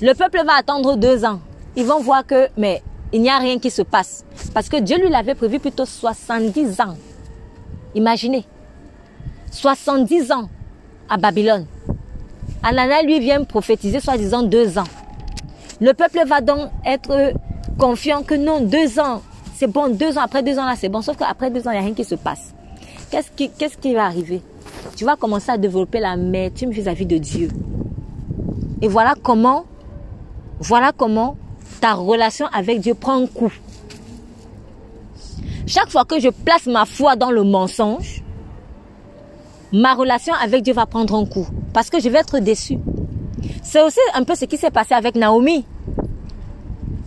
[0.00, 1.40] le peuple va attendre deux ans.
[1.76, 4.24] Ils vont voir que, mais il n'y a rien qui se passe.
[4.54, 6.96] Parce que Dieu lui l'avait prévu plutôt 70 ans.
[7.94, 8.46] Imaginez.
[9.50, 10.48] 70 ans
[11.08, 11.66] à Babylone.
[12.62, 14.84] Anana lui vient prophétiser soi-disant deux ans.
[15.80, 17.32] Le peuple va donc être
[17.78, 19.22] confiant que non, deux ans,
[19.54, 21.02] c'est bon, deux ans, après deux ans là, c'est bon.
[21.02, 22.54] Sauf qu'après deux ans, il n'y a rien qui se passe.
[23.10, 24.42] Qu'est-ce qui, qu'est-ce qui va arriver?
[24.96, 27.48] Tu vas commencer à développer la l'amertume vis-à-vis de Dieu.
[28.82, 29.64] Et voilà comment,
[30.60, 31.36] voilà comment
[31.80, 33.52] ta relation avec Dieu prend un coup.
[35.66, 38.22] Chaque fois que je place ma foi dans le mensonge,
[39.72, 41.46] ma relation avec Dieu va prendre un coup.
[41.72, 42.78] Parce que je vais être déçu.
[43.62, 45.64] C'est aussi un peu ce qui s'est passé avec Naomi.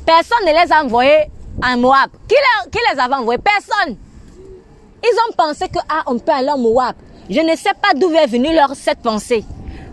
[0.06, 1.26] Personne ne les a envoyés
[1.64, 2.10] en Moab.
[2.28, 3.40] Qui les, qui avait envoyés?
[3.40, 3.96] Personne.
[5.04, 6.96] Ils ont pensé que, ah, on peut aller en Moab.
[7.30, 9.44] Je ne sais pas d'où est venue leur cette pensée.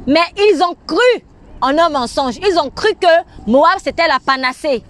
[0.07, 1.25] Mais ils ont cru
[1.61, 2.37] en un mensonge.
[2.37, 4.83] Ils ont cru que Moab, c'était la panacée.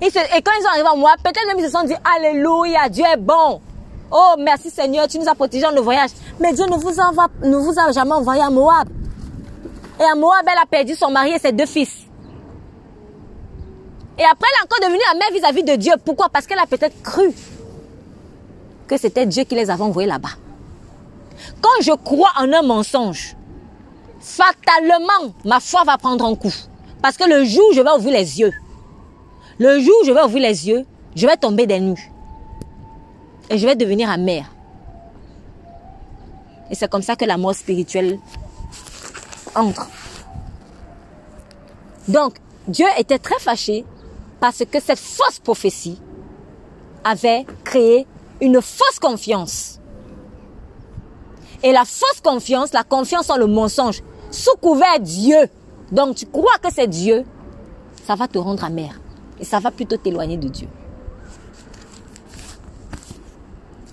[0.00, 3.04] Et, quand ils sont arrivés en Moab, peut-être même ils se sont dit, Alléluia, Dieu
[3.04, 3.60] est bon.
[4.10, 6.10] Oh, merci Seigneur, tu nous as protégés dans le voyage.
[6.38, 8.88] Mais Dieu ne vous, envoie, ne vous a jamais envoyé à Moab.
[9.98, 12.06] Et à Moab, elle a perdu son mari et ses deux fils.
[14.18, 15.92] Et après, elle est encore devenue amère vis-à-vis de Dieu.
[16.04, 16.28] Pourquoi?
[16.28, 17.34] Parce qu'elle a peut-être cru
[18.86, 20.30] que c'était Dieu qui les avait envoyés là-bas.
[21.60, 23.36] Quand je crois en un mensonge,
[24.20, 26.54] fatalement, ma foi va prendre un coup.
[27.02, 28.52] Parce que le jour où je vais ouvrir les yeux,
[29.58, 32.10] le jour où je vais ouvrir les yeux, je vais tomber des nues.
[33.50, 34.50] Et je vais devenir amère.
[36.70, 38.18] Et c'est comme ça que la mort spirituelle
[39.54, 39.88] entre.
[42.08, 42.34] Donc,
[42.68, 43.84] Dieu était très fâché
[44.40, 46.00] parce que cette fausse prophétie
[47.04, 48.06] avait créé
[48.40, 49.80] une fausse confiance.
[51.62, 55.48] Et la fausse confiance, la confiance en le mensonge, sous couvert Dieu.
[55.92, 57.24] Donc tu crois que c'est Dieu,
[58.04, 59.00] ça va te rendre amer.
[59.38, 60.68] Et ça va plutôt t'éloigner de Dieu.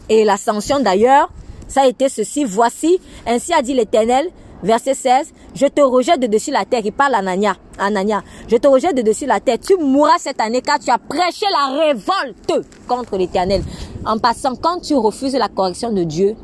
[0.09, 1.29] Et l'ascension d'ailleurs,
[1.67, 2.43] ça a été ceci.
[2.43, 4.29] Voici, ainsi a dit l'Éternel,
[4.63, 6.81] verset 16, je te rejette de dessus la terre.
[6.83, 7.55] Il parle à Anania.
[7.77, 9.57] Anania, je te rejette de dessus la terre.
[9.59, 13.63] Tu mourras cette année car tu as prêché la révolte contre l'éternel.
[14.05, 16.35] En passant, quand tu refuses la correction de Dieu,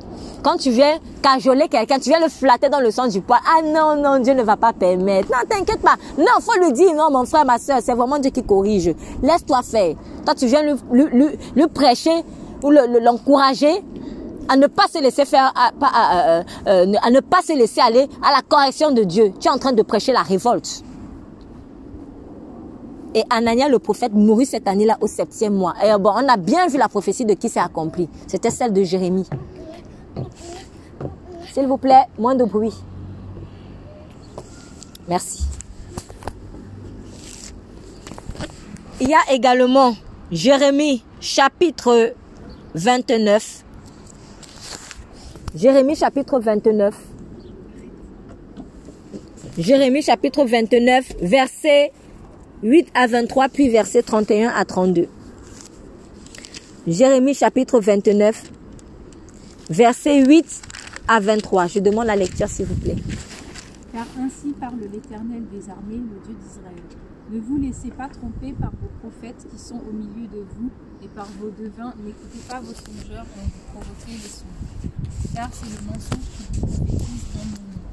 [0.44, 3.40] quand tu viens cajoler quelqu'un, tu viens le flatter dans le sens du poids.
[3.45, 5.30] Ah non, non, Dieu ne va pas permettre.
[5.30, 5.95] Non, t'inquiète pas.
[6.18, 8.95] Non, faut lui dire, non, mon frère, ma soeur, c'est vraiment Dieu qui corrige.
[9.22, 9.95] Laisse-toi faire.
[10.26, 12.23] Toi, tu viens lui, lui, lui, lui prêcher
[12.64, 13.84] ou l'encourager
[14.48, 15.72] à ne pas se laisser faire, à,
[16.65, 19.31] à, ne pas se laisser aller à la correction de Dieu.
[19.40, 20.84] Tu es en train de prêcher la révolte.
[23.14, 25.73] Et Anania, le prophète, mourut cette année-là au septième mois.
[25.84, 28.10] Et bon, on a bien vu la prophétie de qui s'est accomplie.
[28.27, 29.27] C'était celle de Jérémie.
[31.53, 32.73] S'il vous plaît, moins de bruit.
[35.07, 35.44] Merci.
[39.02, 39.95] Il y a également
[40.31, 42.14] Jérémie chapitre
[42.75, 43.63] 29.
[45.55, 46.95] Jérémie chapitre 29.
[49.57, 51.91] Jérémie chapitre 29, verset
[52.63, 55.07] 8 à 23, puis verset 31 à 32.
[56.87, 58.51] Jérémie chapitre 29,
[59.69, 60.61] verset 8
[61.07, 61.67] à 23.
[61.67, 62.95] Je demande la lecture s'il vous plaît.
[63.91, 67.09] Car ainsi parle l'Éternel des armées, le Dieu d'Israël.
[67.31, 70.72] Ne vous laissez pas tromper par vos prophètes qui sont au milieu de vous
[71.03, 71.93] et par vos devins.
[72.03, 74.89] N'écoutez pas vos songeurs dont vous provoquez les songes.
[75.35, 77.85] Car c'est le mensonge qui vous prophétise dans mon nom.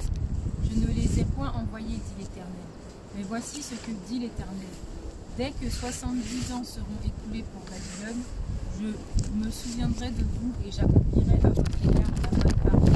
[0.63, 2.65] Je ne les ai point envoyés, dit l'Éternel.
[3.15, 4.73] Mais voici ce que dit l'Éternel.
[5.37, 8.23] Dès que 70 ans seront écoulés pour Babylone,
[8.79, 8.87] je
[9.37, 12.29] me souviendrai de vous et j'accomplirai à votre égard la
[12.71, 12.89] bonne.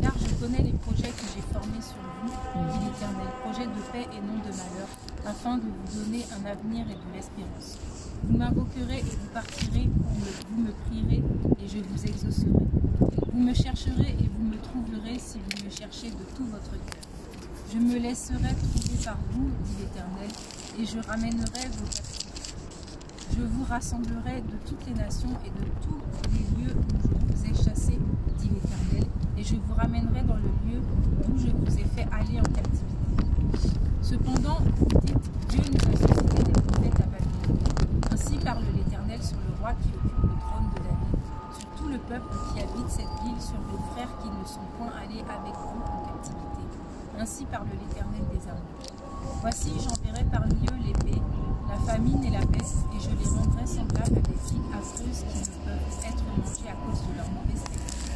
[0.00, 2.23] Car je connais les projets que j'ai formés sur vous,
[3.42, 4.88] projets de paix et non de malheur,
[5.26, 7.78] afin de vous donner un avenir et de l'espérance.
[8.24, 9.88] Vous m'invoquerez et vous partirez,
[10.50, 11.22] vous me prierez
[11.62, 12.50] et je vous exaucerai.
[13.32, 17.02] Vous me chercherez et vous me trouverez si vous me cherchez de tout votre cœur.
[17.72, 20.30] Je me laisserai trouver par vous, dit l'Éternel,
[20.78, 22.23] et je ramènerai vos captifs.
[23.32, 26.00] Je vous rassemblerai de toutes les nations et de tous
[26.32, 27.98] les lieux où je vous ai chassés,
[28.38, 32.38] dit l'Éternel, et je vous ramènerai dans le lieu où je vous ai fait aller
[32.38, 33.78] en captivité.
[34.02, 37.58] Cependant, vous dites, Dieu nous a suscité des prophètes à Babylone.
[38.12, 41.16] Ainsi parle l'Éternel sur le roi qui occupe le trône de David,
[41.58, 44.92] sur tout le peuple qui habite cette ville, sur vos frères qui ne sont point
[45.02, 46.62] allés avec vous en captivité.
[47.18, 48.60] Ainsi parle l'Éternel des armées.
[49.40, 51.20] Voici, j'enverrai parmi eux l'épée,
[51.74, 55.38] la famine et la peste, et je les rendrai semblables à des filles affreuses qui
[55.42, 58.14] ne peuvent être mangées à cause de leur mauvaise technique.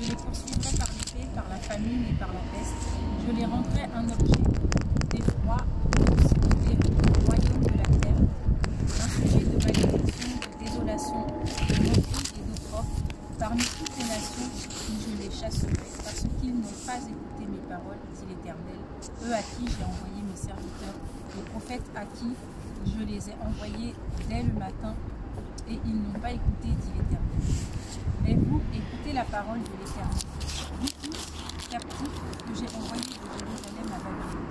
[0.00, 2.80] Je les poursuivrai par l'épée, par la famine et par la peste.
[3.20, 4.44] Je les rendrai un objet
[5.12, 5.58] d'effroi
[6.64, 6.76] des
[7.26, 8.22] royaumes de la terre,
[8.96, 12.96] un sujet de malédiction, de désolation, de moquerie et d'opprobre
[13.38, 18.00] parmi toutes les nations où je les chasserai, parce qu'ils n'ont pas écouté mes paroles,
[18.16, 18.80] dit l'Éternel,
[19.24, 20.96] eux à qui j'ai envoyé mes serviteurs,
[21.36, 22.32] les prophètes à qui
[22.84, 23.94] je les ai envoyés
[24.28, 24.94] dès le matin,
[25.68, 27.20] et ils n'ont pas écouté, dit l'Éternel.
[28.24, 30.18] Mais vous, écoutez la parole de l'Éternel.
[30.80, 34.48] Vous tous, captifs, que j'ai envoyés de Jérusalem à Babylone.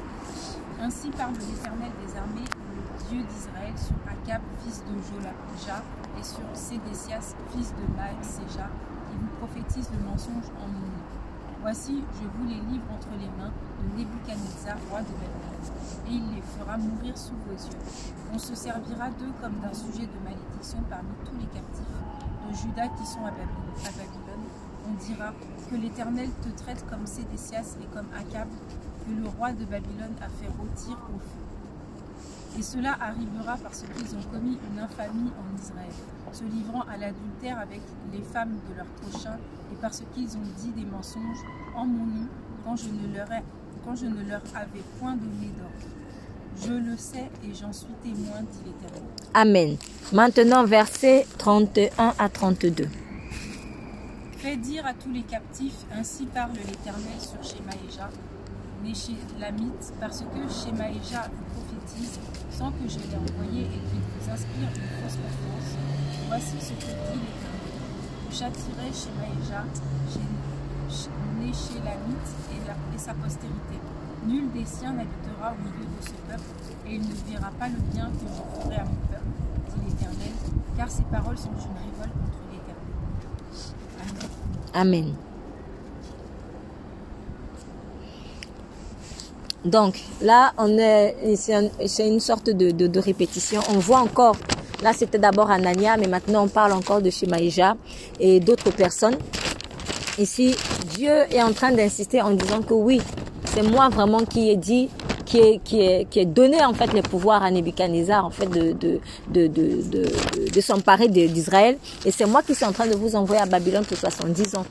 [0.82, 5.34] Ainsi parle l'Éternel des armées, le Dieu d'Israël, sur Akab, fils de Jola,
[6.18, 8.70] et sur Sédécias, fils de Maëséja,
[9.10, 11.04] qui vous prophétise le mensonge en mon nom.
[11.62, 15.49] Voici, je vous les livre entre les mains de Nebuchadnezzar, roi de Babylone,
[16.08, 17.80] et il les fera mourir sous vos yeux.
[18.34, 22.00] On se servira d'eux comme d'un sujet de malédiction parmi tous les captifs
[22.48, 24.46] de Juda qui sont à Babylone.
[24.90, 25.34] On dira
[25.70, 28.48] que l'Éternel te traite comme Sédécias et comme Akab,
[29.06, 31.50] que le roi de Babylone a fait rôtir au feu.
[32.58, 35.94] Et cela arrivera parce qu'ils ont commis une infamie en Israël,
[36.32, 37.82] se livrant à l'adultère avec
[38.12, 39.38] les femmes de leur prochain,
[39.72, 41.44] et parce qu'ils ont dit des mensonges
[41.76, 42.28] en mon nom
[42.66, 43.44] quand je ne leur, ai,
[43.90, 45.90] quand je ne leur avais point donné d'ordre.
[46.62, 49.04] Je le sais et j'en suis témoin, dit l'Éternel.
[49.34, 49.78] Amen.
[50.14, 52.88] Maintenant, versets 31 à 32.
[54.38, 58.10] Fais dire à tous les captifs, ainsi parle l'Éternel sur Shemaéja,
[59.40, 62.20] Lamite, parce que Shemaéja vous prophétise
[62.52, 65.78] sans que je l'ai envoyé et qu'il vous inspire une fausse confiance.
[66.28, 67.50] Voici ce que dit l'Éternel.
[68.30, 69.66] Je châtirai Shemaéja,
[71.40, 73.78] Néchélamite et, la, et sa postérité.
[74.26, 76.50] Nul des siens n'habitera au milieu de ce peuple,
[76.88, 79.24] et il ne verra pas le bien que je ferai à mon peuple,
[79.76, 80.34] dit l'Éternel,
[80.76, 84.30] car ces paroles sont une révolte contre l'Éternel.
[84.74, 85.14] Amen.
[89.66, 93.62] Donc là, on est, c'est une sorte de, de, de, répétition.
[93.70, 94.38] On voit encore,
[94.82, 97.76] là c'était d'abord Anania, mais maintenant on parle encore de Shemaïja
[98.20, 99.18] et d'autres personnes.
[100.20, 100.54] Ici,
[100.98, 103.02] Dieu est en train d'insister en disant que oui,
[103.46, 104.90] c'est moi vraiment qui ai dit,
[105.26, 109.00] qui est, qui qui donné en fait les pouvoirs à Nebuchadnezzar en fait de, de,
[109.32, 111.78] de, de, de, s'emparer d'Israël.
[112.06, 114.66] Et c'est moi qui suis en train de vous envoyer à Babylone pour 70 ans.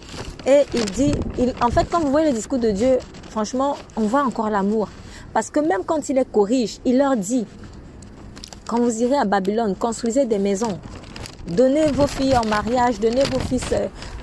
[0.46, 1.12] Et il dit,
[1.62, 2.98] en fait, quand vous voyez le discours de Dieu,
[3.30, 4.90] franchement, on voit encore l'amour.
[5.32, 7.46] Parce que même quand il les corrige, il leur dit,
[8.66, 10.78] quand vous irez à Babylone, construisez des maisons.
[11.46, 13.64] donnez vos filles en mariage, donnez vos fils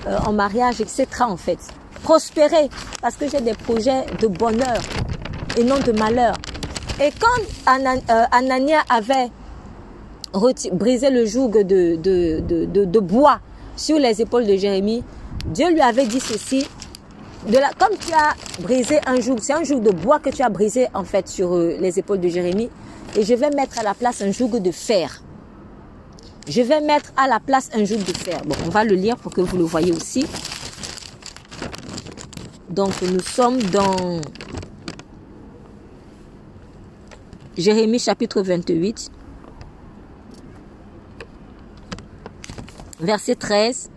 [0.06, 1.06] euh, euh, en mariage, etc.
[1.20, 1.58] en fait.
[2.02, 2.68] Prospérez
[3.02, 4.78] parce que j'ai des projets de bonheur
[5.58, 6.36] et non de malheur.
[7.00, 9.30] Et quand euh, Anania avait
[10.72, 13.40] brisé le joug de, bois
[13.76, 15.02] sur les épaules de Jérémie,
[15.46, 16.68] Dieu lui avait dit ceci.
[17.48, 20.48] De comme tu as brisé un joug, c'est un joug de bois que tu as
[20.48, 22.70] brisé en fait sur les épaules de Jérémie,
[23.14, 25.22] et je vais mettre à la place un joug de fer.
[26.48, 28.40] Je vais mettre à la place un joug de fer.
[28.44, 30.26] Bon, on va le lire pour que vous le voyez aussi.
[32.70, 34.20] Donc, nous sommes dans
[37.56, 39.10] Jérémie chapitre 28,
[43.00, 43.90] verset 13.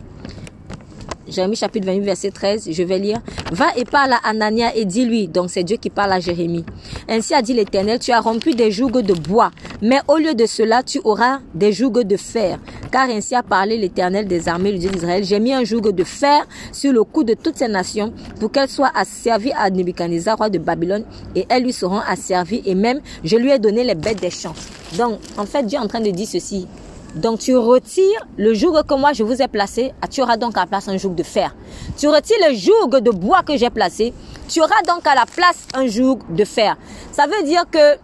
[1.29, 3.19] Jérémie chapitre 28, verset 13, je vais lire.
[3.51, 6.65] Va et parle à Anania et dis-lui, donc c'est Dieu qui parle à Jérémie.
[7.07, 9.51] Ainsi a dit l'Éternel, tu as rompu des jougs de bois,
[9.81, 12.59] mais au lieu de cela, tu auras des jougs de fer.
[12.91, 15.23] Car ainsi a parlé l'Éternel des armées, le Dieu d'Israël.
[15.23, 18.69] J'ai mis un joug de fer sur le cou de toutes ces nations pour qu'elles
[18.69, 21.03] soient asservies à Nebuchadnezzar, roi de Babylone,
[21.35, 24.55] et elles lui seront asservies, et même je lui ai donné les bêtes des champs.
[24.97, 26.67] Donc, en fait, Dieu est en train de dire ceci.
[27.15, 30.55] Donc tu retires le joug que moi je vous ai placé, ah, tu auras donc
[30.57, 31.55] à la place un joug de fer.
[31.97, 34.13] Tu retires le joug de bois que j'ai placé,
[34.47, 36.77] tu auras donc à la place un joug de fer.
[37.11, 37.97] Ça veut dire que,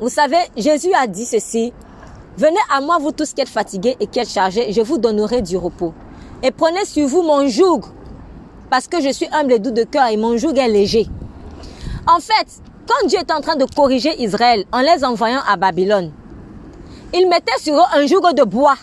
[0.00, 1.72] vous savez, Jésus a dit ceci,
[2.36, 5.40] venez à moi vous tous qui êtes fatigués et qui êtes chargés, je vous donnerai
[5.40, 5.94] du repos.
[6.42, 7.82] Et prenez sur vous mon joug,
[8.68, 11.06] parce que je suis humble et doux de cœur et mon joug est léger.
[12.06, 12.46] En fait,
[12.88, 16.10] quand Dieu est en train de corriger Israël en les envoyant à Babylone,
[17.12, 18.76] il mettait sur eux un joug de bois.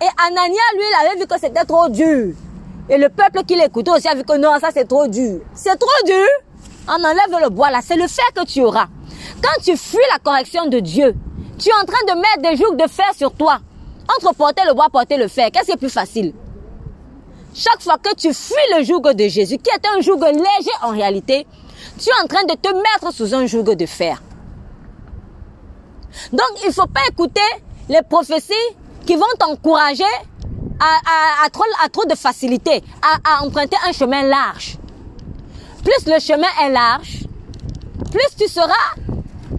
[0.00, 2.34] Et Anania, lui, il avait vu que c'était trop dur.
[2.88, 5.40] Et le peuple qui l'écoutait aussi a vu que non, ça c'est trop dur.
[5.54, 6.26] C'est trop dur.
[6.88, 7.80] On enlève le bois là.
[7.82, 8.86] C'est le fer que tu auras.
[9.42, 11.14] Quand tu fuis la correction de Dieu,
[11.58, 13.58] tu es en train de mettre des jougs de fer sur toi.
[14.16, 16.34] Entre porter le bois, porter le fer, qu'est-ce qui est plus facile?
[17.54, 20.90] Chaque fois que tu fuis le joug de Jésus, qui est un joug léger en
[20.90, 21.46] réalité,
[21.98, 24.20] tu es en train de te mettre sous un joug de fer.
[26.32, 27.40] Donc, il ne faut pas écouter
[27.88, 28.54] les prophéties
[29.06, 30.04] qui vont t'encourager
[30.80, 34.76] à, trop, à, trop, de facilité, à, à emprunter un chemin large.
[35.82, 37.24] Plus le chemin est large,
[38.10, 38.72] plus tu seras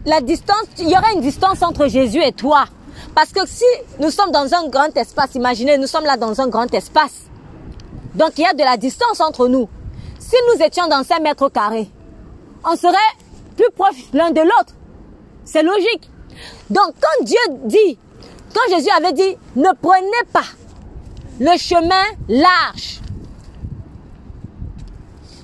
[0.06, 2.66] la distance, il y aura une distance entre Jésus et toi.
[3.14, 3.64] Parce que si
[4.00, 7.24] nous sommes dans un grand espace, imaginez, nous sommes là dans un grand espace.
[8.14, 9.68] Donc il y a de la distance entre nous.
[10.20, 11.90] Si nous étions dans 5 mètres carrés,
[12.64, 12.96] on serait
[13.56, 14.74] plus proches l'un de l'autre.
[15.44, 16.10] C'est logique.
[16.70, 17.98] Donc quand Dieu dit,
[18.54, 20.46] quand Jésus avait dit, ne prenez pas
[21.40, 23.02] le chemin large,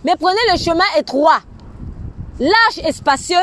[0.04, 1.40] mais prenez le chemin étroit,
[2.40, 3.36] large et spacieux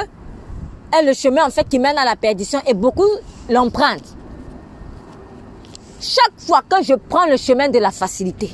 [0.92, 3.08] est le chemin en fait qui mène à la perdition et beaucoup
[3.48, 4.16] l'empruntent.
[6.00, 8.50] Chaque fois que je prends le chemin de la facilité,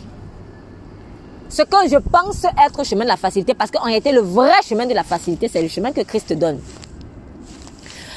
[1.49, 4.61] ce que je pense être le chemin de la facilité, parce qu'en réalité, le vrai
[4.66, 6.59] chemin de la facilité, c'est le chemin que Christ donne.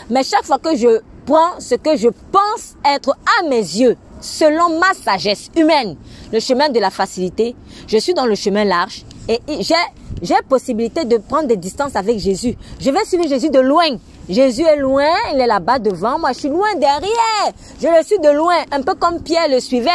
[0.09, 4.79] Mais chaque fois que je prends ce que je pense être à mes yeux, selon
[4.79, 5.97] ma sagesse humaine,
[6.31, 7.55] le chemin de la facilité,
[7.87, 9.75] je suis dans le chemin large et j'ai
[10.21, 12.55] j'ai possibilité de prendre des distances avec Jésus.
[12.79, 13.85] Je vais suivre Jésus de loin.
[14.27, 17.53] Jésus est loin, il est là-bas devant moi, je suis loin derrière.
[17.79, 19.89] Je le suis de loin, un peu comme Pierre le suivait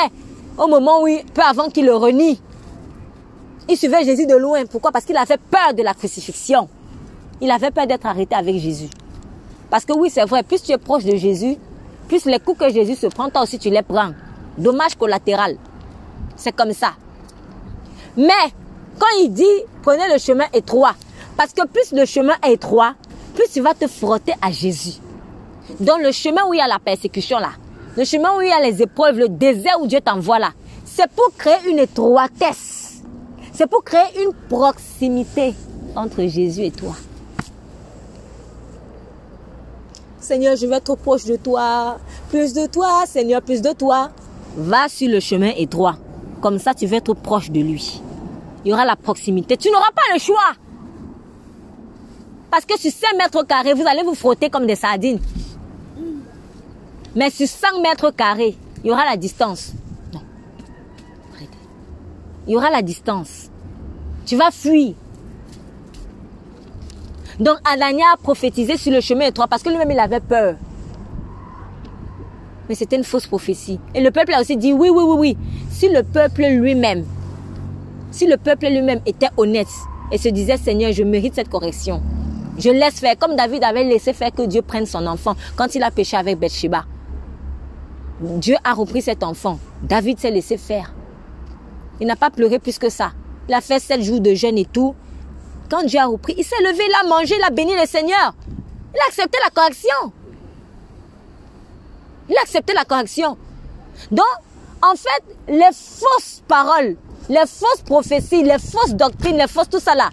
[0.57, 2.41] au moment où, peu avant qu'il le renie.
[3.69, 4.65] Il suivait Jésus de loin.
[4.67, 4.93] Pourquoi?
[4.93, 6.69] Parce qu'il avait peur de la crucifixion.
[7.41, 8.89] Il avait peur d'être arrêté avec Jésus.
[9.73, 11.57] Parce que oui, c'est vrai, plus tu es proche de Jésus,
[12.07, 14.11] plus les coups que Jésus se prend, toi aussi tu les prends.
[14.59, 15.57] Dommage collatéral.
[16.37, 16.93] C'est comme ça.
[18.15, 18.53] Mais
[18.99, 19.47] quand il dit
[19.83, 20.93] prenez le chemin étroit,
[21.39, 22.93] parce que plus le chemin est étroit,
[23.35, 25.01] plus tu vas te frotter à Jésus.
[25.81, 27.53] Dans le chemin où il y a la persécution là,
[27.97, 30.51] le chemin où il y a les épreuves, le désert où Dieu t'envoie là,
[30.85, 33.01] c'est pour créer une étroitesse.
[33.55, 35.55] C'est pour créer une proximité
[35.97, 36.95] entre Jésus et toi.
[40.23, 41.99] Seigneur, je vais être proche de toi.
[42.31, 44.11] Plus de toi, Seigneur, plus de toi.
[44.57, 45.97] Va sur le chemin étroit.
[46.41, 48.01] Comme ça, tu vas être proche de lui.
[48.65, 49.57] Il y aura la proximité.
[49.57, 50.53] Tu n'auras pas le choix.
[52.53, 55.19] Parce que sur 5 mètres carrés, vous allez vous frotter comme des sardines.
[57.17, 59.73] Mais sur 100 mètres carrés, il y aura la distance.
[60.13, 60.21] Non.
[62.47, 63.51] Il y aura la distance.
[64.25, 64.95] Tu vas fuir.
[67.41, 70.57] Donc Anania a prophétisé sur le chemin étroit parce que lui-même il avait peur.
[72.69, 73.81] Mais c'était une fausse prophétie.
[73.95, 75.39] Et le peuple a aussi dit oui, oui, oui, oui.
[75.71, 77.05] Si le peuple lui-même,
[78.11, 79.69] si le peuple lui-même était honnête
[80.11, 82.03] et se disait Seigneur, je mérite cette correction.
[82.59, 85.83] Je laisse faire comme David avait laissé faire que Dieu prenne son enfant quand il
[85.83, 86.85] a péché avec Bathsheba.
[88.21, 89.59] Dieu a repris cet enfant.
[89.83, 90.93] David s'est laissé faire.
[92.01, 93.13] Il n'a pas pleuré plus que ça.
[93.49, 94.95] Il a fait sept jours de jeûne et tout.
[95.73, 98.35] Quand Dieu a repris, il s'est levé, il a mangé, il a béni le Seigneur.
[98.95, 100.13] Il a accepté la correction.
[102.29, 103.39] Il a accepté la correction.
[104.11, 104.27] Donc,
[104.83, 106.99] en fait, les fausses paroles,
[107.31, 110.11] les fausses prophéties, les fausses doctrines, les fausses tout ça là,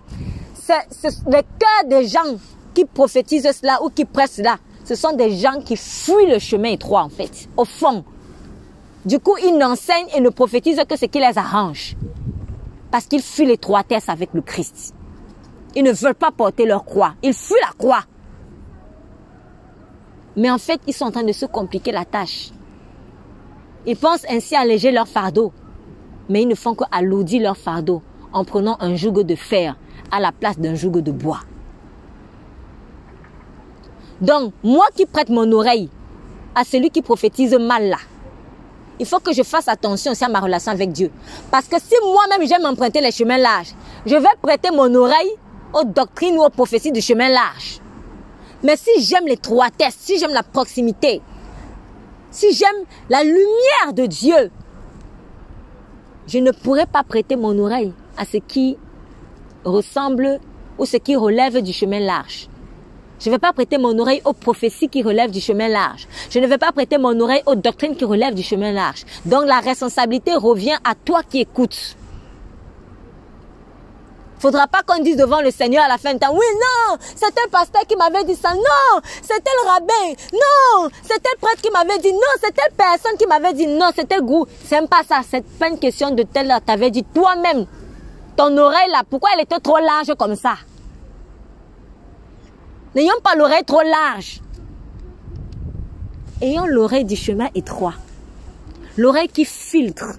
[0.56, 2.38] c'est le cœur des gens
[2.74, 4.60] qui prophétisent cela ou qui pressent cela.
[4.86, 8.06] Ce sont des gens qui fuient le chemin étroit en fait, au fond.
[9.04, 11.98] Du coup, ils n'enseignent et ne prophétisent que ce qui les arrange.
[12.92, 14.94] Parce qu'ils fuient l'étroitesse avec le Christ.
[15.76, 17.14] Ils ne veulent pas porter leur croix.
[17.22, 18.04] Ils fuient la croix.
[20.36, 22.50] Mais en fait, ils sont en train de se compliquer la tâche.
[23.86, 25.52] Ils pensent ainsi alléger leur fardeau.
[26.30, 28.02] Mais ils ne font qu'alourdir leur fardeau
[28.32, 29.76] en prenant un joug de fer
[30.12, 31.40] à la place d'un joug de bois.
[34.22, 35.90] Donc, moi qui prête mon oreille
[36.56, 37.98] à celui qui prophétise mal là,
[39.00, 41.10] il faut que je fasse attention aussi à ma relation avec Dieu.
[41.52, 43.74] Parce que si moi-même j'aime emprunter les chemins larges,
[44.06, 45.32] je vais prêter mon oreille
[45.74, 47.80] aux doctrines ou aux prophéties du chemin large.
[48.64, 51.22] Mais si j'aime l'étroitesse, si j'aime la proximité,
[52.32, 54.52] si j'aime la lumière de Dieu,
[56.28, 58.78] je ne pourrai pas prêter mon oreille à ce qui
[59.64, 60.40] ressemble
[60.78, 62.50] ou ce qui relève du chemin large.
[63.20, 66.08] Je ne vais pas prêter mon oreille aux prophéties qui relèvent du chemin large.
[66.30, 69.06] Je ne vais pas prêter mon oreille aux doctrines qui relèvent du chemin large.
[69.26, 71.98] Donc la responsabilité revient à toi qui écoutes.
[74.40, 77.42] Faudra pas qu'on dise devant le Seigneur à la fin du temps, oui, non, c'était
[77.44, 81.70] le pasteur qui m'avait dit ça, non, c'était le rabbin, non, c'était le prêtre qui
[81.72, 84.48] m'avait dit, non, c'était telle personne qui m'avait dit, non, c'était goût.
[84.64, 87.66] C'est même pas ça, c'est pas une question de tel, t'avais dit toi-même,
[88.38, 90.56] ton oreille là, pourquoi elle était trop large comme ça?
[92.96, 94.42] N'ayons pas l'oreille trop large.
[96.42, 97.94] Ayons l'oreille du chemin étroit.
[98.98, 100.14] L'oreille qui filtre.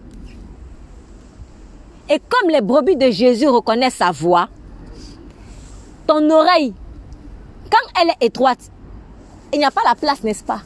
[2.10, 4.48] Et comme les brebis de Jésus reconnaissent sa voix,
[6.06, 6.74] ton oreille,
[7.70, 8.70] quand elle est étroite,
[9.52, 10.62] il n'y a pas la place, n'est-ce pas?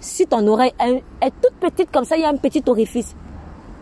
[0.00, 3.14] Si ton oreille est, toute petite comme ça, il y a un petit orifice,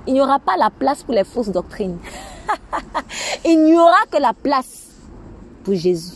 [0.06, 1.98] il n'y aura pas la place pour les fausses doctrines.
[3.46, 4.90] il n'y aura que la place
[5.64, 6.12] pour Jésus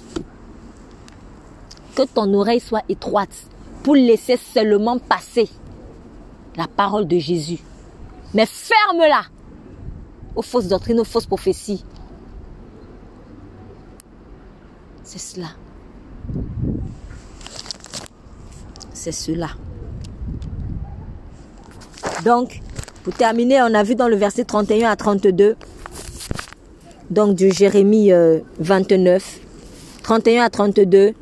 [1.94, 3.34] que ton oreille soit étroite
[3.82, 5.48] pour laisser seulement passer
[6.56, 7.60] la parole de Jésus.
[8.34, 9.22] Mais ferme-la
[10.36, 11.84] aux fausses doctrines, aux fausses prophéties.
[15.02, 15.48] C'est cela.
[18.92, 19.50] C'est cela.
[22.24, 22.60] Donc,
[23.02, 25.56] pour terminer, on a vu dans le verset 31 à 32,
[27.10, 28.10] donc du Jérémie
[28.58, 29.44] 29, euh,
[30.02, 31.14] 31 à 32,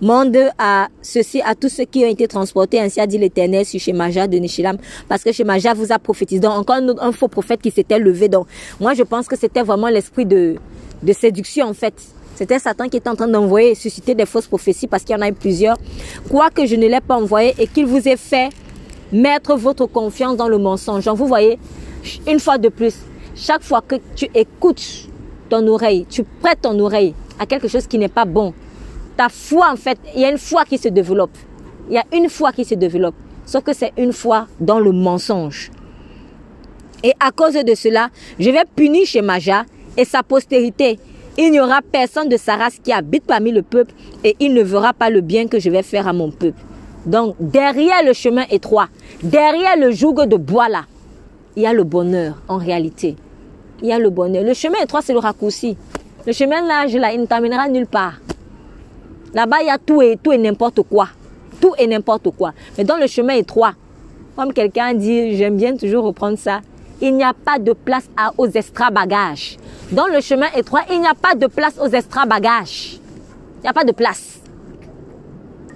[0.00, 3.78] Monde à ceci à tous ceux qui ont été transportés, ainsi a dit l'Éternel sur
[3.78, 4.78] Shemaja de Nishilam,
[5.08, 6.40] parce que Shemaja vous a prophétisé.
[6.40, 8.30] Donc encore un, faux prophète qui s'était levé.
[8.30, 8.46] Donc
[8.80, 10.56] moi je pense que c'était vraiment l'esprit de,
[11.12, 11.92] séduction en fait.
[12.34, 15.22] C'était Satan qui était en train d'envoyer, susciter des fausses prophéties parce qu'il y en
[15.22, 15.76] a eu plusieurs.
[16.30, 18.48] Quoique je ne l'ai pas envoyé et qu'il vous ait fait
[19.12, 21.04] mettre votre confiance dans le mensonge.
[21.04, 21.58] Donc vous voyez,
[22.26, 22.94] une fois de plus,
[23.34, 25.08] chaque fois que tu écoutes
[25.50, 28.54] ton oreille, tu prêtes ton oreille à quelque chose qui n'est pas bon,
[29.20, 31.36] ta foi, en fait, il y a une foi qui se développe.
[31.90, 33.14] Il y a une foi qui se développe.
[33.44, 35.70] Sauf que c'est une foi dans le mensonge.
[37.04, 40.98] Et à cause de cela, je vais punir chez Maja et sa postérité.
[41.36, 43.92] Il n'y aura personne de sa race qui habite parmi le peuple
[44.24, 46.62] et il ne verra pas le bien que je vais faire à mon peuple.
[47.04, 48.88] Donc, derrière le chemin étroit,
[49.22, 50.86] derrière le joug de bois là,
[51.56, 53.16] il y a le bonheur en réalité.
[53.82, 54.44] Il y a le bonheur.
[54.44, 55.76] Le chemin étroit, c'est le raccourci.
[56.26, 58.14] Le chemin large là, il ne t'amènera nulle part.
[59.34, 61.08] Là-bas, il y a tout et, tout et n'importe quoi.
[61.60, 62.52] Tout et n'importe quoi.
[62.76, 63.74] Mais dans le chemin étroit,
[64.36, 66.60] comme quelqu'un dit, j'aime bien toujours reprendre ça,
[67.00, 69.56] il n'y a pas de place à, aux extra-bagages.
[69.92, 72.98] Dans le chemin étroit, il n'y a pas de place aux extra-bagages.
[73.58, 74.40] Il n'y a pas de place.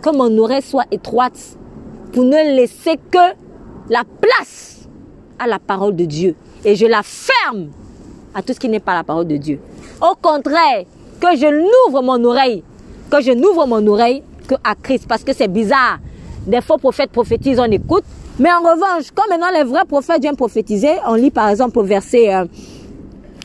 [0.03, 1.57] Que mon oreille soit étroite
[2.13, 3.35] pour ne laisser que
[3.89, 4.89] la place
[5.39, 6.37] à la parole de Dieu.
[6.65, 7.69] Et je la ferme
[8.35, 9.61] à tout ce qui n'est pas la parole de Dieu.
[10.01, 10.85] Au contraire,
[11.21, 12.63] que je l'ouvre mon oreille
[13.11, 15.99] que je n'ouvre mon oreille que à Christ parce que c'est bizarre.
[16.47, 18.05] Des faux prophètes prophétisent, on écoute.
[18.39, 21.85] Mais en revanche, comme maintenant les vrais prophètes viennent prophétiser, on lit par exemple au
[21.85, 22.29] verset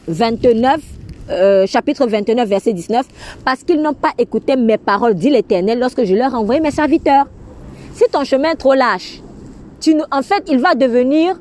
[0.07, 0.79] 29,
[1.29, 3.05] euh, euh, chapitre 29, verset 19,
[3.45, 6.71] parce qu'ils n'ont pas écouté mes paroles, dit l'Éternel, lorsque je leur ai envoyé mes
[6.71, 7.27] serviteurs.
[7.93, 9.21] Si ton chemin est trop lâche,
[9.79, 11.35] tu, en fait, il va devenir,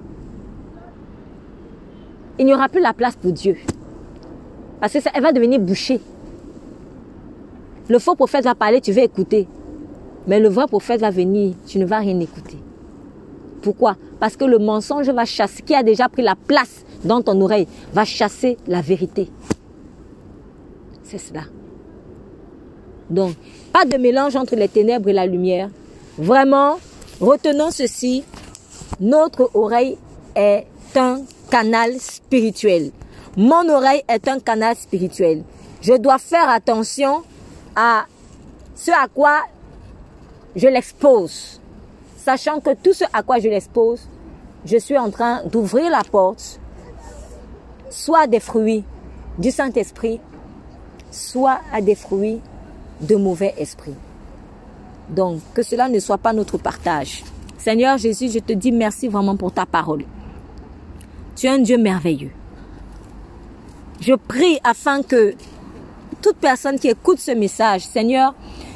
[2.39, 3.57] il n'y aura plus la place pour Dieu.
[4.81, 6.01] Parce que ça, elle va devenir bouchée.
[7.89, 9.49] Le faux prophète va parler, tu vas écouter.
[10.27, 12.59] Mais le vrai prophète va venir, tu ne vas rien écouter.
[13.63, 13.97] Pourquoi?
[14.21, 17.67] Parce que le mensonge va chasser, qui a déjà pris la place dans ton oreille,
[17.95, 19.31] va chasser la vérité.
[21.03, 21.43] C'est cela.
[23.09, 23.33] Donc,
[23.73, 25.71] pas de mélange entre les ténèbres et la lumière.
[26.19, 26.79] Vraiment,
[27.21, 28.23] retenons ceci.
[29.01, 29.97] Notre oreille
[30.35, 30.67] est
[30.97, 32.91] un canal spirituel.
[33.37, 35.43] Mon oreille est un canal spirituel.
[35.81, 37.23] Je dois faire attention
[37.81, 38.07] à
[38.75, 39.43] ce à quoi
[40.57, 41.61] je l'expose.
[42.17, 44.01] Sachant que tout ce à quoi je l'expose,
[44.65, 46.59] je suis en train d'ouvrir la porte,
[47.89, 48.83] soit des fruits
[49.39, 50.21] du Saint-Esprit,
[51.13, 52.41] soit à des fruits
[53.01, 53.95] de mauvais esprits.
[55.09, 57.23] Donc, que cela ne soit pas notre partage.
[57.59, 60.05] Seigneur Jésus, je te dis merci vraiment pour ta parole.
[61.37, 62.33] Tu es un Dieu merveilleux.
[64.01, 65.35] Je prie afin que
[66.23, 68.35] toute personne qui écoute ce message, Seigneur,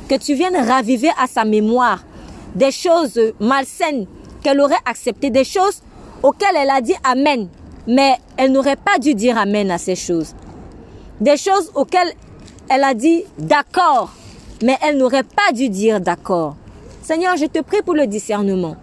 [0.09, 2.05] que tu viennes raviver à sa mémoire
[2.55, 4.07] des choses malsaines
[4.43, 5.83] qu'elle aurait acceptées, des choses
[6.23, 7.49] auxquelles elle a dit Amen,
[7.87, 10.35] mais elle n'aurait pas dû dire Amen à ces choses.
[11.21, 12.13] Des choses auxquelles
[12.69, 14.13] elle a dit d'accord,
[14.63, 16.57] mais elle n'aurait pas dû dire d'accord.
[17.03, 18.77] Seigneur, je te prie pour le discernement,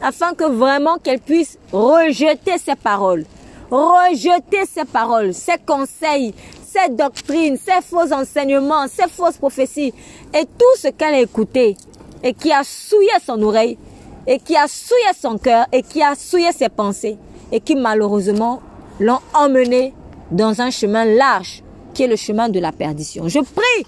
[0.00, 3.24] afin que vraiment qu'elle puisse rejeter ces paroles,
[3.70, 6.34] rejeter ces paroles, ces conseils,
[6.72, 9.92] ces doctrines, ces faux enseignements, ces fausses prophéties
[10.34, 11.76] et tout ce qu'elle a écouté
[12.22, 13.78] et qui a souillé son oreille
[14.26, 17.16] et qui a souillé son cœur et qui a souillé ses pensées
[17.50, 18.62] et qui malheureusement
[19.00, 19.92] l'ont emmené
[20.30, 21.62] dans un chemin large
[21.92, 23.28] qui est le chemin de la perdition.
[23.28, 23.86] Je prie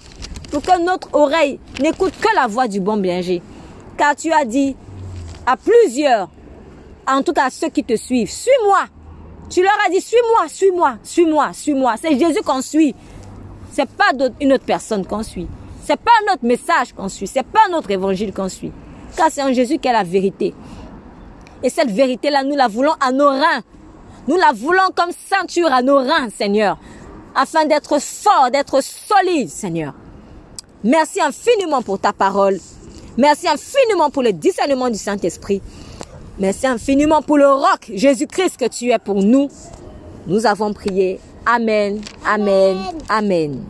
[0.51, 3.41] pour que notre oreille n'écoute que la voix du bon berger.
[3.97, 4.75] Car tu as dit
[5.45, 6.29] à plusieurs,
[7.07, 8.85] en tout cas à ceux qui te suivent, suis-moi.
[9.49, 11.95] Tu leur as dit, suis-moi, suis-moi, suis-moi, suis-moi.
[12.01, 12.95] C'est Jésus qu'on suit.
[13.71, 14.11] C'est pas
[14.41, 15.47] une autre personne qu'on suit.
[15.85, 17.27] C'est pas notre message qu'on suit.
[17.27, 18.71] C'est pas notre évangile qu'on suit.
[19.15, 20.53] Car c'est en Jésus qu'est la vérité.
[21.61, 23.61] Et cette vérité-là, nous la voulons à nos reins.
[24.27, 26.77] Nous la voulons comme ceinture à nos reins, Seigneur.
[27.35, 29.93] Afin d'être fort, d'être solide, Seigneur.
[30.83, 32.59] Merci infiniment pour ta parole.
[33.17, 35.61] Merci infiniment pour le discernement du Saint-Esprit.
[36.37, 39.49] Merci infiniment pour le roc, Jésus-Christ, que tu es pour nous.
[40.27, 41.19] Nous avons prié.
[41.45, 42.77] Amen, amen,
[43.09, 43.65] amen.